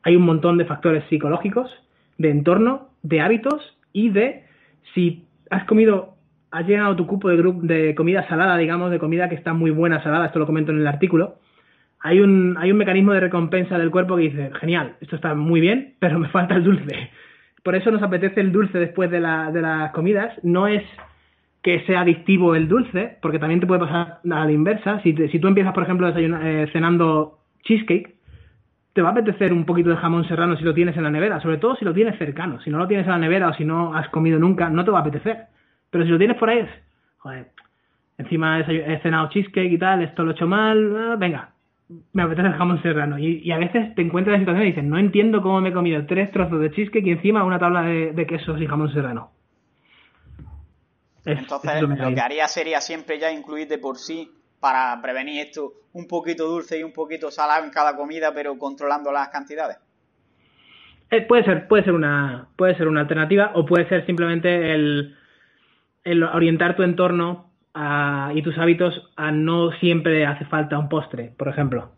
hay 0.03 0.17
un 0.17 0.23
montón 0.23 0.59
de 0.59 0.65
factores 0.65 1.05
psicológicos, 1.09 1.71
de 2.19 2.31
entorno, 2.31 2.89
de 3.03 3.21
hábitos 3.21 3.77
y 3.93 4.11
de 4.11 4.45
si 4.95 5.25
has 5.51 5.65
comido, 5.65 6.15
has 6.51 6.67
llenado 6.67 6.97
tu 6.97 7.07
cupo 7.07 7.29
de, 7.29 7.95
comida 7.95 8.27
salada, 8.29 8.57
digamos, 8.57 8.91
de 8.91 8.99
comida 8.99 9.29
que 9.29 9.35
está 9.35 9.53
muy 9.53 9.71
buena 9.71 10.03
salada, 10.03 10.27
esto 10.27 10.39
lo 10.39 10.47
comento 10.47 10.73
en 10.73 10.79
el 10.79 10.87
artículo. 10.87 11.37
Hay 12.01 12.21
un, 12.21 12.57
hay 12.59 12.73
un 12.73 12.79
mecanismo 12.79 13.13
de 13.13 13.21
recompensa 13.21 13.79
del 13.79 13.91
cuerpo 13.91 14.17
que 14.17 14.23
dice, 14.23 14.51
genial, 14.59 14.97
esto 15.01 15.17
está 15.17 15.35
muy 15.35 15.61
bien, 15.61 15.95
pero 15.99 16.19
me 16.19 16.29
falta 16.29 16.55
el 16.55 16.65
dulce. 16.65 17.11
Por 17.63 17.75
eso 17.75 17.91
nos 17.91 18.03
apetece 18.03 18.41
el 18.41 18.53
dulce 18.53 18.79
después 18.79 19.11
de 19.11 19.21
las 19.21 19.93
comidas. 19.93 20.33
No 20.43 20.67
es 20.67 20.83
que 21.63 21.81
sea 21.81 22.01
adictivo 22.01 22.55
el 22.55 22.69
dulce, 22.69 23.19
porque 23.21 23.39
también 23.39 23.61
te 23.61 23.67
puede 23.67 23.81
pasar 23.81 24.21
a 24.25 24.45
la 24.45 24.53
inversa. 24.53 25.01
Si, 25.03 25.15
si 25.29 25.39
tú 25.39 25.49
empiezas, 25.49 25.75
por 25.75 25.83
ejemplo, 25.83 26.09
eh, 26.09 26.69
cenando 26.73 27.39
cheesecake, 27.65 28.17
te 28.93 29.03
va 29.03 29.11
a 29.11 29.13
apetecer 29.13 29.53
un 29.53 29.65
poquito 29.65 29.91
de 29.91 29.97
jamón 29.97 30.27
serrano 30.27 30.57
si 30.57 30.65
lo 30.65 30.75
tienes 30.75 30.97
en 30.97 31.05
la 31.05 31.11
nevera, 31.11 31.41
sobre 31.41 31.59
todo 31.59 31.77
si 31.77 31.85
lo 31.85 31.93
tienes 31.93 32.19
cercano. 32.19 32.61
Si 32.63 32.71
no 32.71 32.79
lo 32.79 32.89
tienes 32.89 33.07
en 33.07 33.13
la 33.13 33.19
nevera 33.19 33.49
o 33.49 33.55
si 33.55 33.65
no 33.65 33.95
has 33.95 34.09
comido 34.09 34.39
nunca, 34.39 34.71
no 34.71 34.85
te 34.85 34.91
va 34.91 34.99
a 34.99 35.03
apetecer. 35.03 35.47
Pero 35.91 36.05
si 36.05 36.11
lo 36.11 36.19
tienes 36.19 36.37
por 36.39 36.49
ahí, 36.49 36.67
joder, 37.19 37.49
encima 38.19 38.61
he 38.61 38.99
cenado 39.01 39.29
cheesecake 39.29 39.73
y 39.73 39.79
tal, 39.79 40.03
esto 40.03 40.25
lo 40.25 40.31
he 40.31 40.35
hecho 40.35 40.47
mal, 40.47 40.97
ah, 40.97 41.17
venga, 41.19 41.51
me 42.13 42.23
apetece 42.23 42.49
el 42.49 42.55
jamón 42.55 42.81
serrano. 42.83 43.19
Y, 43.19 43.51
a 43.53 43.59
veces 43.59 43.95
te 43.95 44.03
encuentras 44.03 44.35
en 44.35 44.41
la 44.41 44.47
situación 44.47 44.67
y 44.67 44.71
dices, 44.71 44.85
no 44.85 44.99
entiendo 44.99 45.43
cómo 45.43 45.61
me 45.61 45.69
he 45.69 45.73
comido 45.73 46.07
tres 46.07 46.31
trozos 46.31 46.61
de 46.61 46.71
cheesecake 46.71 47.07
y 47.07 47.11
encima 47.11 47.45
una 47.45 47.59
tabla 47.59 47.83
de 47.83 48.27
quesos 48.27 48.61
y 48.61 48.67
jamón 48.67 48.93
serrano. 48.93 49.31
Entonces, 51.25 51.83
lo, 51.83 52.15
que 52.15 52.21
haría 52.21 52.49
sería 52.49 52.81
siempre 52.81 53.19
ya 53.19 53.31
incluir 53.31 53.69
de 53.69 53.79
por 53.79 53.99
sí, 53.99 54.31
para 54.59 55.01
prevenir 55.03 55.47
esto, 55.47 55.73
un 55.93 56.07
poquito 56.07 56.47
dulce 56.47 56.79
y 56.79 56.83
un 56.83 56.93
poquito 56.93 57.31
salado 57.31 57.65
en 57.65 57.71
cada 57.71 57.97
comida, 57.97 58.33
pero 58.35 58.57
controlando 58.59 59.11
las 59.13 59.29
cantidades. 59.29 59.79
Eh, 61.11 61.23
puede 61.23 61.45
ser, 61.45 61.67
puede 61.67 61.85
ser 61.85 61.95
una, 61.95 62.49
puede 62.57 62.77
ser 62.77 62.89
una 62.89 63.01
alternativa, 63.01 63.53
o 63.55 63.67
puede 63.67 63.89
ser 63.89 64.07
simplemente 64.07 64.75
el, 64.75 65.17
el 66.05 66.23
orientar 66.23 66.77
tu 66.77 66.83
entorno 66.83 67.51
y 68.35 68.43
tus 68.43 68.59
hábitos 68.59 69.11
a 69.17 69.31
no 69.31 69.71
siempre 69.73 70.27
hace 70.27 70.45
falta 70.45 70.79
un 70.79 70.89
postre, 70.89 71.33
por 71.37 71.49
ejemplo. 71.49 71.93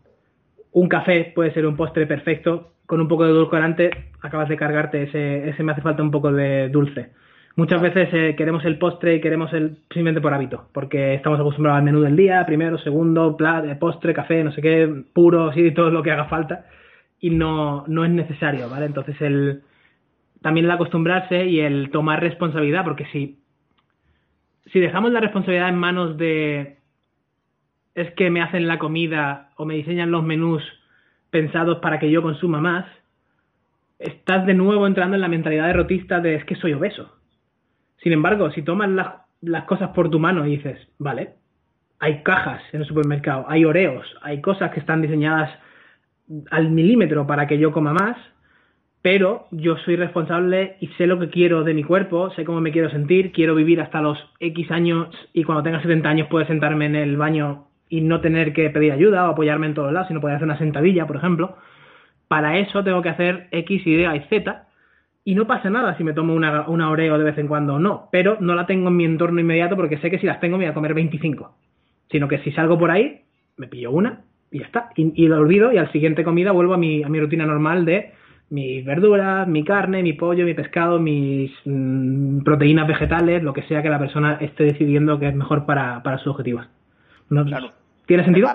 Un 0.71 0.87
café 0.87 1.31
puede 1.35 1.53
ser 1.53 1.65
un 1.65 1.75
postre 1.75 2.07
perfecto, 2.07 2.73
con 2.85 3.01
un 3.01 3.07
poco 3.07 3.25
de 3.25 3.31
edulcorante 3.31 4.11
acabas 4.21 4.49
de 4.49 4.57
cargarte 4.57 5.03
ese, 5.03 5.49
ese 5.49 5.63
me 5.63 5.71
hace 5.71 5.81
falta 5.81 6.03
un 6.03 6.11
poco 6.11 6.31
de 6.31 6.69
dulce 6.69 7.11
Muchas 7.55 7.81
veces 7.81 8.09
eh, 8.13 8.35
queremos 8.35 8.65
el 8.65 8.79
postre 8.79 9.15
y 9.15 9.21
queremos 9.21 9.53
el 9.53 9.77
simplemente 9.89 10.21
por 10.21 10.33
hábito, 10.33 10.69
porque 10.73 11.13
estamos 11.13 11.39
acostumbrados 11.39 11.77
al 11.77 11.83
menú 11.83 12.01
del 12.01 12.15
día, 12.15 12.43
primero, 12.47 12.79
segundo, 12.79 13.37
plat, 13.37 13.63
eh, 13.65 13.75
postre, 13.75 14.11
café, 14.11 14.43
no 14.43 14.51
sé 14.51 14.61
qué, 14.61 15.03
puro, 15.13 15.53
sí, 15.53 15.69
todo 15.75 15.91
lo 15.91 16.01
que 16.01 16.11
haga 16.11 16.25
falta, 16.25 16.65
y 17.19 17.29
no, 17.29 17.85
no 17.87 18.05
es 18.05 18.11
necesario, 18.11 18.69
¿vale? 18.69 18.87
Entonces 18.87 19.21
el 19.21 19.61
también 20.41 20.65
el 20.65 20.71
acostumbrarse 20.71 21.45
y 21.45 21.59
el 21.59 21.91
tomar 21.91 22.21
responsabilidad, 22.21 22.83
porque 22.83 23.05
si, 23.11 23.39
si 24.71 24.79
dejamos 24.79 25.11
la 25.11 25.19
responsabilidad 25.19 25.69
en 25.69 25.77
manos 25.77 26.17
de 26.17 26.77
es 27.93 28.11
que 28.15 28.31
me 28.31 28.41
hacen 28.41 28.67
la 28.67 28.79
comida 28.79 29.51
o 29.57 29.65
me 29.65 29.75
diseñan 29.75 30.09
los 30.09 30.23
menús 30.23 30.63
pensados 31.29 31.77
para 31.77 31.99
que 31.99 32.09
yo 32.09 32.23
consuma 32.23 32.59
más, 32.59 32.85
estás 33.99 34.47
de 34.47 34.55
nuevo 34.55 34.87
entrando 34.87 35.15
en 35.15 35.21
la 35.21 35.27
mentalidad 35.27 35.67
derrotista 35.67 36.19
de 36.19 36.35
es 36.35 36.45
que 36.45 36.55
soy 36.55 36.73
obeso 36.73 37.22
Sin 38.03 38.11
embargo, 38.11 38.51
si 38.51 38.61
tomas 38.61 38.89
las, 39.41 39.63
cosas 39.63 39.91
por 39.91 40.09
tu 40.09 40.19
mano 40.19 40.45
y 40.45 40.57
dices, 40.57 40.77
vale, 40.99 41.35
hay 41.99 42.21
cajas 42.21 42.61
en 42.73 42.81
el 42.81 42.87
supermercado, 42.87 43.45
hay 43.47 43.63
oreos, 43.63 44.05
hay 44.21 44.41
cosas 44.41 44.71
que 44.71 44.81
están 44.81 45.01
diseñadas 45.01 45.49
al 46.51 46.69
milímetro 46.69 47.25
para 47.25 47.47
que 47.47 47.57
yo 47.57 47.71
coma 47.71 47.93
más, 47.93 48.17
pero 49.01 49.47
yo 49.51 49.77
soy 49.77 49.95
responsable 49.95 50.75
y 50.81 50.87
sé 50.97 51.07
lo 51.07 51.17
que 51.17 51.29
quiero 51.29 51.63
de 51.63 51.73
mi 51.73 51.83
cuerpo, 51.83 52.29
sé 52.31 52.43
cómo 52.43 52.59
me 52.59 52.71
quiero 52.71 52.89
sentir, 52.89 53.31
quiero 53.31 53.55
vivir 53.55 53.79
hasta 53.79 54.01
los 54.01 54.17
X 54.39 54.69
años 54.71 55.07
y 55.31 55.45
cuando 55.45 55.63
tenga 55.63 55.81
70 55.81 56.07
años 56.09 56.27
puedo 56.29 56.45
sentarme 56.45 56.85
en 56.85 56.95
el 56.95 57.15
baño 57.15 57.67
y 57.87 58.01
no 58.01 58.19
tener 58.19 58.51
que 58.51 58.69
pedir 58.69 58.91
ayuda 58.91 59.27
o 59.27 59.31
apoyarme 59.31 59.67
en 59.67 59.75
todos 59.75 59.93
lados, 59.93 60.09
sino 60.09 60.19
poder 60.19 60.37
hacer 60.37 60.47
una 60.47 60.57
sentadilla, 60.57 61.07
por 61.07 61.17
ejemplo. 61.17 61.57
Para 62.27 62.57
eso 62.57 62.83
tengo 62.83 63.01
que 63.01 63.09
hacer 63.09 63.47
X, 63.51 63.85
Y 63.85 64.05
y 64.05 64.19
Z 64.29 64.67
y 65.25 65.35
no 65.35 65.47
pasa 65.47 65.69
nada 65.69 65.97
si 65.97 66.03
me 66.03 66.13
tomo 66.13 66.33
una, 66.33 66.67
una 66.67 66.89
Oreo 66.89 67.17
de 67.17 67.23
vez 67.23 67.37
en 67.37 67.47
cuando 67.47 67.75
o 67.75 67.79
no, 67.79 68.09
pero 68.11 68.37
no 68.41 68.55
la 68.55 68.65
tengo 68.65 68.89
en 68.89 68.97
mi 68.97 69.05
entorno 69.05 69.39
inmediato 69.39 69.75
porque 69.75 69.97
sé 69.97 70.09
que 70.09 70.19
si 70.19 70.25
las 70.25 70.39
tengo 70.39 70.57
me 70.57 70.65
voy 70.65 70.71
a 70.71 70.73
comer 70.73 70.93
25. 70.93 71.55
Sino 72.11 72.27
que 72.27 72.39
si 72.39 72.51
salgo 72.51 72.77
por 72.77 72.91
ahí, 72.91 73.21
me 73.57 73.67
pillo 73.67 73.91
una 73.91 74.21
y 74.51 74.59
ya 74.59 74.65
está. 74.65 74.89
Y, 74.95 75.27
lo 75.27 75.37
olvido 75.37 75.71
y 75.71 75.77
al 75.77 75.91
siguiente 75.91 76.23
comida 76.23 76.51
vuelvo 76.51 76.73
a 76.73 76.77
mi, 76.77 77.03
a 77.03 77.09
mi 77.09 77.19
rutina 77.19 77.45
normal 77.45 77.85
de 77.85 78.13
mis 78.49 78.85
verduras, 78.85 79.47
mi 79.47 79.63
carne, 79.63 80.03
mi 80.03 80.13
pollo, 80.13 80.45
mi 80.45 80.53
pescado, 80.53 80.99
mis 80.99 81.51
mm, 81.65 82.43
proteínas 82.43 82.87
vegetales, 82.87 83.41
lo 83.41 83.53
que 83.53 83.63
sea 83.63 83.81
que 83.81 83.89
la 83.89 83.97
persona 83.97 84.37
esté 84.41 84.65
decidiendo 84.65 85.17
que 85.17 85.29
es 85.29 85.35
mejor 85.35 85.65
para, 85.65 86.03
para 86.03 86.17
sus 86.19 86.27
objetivos. 86.27 86.67
¿Tiene 88.05 88.25
sentido? 88.25 88.49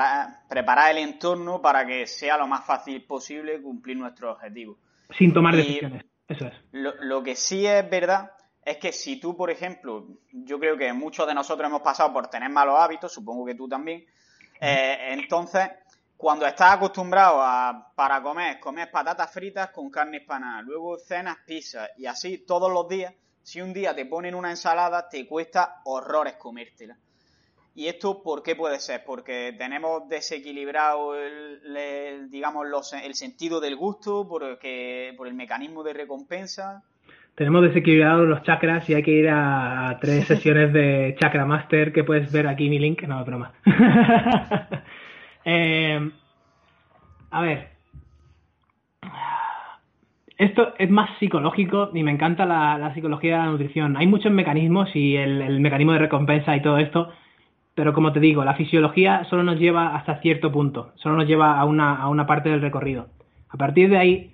Preparar, 0.48 0.92
el 0.92 0.98
entorno 0.98 1.60
para 1.60 1.86
que 1.86 2.06
sea 2.06 2.38
lo 2.38 2.46
más 2.46 2.64
fácil 2.64 3.02
posible 3.02 3.60
cumplir 3.60 3.96
nuestros 3.96 4.36
objetivos. 4.36 4.76
Sin 5.10 5.32
tomar 5.32 5.56
decisiones. 5.56 6.04
Eso 6.28 6.46
es. 6.46 6.54
Lo, 6.72 6.94
lo 7.02 7.22
que 7.22 7.34
sí 7.34 7.66
es 7.66 7.88
verdad 7.88 8.32
es 8.64 8.76
que 8.76 8.92
si 8.92 9.18
tú, 9.18 9.36
por 9.36 9.50
ejemplo, 9.50 10.06
yo 10.30 10.58
creo 10.58 10.76
que 10.76 10.92
muchos 10.92 11.26
de 11.26 11.34
nosotros 11.34 11.66
hemos 11.68 11.80
pasado 11.80 12.12
por 12.12 12.28
tener 12.28 12.50
malos 12.50 12.78
hábitos, 12.78 13.12
supongo 13.12 13.46
que 13.46 13.54
tú 13.54 13.66
también, 13.66 14.04
eh, 14.60 15.12
entonces, 15.12 15.70
cuando 16.16 16.46
estás 16.46 16.74
acostumbrado 16.74 17.40
a, 17.40 17.92
para 17.94 18.22
comer, 18.22 18.60
comer 18.60 18.90
patatas 18.90 19.32
fritas 19.32 19.70
con 19.70 19.90
carne 19.90 20.18
hispanada, 20.18 20.60
luego 20.62 20.98
cenas 20.98 21.38
pizza 21.46 21.88
y 21.96 22.06
así 22.06 22.38
todos 22.38 22.70
los 22.70 22.88
días, 22.88 23.14
si 23.42 23.62
un 23.62 23.72
día 23.72 23.94
te 23.94 24.04
ponen 24.04 24.34
una 24.34 24.50
ensalada, 24.50 25.08
te 25.08 25.26
cuesta 25.26 25.80
horrores 25.84 26.34
comértela. 26.34 26.98
¿Y 27.78 27.86
esto 27.86 28.24
por 28.24 28.42
qué 28.42 28.56
puede 28.56 28.80
ser? 28.80 29.02
Porque 29.06 29.54
tenemos 29.56 30.08
desequilibrado 30.08 31.14
el, 31.14 32.28
digamos, 32.28 32.66
el 32.92 33.14
sentido 33.14 33.60
del 33.60 33.76
gusto, 33.76 34.26
porque, 34.28 35.14
por 35.16 35.28
el 35.28 35.34
mecanismo 35.34 35.84
de 35.84 35.92
recompensa 35.92 36.82
tenemos 37.36 37.62
desequilibrados 37.62 38.26
los 38.26 38.42
chakras 38.42 38.90
y 38.90 38.94
hay 38.94 39.02
que 39.04 39.12
ir 39.12 39.28
a, 39.30 39.96
tres 40.00 40.24
sesiones 40.26 40.72
de 40.72 41.14
Chakra 41.20 41.46
Master 41.46 41.92
que 41.92 42.02
puedes 42.02 42.32
ver 42.32 42.48
aquí 42.48 42.68
mi 42.68 42.80
link. 42.80 43.02
No, 43.02 43.24
broma. 43.24 43.52
eh, 45.44 46.10
a 47.30 47.40
ver. 47.42 47.68
Esto 50.36 50.74
es 50.78 50.90
más 50.90 51.16
psicológico 51.20 51.90
y 51.94 52.02
me 52.02 52.10
encanta 52.10 52.44
la, 52.44 52.92
psicología 52.92 53.36
de 53.36 53.38
la 53.38 53.50
nutrición. 53.52 53.96
Hay 53.96 54.08
muchos 54.08 54.32
mecanismos 54.32 54.88
y 54.96 55.14
el, 55.14 55.60
mecanismo 55.60 55.92
de 55.92 56.00
recompensa 56.00 56.56
y 56.56 56.62
todo 56.62 56.78
esto, 56.78 57.12
pero 57.78 57.92
como 57.92 58.12
te 58.12 58.18
digo, 58.18 58.44
la 58.44 58.54
fisiología 58.54 59.22
solo 59.30 59.44
nos 59.44 59.60
lleva 59.60 59.94
hasta 59.94 60.20
cierto 60.20 60.50
punto, 60.50 60.90
solo 60.96 61.14
nos 61.14 61.28
lleva 61.28 61.60
a 61.60 61.64
una, 61.64 61.94
a 61.94 62.08
una 62.08 62.26
parte 62.26 62.48
del 62.48 62.60
recorrido. 62.60 63.06
A 63.48 63.56
partir 63.56 63.88
de 63.88 63.96
ahí, 63.96 64.32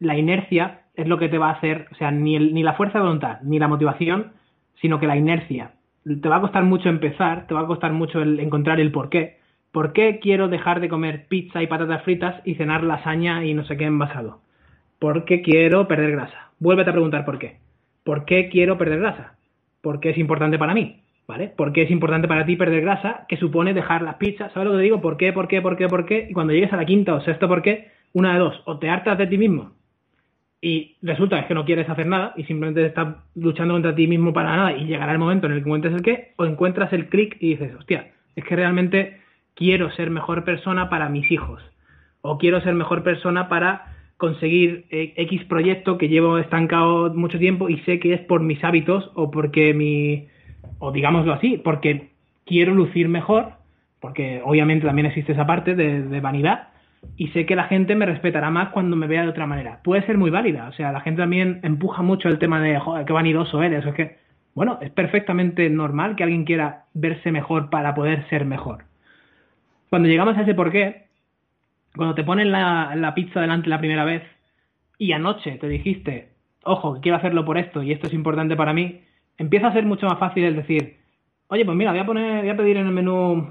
la 0.00 0.18
inercia 0.18 0.80
es 0.96 1.06
lo 1.06 1.16
que 1.16 1.28
te 1.28 1.38
va 1.38 1.50
a 1.50 1.52
hacer, 1.52 1.86
o 1.92 1.94
sea, 1.94 2.10
ni, 2.10 2.36
ni 2.40 2.64
la 2.64 2.72
fuerza 2.72 2.98
de 2.98 3.04
voluntad, 3.04 3.40
ni 3.42 3.60
la 3.60 3.68
motivación, 3.68 4.32
sino 4.80 4.98
que 4.98 5.06
la 5.06 5.16
inercia. 5.16 5.74
Te 6.02 6.28
va 6.28 6.38
a 6.38 6.40
costar 6.40 6.64
mucho 6.64 6.88
empezar, 6.88 7.46
te 7.46 7.54
va 7.54 7.60
a 7.60 7.66
costar 7.68 7.92
mucho 7.92 8.20
el 8.20 8.40
encontrar 8.40 8.80
el 8.80 8.90
por 8.90 9.10
qué. 9.10 9.38
¿Por 9.70 9.92
qué 9.92 10.18
quiero 10.20 10.48
dejar 10.48 10.80
de 10.80 10.88
comer 10.88 11.28
pizza 11.28 11.62
y 11.62 11.68
patatas 11.68 12.02
fritas 12.02 12.42
y 12.44 12.56
cenar 12.56 12.82
lasaña 12.82 13.44
y 13.44 13.54
no 13.54 13.64
sé 13.64 13.76
qué 13.76 13.84
envasado? 13.84 14.40
Porque 14.98 15.40
quiero 15.42 15.86
perder 15.86 16.10
grasa. 16.10 16.50
Vuélvete 16.58 16.90
a 16.90 16.94
preguntar 16.94 17.24
por 17.24 17.38
qué. 17.38 17.58
¿Por 18.02 18.24
qué 18.24 18.48
quiero 18.48 18.76
perder 18.76 18.98
grasa? 18.98 19.36
Porque 19.82 20.10
es 20.10 20.18
importante 20.18 20.58
para 20.58 20.74
mí, 20.74 21.01
¿vale? 21.26 21.48
¿Por 21.48 21.72
qué 21.72 21.82
es 21.82 21.90
importante 21.90 22.28
para 22.28 22.46
ti 22.46 22.56
perder 22.56 22.82
grasa? 22.82 23.26
Que 23.28 23.36
supone 23.36 23.74
dejar 23.74 24.02
las 24.02 24.16
pizzas. 24.16 24.52
¿Sabes 24.52 24.66
lo 24.66 24.72
que 24.72 24.78
te 24.78 24.84
digo? 24.84 25.00
¿Por 25.00 25.16
qué, 25.16 25.32
por 25.32 25.48
qué, 25.48 25.60
por 25.60 25.76
qué, 25.76 25.88
por 25.88 26.06
qué? 26.06 26.26
Y 26.30 26.32
cuando 26.32 26.52
llegues 26.52 26.72
a 26.72 26.76
la 26.76 26.84
quinta 26.84 27.14
o 27.14 27.20
sexto 27.20 27.48
por 27.48 27.62
qué, 27.62 27.88
una 28.12 28.34
de 28.34 28.38
dos. 28.40 28.62
O 28.66 28.78
te 28.78 28.88
hartas 28.88 29.18
de 29.18 29.26
ti 29.26 29.38
mismo 29.38 29.72
y 30.64 30.96
resulta 31.02 31.46
que 31.48 31.54
no 31.54 31.64
quieres 31.64 31.90
hacer 31.90 32.06
nada 32.06 32.32
y 32.36 32.44
simplemente 32.44 32.86
estás 32.86 33.16
luchando 33.34 33.74
contra 33.74 33.96
ti 33.96 34.06
mismo 34.06 34.32
para 34.32 34.56
nada 34.56 34.72
y 34.76 34.84
llegará 34.84 35.10
el 35.10 35.18
momento 35.18 35.46
en 35.46 35.54
el 35.54 35.58
que 35.58 35.64
encuentres 35.64 35.94
el 35.94 36.02
qué 36.02 36.34
o 36.36 36.44
encuentras 36.44 36.92
el 36.92 37.08
clic 37.08 37.36
y 37.40 37.50
dices, 37.50 37.74
hostia, 37.76 38.12
es 38.36 38.44
que 38.44 38.54
realmente 38.54 39.20
quiero 39.54 39.90
ser 39.90 40.10
mejor 40.10 40.44
persona 40.44 40.88
para 40.88 41.08
mis 41.08 41.28
hijos 41.32 41.60
o 42.20 42.38
quiero 42.38 42.60
ser 42.60 42.74
mejor 42.74 43.02
persona 43.02 43.48
para 43.48 43.96
conseguir 44.16 44.86
eh, 44.90 45.12
X 45.16 45.44
proyecto 45.46 45.98
que 45.98 46.08
llevo 46.08 46.38
estancado 46.38 47.12
mucho 47.12 47.40
tiempo 47.40 47.68
y 47.68 47.80
sé 47.80 47.98
que 47.98 48.14
es 48.14 48.20
por 48.20 48.40
mis 48.40 48.62
hábitos 48.62 49.10
o 49.14 49.32
porque 49.32 49.74
mi, 49.74 50.28
o 50.84 50.90
digámoslo 50.90 51.32
así, 51.32 51.58
porque 51.58 52.10
quiero 52.44 52.74
lucir 52.74 53.08
mejor, 53.08 53.52
porque 54.00 54.42
obviamente 54.44 54.84
también 54.84 55.06
existe 55.06 55.30
esa 55.30 55.46
parte 55.46 55.76
de, 55.76 56.20
vanidad, 56.20 56.70
y 57.16 57.28
sé 57.28 57.46
que 57.46 57.54
la 57.54 57.64
gente 57.64 57.94
me 57.94 58.04
respetará 58.04 58.50
más 58.50 58.70
cuando 58.70 58.96
me 58.96 59.06
vea 59.06 59.22
de 59.22 59.28
otra 59.28 59.46
manera. 59.46 59.78
Puede 59.84 60.04
ser 60.06 60.18
muy 60.18 60.30
válida, 60.30 60.66
o 60.68 60.72
sea, 60.72 60.90
la 60.90 61.00
gente 61.00 61.22
también 61.22 61.60
empuja 61.62 62.02
mucho 62.02 62.28
el 62.28 62.40
tema 62.40 62.60
de, 62.60 62.80
joder, 62.80 63.06
qué 63.06 63.12
vanidoso 63.12 63.62
eres, 63.62 63.86
es 63.86 63.94
que, 63.94 64.16
bueno, 64.56 64.78
es 64.82 64.90
perfectamente 64.90 65.70
normal 65.70 66.16
que 66.16 66.24
alguien 66.24 66.44
quiera 66.44 66.86
verse 66.94 67.30
mejor 67.30 67.70
para 67.70 67.94
poder 67.94 68.28
ser 68.28 68.44
mejor. 68.44 68.82
Cuando 69.88 70.08
llegamos 70.08 70.36
a 70.36 70.42
ese 70.42 70.54
porqué, 70.54 71.04
cuando 71.94 72.16
te 72.16 72.24
ponen 72.24 72.50
la, 72.50 72.96
la 72.96 73.14
pizza 73.14 73.40
delante 73.40 73.68
la 73.68 73.78
primera 73.78 74.04
vez 74.04 74.24
y 74.98 75.12
anoche 75.12 75.58
te 75.58 75.68
dijiste, 75.68 76.30
ojo, 76.64 76.98
quiero 77.00 77.18
hacerlo 77.18 77.44
por 77.44 77.56
esto 77.56 77.84
y 77.84 77.92
esto 77.92 78.08
es 78.08 78.14
importante 78.14 78.56
para 78.56 78.72
mí, 78.72 79.02
empieza 79.38 79.68
a 79.68 79.72
ser 79.72 79.84
mucho 79.84 80.06
más 80.06 80.18
fácil 80.18 80.44
el 80.44 80.56
decir, 80.56 80.96
oye, 81.48 81.64
pues 81.64 81.76
mira, 81.76 81.90
voy 81.90 82.00
a 82.00 82.06
poner, 82.06 82.40
voy 82.40 82.50
a 82.50 82.56
pedir 82.56 82.76
en 82.76 82.86
el 82.86 82.92
menú 82.92 83.50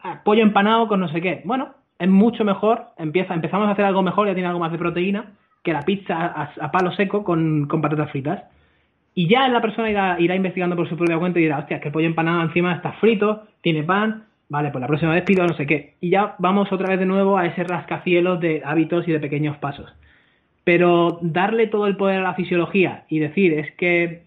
ah, 0.00 0.22
pollo 0.24 0.42
empanado 0.42 0.88
con 0.88 1.00
no 1.00 1.08
sé 1.08 1.20
qué. 1.20 1.42
Bueno, 1.44 1.74
es 1.98 2.08
mucho 2.08 2.44
mejor, 2.44 2.86
empieza, 2.98 3.34
empezamos 3.34 3.68
a 3.68 3.72
hacer 3.72 3.84
algo 3.84 4.02
mejor, 4.02 4.26
ya 4.26 4.34
tiene 4.34 4.48
algo 4.48 4.60
más 4.60 4.72
de 4.72 4.78
proteína, 4.78 5.32
que 5.62 5.72
la 5.72 5.82
pizza 5.82 6.26
a, 6.26 6.70
palo 6.70 6.92
seco 6.92 7.24
con, 7.24 7.68
patatas 7.68 8.10
fritas. 8.10 8.44
Y 9.14 9.28
ya 9.28 9.48
la 9.48 9.60
persona 9.60 9.90
irá, 9.90 10.16
irá, 10.18 10.34
investigando 10.34 10.76
por 10.76 10.88
su 10.88 10.96
propia 10.96 11.18
cuenta 11.18 11.38
y 11.38 11.42
dirá, 11.42 11.58
hostia, 11.58 11.80
que 11.80 11.88
el 11.88 11.92
pollo 11.92 12.06
empanado 12.06 12.42
encima 12.42 12.74
está 12.74 12.92
frito, 12.94 13.44
tiene 13.60 13.84
pan, 13.84 14.24
vale, 14.48 14.70
pues 14.70 14.80
la 14.80 14.88
próxima 14.88 15.12
vez 15.12 15.24
pido 15.24 15.46
no 15.46 15.54
sé 15.54 15.66
qué. 15.66 15.94
Y 16.00 16.10
ya 16.10 16.34
vamos 16.38 16.72
otra 16.72 16.88
vez 16.88 16.98
de 16.98 17.06
nuevo 17.06 17.38
a 17.38 17.46
ese 17.46 17.64
rascacielos 17.64 18.40
de 18.40 18.62
hábitos 18.64 19.06
y 19.06 19.12
de 19.12 19.20
pequeños 19.20 19.56
pasos. 19.58 19.92
Pero 20.64 21.18
darle 21.20 21.68
todo 21.68 21.86
el 21.86 21.96
poder 21.96 22.20
a 22.20 22.22
la 22.22 22.34
fisiología 22.34 23.04
y 23.08 23.20
decir, 23.20 23.52
es 23.52 23.70
que, 23.76 24.24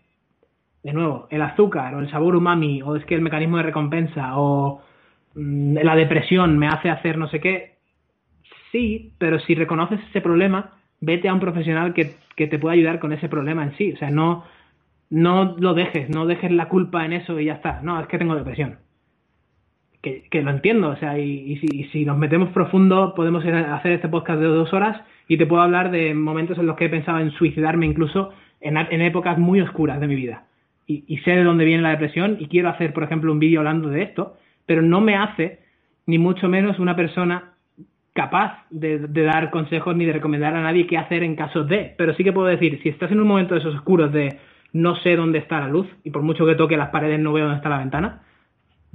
de 0.88 0.94
nuevo, 0.94 1.28
el 1.30 1.42
azúcar 1.42 1.94
o 1.94 2.00
el 2.00 2.10
sabor 2.10 2.36
umami, 2.36 2.82
o 2.82 2.96
es 2.96 3.06
que 3.06 3.16
el 3.16 3.22
mecanismo 3.22 3.58
de 3.58 3.64
recompensa, 3.64 4.38
o 4.40 4.82
Mm, 5.38 5.78
la 5.84 5.96
depresión 5.96 6.58
me 6.58 6.68
hace 6.68 6.90
hacer 6.90 7.18
no 7.18 7.28
sé 7.30 7.40
qué. 7.40 7.76
Sí, 8.72 9.14
pero 9.20 9.40
si 9.40 9.56
reconoces 9.56 10.00
ese 10.10 10.20
problema, 10.22 10.72
vete 11.00 11.30
a 11.30 11.34
un 11.34 11.40
profesional 11.40 11.94
que, 11.94 12.16
te 12.36 12.60
pueda 12.60 12.74
ayudar 12.74 13.00
con 13.00 13.14
ese 13.14 13.30
problema 13.30 13.64
en 13.64 13.78
sí. 13.78 13.94
O 13.94 13.98
sea, 13.98 14.10
no, 14.10 14.44
no 15.10 15.56
lo 15.60 15.74
dejes, 15.74 16.10
no 16.10 16.26
dejes 16.26 16.52
la 16.52 16.70
culpa 16.70 17.06
en 17.06 17.14
eso 17.14 17.40
y 17.40 17.46
ya 17.46 17.54
está. 17.54 17.82
No, 17.84 18.00
es 18.00 18.08
que 18.08 18.18
tengo 18.18 18.36
depresión. 18.36 18.80
Que, 20.02 20.24
que 20.30 20.42
lo 20.42 20.52
entiendo, 20.52 20.90
o 20.90 20.96
sea, 20.98 21.18
y, 21.18 21.58
si, 21.58 21.86
si, 21.86 22.06
nos 22.06 22.18
metemos 22.18 22.50
profundo, 22.50 23.14
podemos 23.16 23.44
hacer 23.46 23.92
este 23.94 24.10
podcast 24.10 24.40
de 24.40 24.48
dos 24.48 24.74
horas 24.74 25.02
y 25.28 25.38
te 25.38 25.46
puedo 25.46 25.62
hablar 25.62 25.92
de 25.92 26.14
momentos 26.14 26.58
en 26.58 26.68
los 26.68 26.78
que 26.78 26.86
he 26.86 26.90
pensado 26.90 27.20
en 27.20 27.32
suicidarme 27.32 27.88
incluso 27.88 28.32
en, 28.62 28.78
en 28.78 29.02
épocas 29.02 29.38
muy 29.38 29.62
oscuras 29.62 30.00
de 30.00 30.08
mi 30.08 30.16
vida. 30.16 30.47
Y, 30.90 31.18
sé 31.26 31.32
de 31.32 31.44
dónde 31.44 31.66
viene 31.66 31.84
la 31.84 31.90
depresión 31.90 32.38
y 32.40 32.48
quiero 32.48 32.70
hacer, 32.70 32.94
por 32.94 33.04
ejemplo, 33.04 33.34
un 33.34 33.40
vídeo 33.40 33.60
hablando 33.60 33.90
de 33.90 34.04
esto 34.04 34.38
pero 34.68 34.84
no 34.84 35.02
me 35.02 35.16
hace 35.16 35.60
ni 36.06 36.20
mucho 36.20 36.48
menos 36.48 36.78
una 36.78 36.96
persona 36.96 37.54
capaz 38.14 38.66
de, 38.70 39.00
dar 39.00 39.50
consejos 39.50 39.96
ni 39.96 40.06
de 40.06 40.14
recomendar 40.14 40.56
a 40.56 40.62
nadie 40.62 40.86
qué 40.86 40.98
hacer 40.98 41.24
en 41.24 41.36
caso 41.36 41.64
de. 41.64 41.96
Pero 41.98 42.14
sí 42.14 42.24
que 42.24 42.34
puedo 42.34 42.48
decir, 42.48 42.80
si 42.84 42.90
estás 42.90 43.12
en 43.12 43.20
un 43.20 43.28
momento 43.28 43.56
de 43.56 43.62
esos 43.62 43.76
oscuros 43.76 44.12
de 44.12 44.38
no 44.74 44.96
sé 44.98 45.16
dónde 45.16 45.40
está 45.40 45.60
la 45.60 45.70
luz 45.70 45.88
y 46.04 46.12
por 46.12 46.22
mucho 46.22 46.46
que 46.46 46.56
toque 46.56 46.78
las 46.78 46.90
paredes 46.90 47.20
no 47.20 47.34
veo 47.34 47.46
dónde 47.46 47.58
está 47.58 47.70
la 47.70 47.80
ventana, 47.80 48.22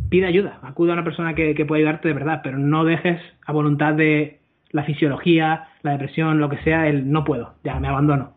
pide 0.09 0.27
ayuda, 0.27 0.61
acude 0.63 0.91
a 0.91 0.95
una 0.95 1.05
persona 1.05 1.35
que, 1.35 1.55
que 1.55 1.65
pueda 1.65 1.79
ayudarte 1.79 2.09
de 2.09 2.15
verdad, 2.15 2.41
pero 2.45 2.59
no 2.59 2.85
dejes 2.85 3.21
a 3.47 3.53
voluntad 3.53 3.95
de 3.95 4.41
la 4.71 4.85
fisiología, 4.85 5.69
la 5.83 5.93
depresión, 5.93 6.41
lo 6.41 6.49
que 6.49 6.59
sea, 6.59 6.89
el 6.89 7.11
no 7.11 7.25
puedo, 7.25 7.55
ya 7.65 7.79
me 7.81 7.89
abandono, 7.89 8.33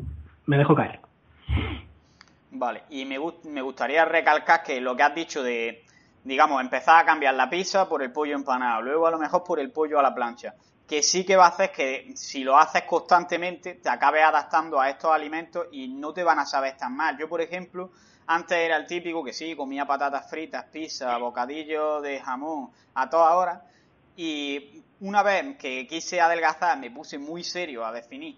me 0.45 0.57
dejo 0.57 0.75
caer. 0.75 0.99
Vale, 2.57 2.83
y 2.89 3.05
me, 3.05 3.17
me 3.43 3.61
gustaría 3.61 4.05
recalcar 4.05 4.63
que 4.63 4.79
lo 4.79 4.95
que 4.95 5.03
has 5.03 5.13
dicho 5.13 5.43
de 5.43 5.85
digamos, 6.25 6.59
empezar 6.59 6.99
a 6.99 7.05
cambiar 7.05 7.35
la 7.35 7.49
pizza 7.49 7.87
por 7.87 8.01
el 8.01 8.11
pollo 8.11 8.33
empanado, 8.33 8.81
luego 8.81 9.05
a 9.05 9.11
lo 9.11 9.19
mejor 9.19 9.43
por 9.43 9.59
el 9.59 9.71
pollo 9.71 9.99
a 9.99 10.01
la 10.01 10.13
plancha. 10.13 10.55
que 10.87 11.01
sí 11.03 11.23
que 11.23 11.35
va 11.35 11.45
a 11.45 11.49
hacer 11.49 11.71
que 11.71 12.13
si 12.15 12.43
lo 12.43 12.57
haces 12.57 12.83
constantemente 12.83 13.75
te 13.75 13.89
acabes 13.89 14.23
adaptando 14.23 14.79
a 14.79 14.89
estos 14.89 15.11
alimentos 15.11 15.67
y 15.71 15.87
no 15.87 16.13
te 16.13 16.23
van 16.23 16.39
a 16.39 16.45
saber 16.45 16.77
tan 16.77 16.95
mal. 16.95 17.17
Yo, 17.17 17.27
por 17.29 17.41
ejemplo, 17.41 17.91
antes 18.27 18.57
era 18.57 18.77
el 18.77 18.87
típico 18.87 19.23
que 19.23 19.33
sí, 19.33 19.55
comía 19.55 19.85
patatas 19.85 20.29
fritas, 20.29 20.65
pizza, 20.65 21.15
bocadillo 21.17 22.01
de 22.01 22.19
jamón 22.19 22.71
a 22.95 23.09
toda 23.09 23.35
hora 23.35 23.63
y 24.15 24.83
una 25.01 25.23
vez 25.23 25.57
que 25.57 25.85
quise 25.87 26.21
adelgazar 26.21 26.77
me 26.79 26.89
puse 26.89 27.17
muy 27.17 27.43
serio 27.43 27.85
a 27.85 27.91
definir 27.91 28.37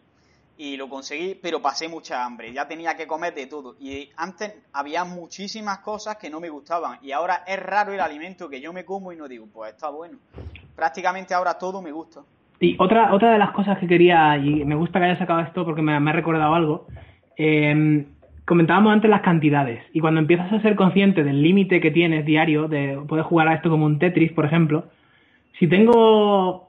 y 0.57 0.75
lo 0.75 0.89
conseguí, 0.89 1.35
pero 1.35 1.61
pasé 1.61 1.87
mucha 1.87 2.25
hambre, 2.25 2.51
ya 2.51 2.67
tenía 2.67 2.97
que 2.97 3.05
comer 3.05 3.33
de 3.33 3.47
todo. 3.47 3.75
Y 3.79 4.09
antes 4.17 4.53
había 4.73 5.03
muchísimas 5.03 5.79
cosas 5.79 6.17
que 6.17 6.29
no 6.29 6.39
me 6.39 6.49
gustaban 6.49 6.97
y 7.01 7.11
ahora 7.11 7.43
es 7.45 7.61
raro 7.61 7.93
el 7.93 7.99
alimento 7.99 8.49
que 8.49 8.59
yo 8.59 8.73
me 8.73 8.83
como 8.83 9.11
y 9.11 9.15
no 9.15 9.27
digo, 9.27 9.47
pues 9.53 9.73
está 9.73 9.89
bueno. 9.89 10.17
Prácticamente 10.75 11.33
ahora 11.33 11.57
todo 11.57 11.81
me 11.81 11.91
gusta. 11.91 12.21
Y 12.59 12.75
otra, 12.79 13.13
otra 13.13 13.31
de 13.31 13.37
las 13.37 13.51
cosas 13.51 13.77
que 13.77 13.87
quería, 13.87 14.35
y 14.37 14.65
me 14.65 14.75
gusta 14.75 14.99
que 14.99 15.05
haya 15.05 15.19
sacado 15.19 15.41
esto 15.41 15.63
porque 15.63 15.83
me, 15.83 15.93
ha 15.93 16.13
recordado 16.13 16.55
algo, 16.55 16.87
eh, 17.37 18.05
comentábamos 18.45 18.93
antes 18.93 19.09
las 19.09 19.21
cantidades 19.21 19.83
y 19.93 19.99
cuando 19.99 20.21
empiezas 20.21 20.51
a 20.51 20.61
ser 20.61 20.75
consciente 20.75 21.23
del 21.23 21.41
límite 21.41 21.81
que 21.81 21.91
tienes 21.91 22.25
diario, 22.25 22.67
de 22.67 22.97
poder 23.07 23.25
jugar 23.25 23.47
a 23.49 23.53
esto 23.53 23.69
como 23.69 23.85
un 23.85 23.99
Tetris, 23.99 24.31
por 24.31 24.45
ejemplo, 24.45 24.85
si 25.59 25.67
tengo 25.67 26.66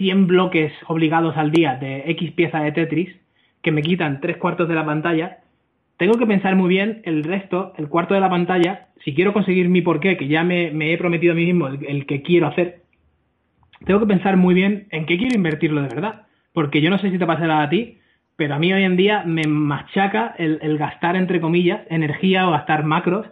100 0.00 0.28
bloques 0.28 0.72
obligados 0.86 1.36
al 1.36 1.50
día 1.50 1.74
de 1.74 2.04
X 2.12 2.32
pieza 2.32 2.60
de 2.60 2.72
Tetris, 2.72 3.14
que 3.60 3.70
me 3.70 3.82
quitan 3.82 4.22
tres 4.22 4.38
cuartos 4.38 4.66
de 4.66 4.74
la 4.74 4.86
pantalla, 4.86 5.40
tengo 5.98 6.14
que 6.14 6.26
pensar 6.26 6.56
muy 6.56 6.70
bien 6.70 7.02
el 7.04 7.22
resto, 7.22 7.74
el 7.76 7.90
cuarto 7.90 8.14
de 8.14 8.20
la 8.20 8.30
pantalla, 8.30 8.86
si 9.04 9.14
quiero 9.14 9.34
conseguir 9.34 9.68
mi 9.68 9.82
porqué, 9.82 10.16
que 10.16 10.26
ya 10.26 10.42
me, 10.42 10.70
he 10.90 10.96
prometido 10.96 11.34
a 11.34 11.36
mí 11.36 11.44
mismo 11.44 11.68
el, 11.68 12.06
que 12.06 12.22
quiero 12.22 12.46
hacer, 12.46 12.80
tengo 13.84 14.00
que 14.00 14.06
pensar 14.06 14.38
muy 14.38 14.54
bien 14.54 14.86
en 14.90 15.04
qué 15.04 15.18
quiero 15.18 15.36
invertirlo 15.36 15.82
de 15.82 15.88
verdad. 15.88 16.22
Porque 16.54 16.80
yo 16.80 16.88
no 16.88 16.98
sé 16.98 17.10
si 17.10 17.18
te 17.18 17.26
pasará 17.26 17.60
a 17.60 17.68
ti, 17.68 17.98
pero 18.36 18.54
a 18.54 18.58
mí 18.58 18.72
hoy 18.72 18.84
en 18.84 18.96
día 18.96 19.22
me 19.26 19.42
machaca 19.46 20.34
el, 20.38 20.78
gastar, 20.78 21.14
entre 21.14 21.42
comillas, 21.42 21.82
energía 21.90 22.48
o 22.48 22.52
gastar 22.52 22.84
macros 22.84 23.26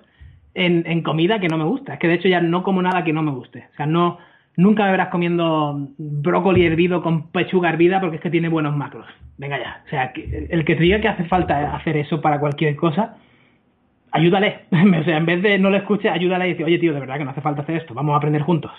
en, 0.53 0.85
en, 0.87 1.03
comida 1.03 1.41
que 1.41 1.49
no 1.49 1.57
me 1.57 1.65
gusta. 1.65 1.95
Es 1.95 1.99
que 1.99 2.09
de 2.09 2.15
hecho 2.15 2.29
ya 2.29 2.43
no 2.43 2.63
como 2.63 2.83
nada 2.83 3.05
que 3.05 3.15
no 3.15 3.23
me 3.23 3.31
guste. 3.31 3.69
O 3.73 3.77
sea, 3.77 3.87
no, 3.87 4.19
nunca 4.59 4.85
me 4.85 4.91
verás 4.91 5.09
comiendo 5.09 5.89
brócoli 5.97 6.67
hervido 6.67 7.01
con 7.01 7.31
pechuga 7.31 7.71
hervida 7.71 8.01
porque 8.01 8.17
es 8.17 8.23
que 8.23 8.31
tiene 8.31 8.49
buenos 8.49 8.77
macros. 8.77 9.07
Venga 9.39 9.57
ya. 9.57 9.83
O 9.87 9.89
sea, 9.89 10.13
el 10.15 10.65
que 10.65 10.75
te 10.75 10.83
diga 10.83 11.01
que 11.01 11.07
hace 11.07 11.25
falta 11.27 11.77
hacer 11.77 11.97
eso 11.97 12.21
para 12.21 12.41
cualquier 12.41 12.75
cosa, 12.75 13.17
ayúdale. 14.11 14.67
o 15.01 15.05
sea, 15.05 15.17
en 15.17 15.27
vez 15.27 15.43
de 15.43 15.59
no 15.59 15.71
le 15.71 15.79
escuche, 15.79 16.11
ayúdale 16.11 16.49
y 16.49 16.53
dice, 16.53 16.65
oye 16.65 16.79
tío, 16.79 16.93
de 16.93 17.01
verdad 17.01 17.19
que 17.19 17.25
no 17.25 17.31
hace 17.31 17.41
falta 17.41 17.63
hacer 17.63 17.77
esto, 17.77 17.95
vamos 17.95 18.15
a 18.15 18.17
aprender 18.17 18.43
juntos. 18.43 18.73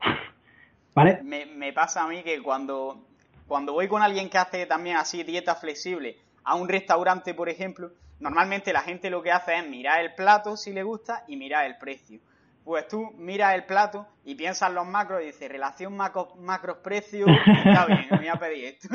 ¿Vale? 0.94 1.20
Me, 1.22 1.72
pasa 1.74 2.04
a 2.04 2.08
mí 2.08 2.22
que 2.22 2.42
cuando 2.42 3.04
cuando 3.46 3.74
voy 3.74 3.88
con 3.88 4.02
alguien 4.02 4.30
que 4.30 4.38
hace 4.38 4.64
también 4.64 4.96
así 4.96 5.22
dieta 5.22 5.54
flexible 5.54 6.16
a 6.44 6.54
un 6.54 6.66
restaurante, 6.66 7.34
por 7.34 7.50
ejemplo, 7.50 7.90
normalmente 8.20 8.72
la 8.72 8.80
gente 8.80 9.10
lo 9.10 9.22
que 9.22 9.32
hace 9.32 9.58
es 9.58 9.68
mirar 9.68 10.00
el 10.00 10.14
plato 10.14 10.56
si 10.56 10.72
le 10.72 10.82
gusta 10.82 11.24
y 11.28 11.36
mirar 11.36 11.66
el 11.66 11.76
precio. 11.76 12.20
Pues 12.66 12.88
tú 12.88 13.12
miras 13.16 13.54
el 13.54 13.64
plato 13.64 14.08
y 14.24 14.34
piensas 14.34 14.72
los 14.72 14.84
macros 14.84 15.22
y 15.22 15.26
dices, 15.26 15.48
relación 15.48 15.96
macros-precio, 15.96 17.26
está 17.64 17.86
bien, 17.86 18.06
me 18.10 18.16
voy 18.16 18.26
a 18.26 18.34
pedir 18.34 18.64
esto. 18.64 18.88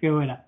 Qué 0.00 0.10
buena. 0.10 0.44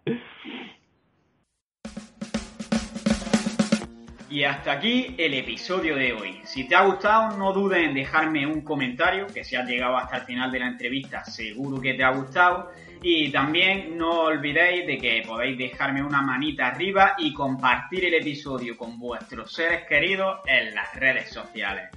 Y 4.32 4.44
hasta 4.44 4.72
aquí 4.72 5.14
el 5.18 5.34
episodio 5.34 5.94
de 5.94 6.14
hoy. 6.14 6.40
Si 6.44 6.66
te 6.66 6.74
ha 6.74 6.86
gustado, 6.86 7.36
no 7.36 7.52
dudes 7.52 7.86
en 7.86 7.92
dejarme 7.92 8.46
un 8.46 8.62
comentario, 8.62 9.26
que 9.26 9.44
si 9.44 9.56
has 9.56 9.68
llegado 9.68 9.98
hasta 9.98 10.16
el 10.16 10.22
final 10.22 10.50
de 10.50 10.58
la 10.58 10.68
entrevista, 10.68 11.22
seguro 11.22 11.78
que 11.78 11.92
te 11.92 12.02
ha 12.02 12.12
gustado. 12.12 12.70
Y 13.02 13.30
también 13.30 13.98
no 13.98 14.22
olvidéis 14.22 14.86
de 14.86 14.96
que 14.96 15.22
podéis 15.26 15.58
dejarme 15.58 16.02
una 16.02 16.22
manita 16.22 16.68
arriba 16.68 17.14
y 17.18 17.34
compartir 17.34 18.06
el 18.06 18.14
episodio 18.14 18.74
con 18.74 18.98
vuestros 18.98 19.52
seres 19.52 19.84
queridos 19.86 20.40
en 20.46 20.74
las 20.74 20.94
redes 20.94 21.28
sociales. 21.28 21.90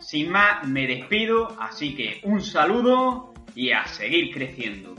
Sin 0.00 0.32
más, 0.32 0.66
me 0.66 0.84
despido, 0.84 1.56
así 1.60 1.94
que 1.94 2.18
un 2.24 2.42
saludo 2.42 3.32
y 3.54 3.70
a 3.70 3.86
seguir 3.86 4.34
creciendo. 4.34 4.96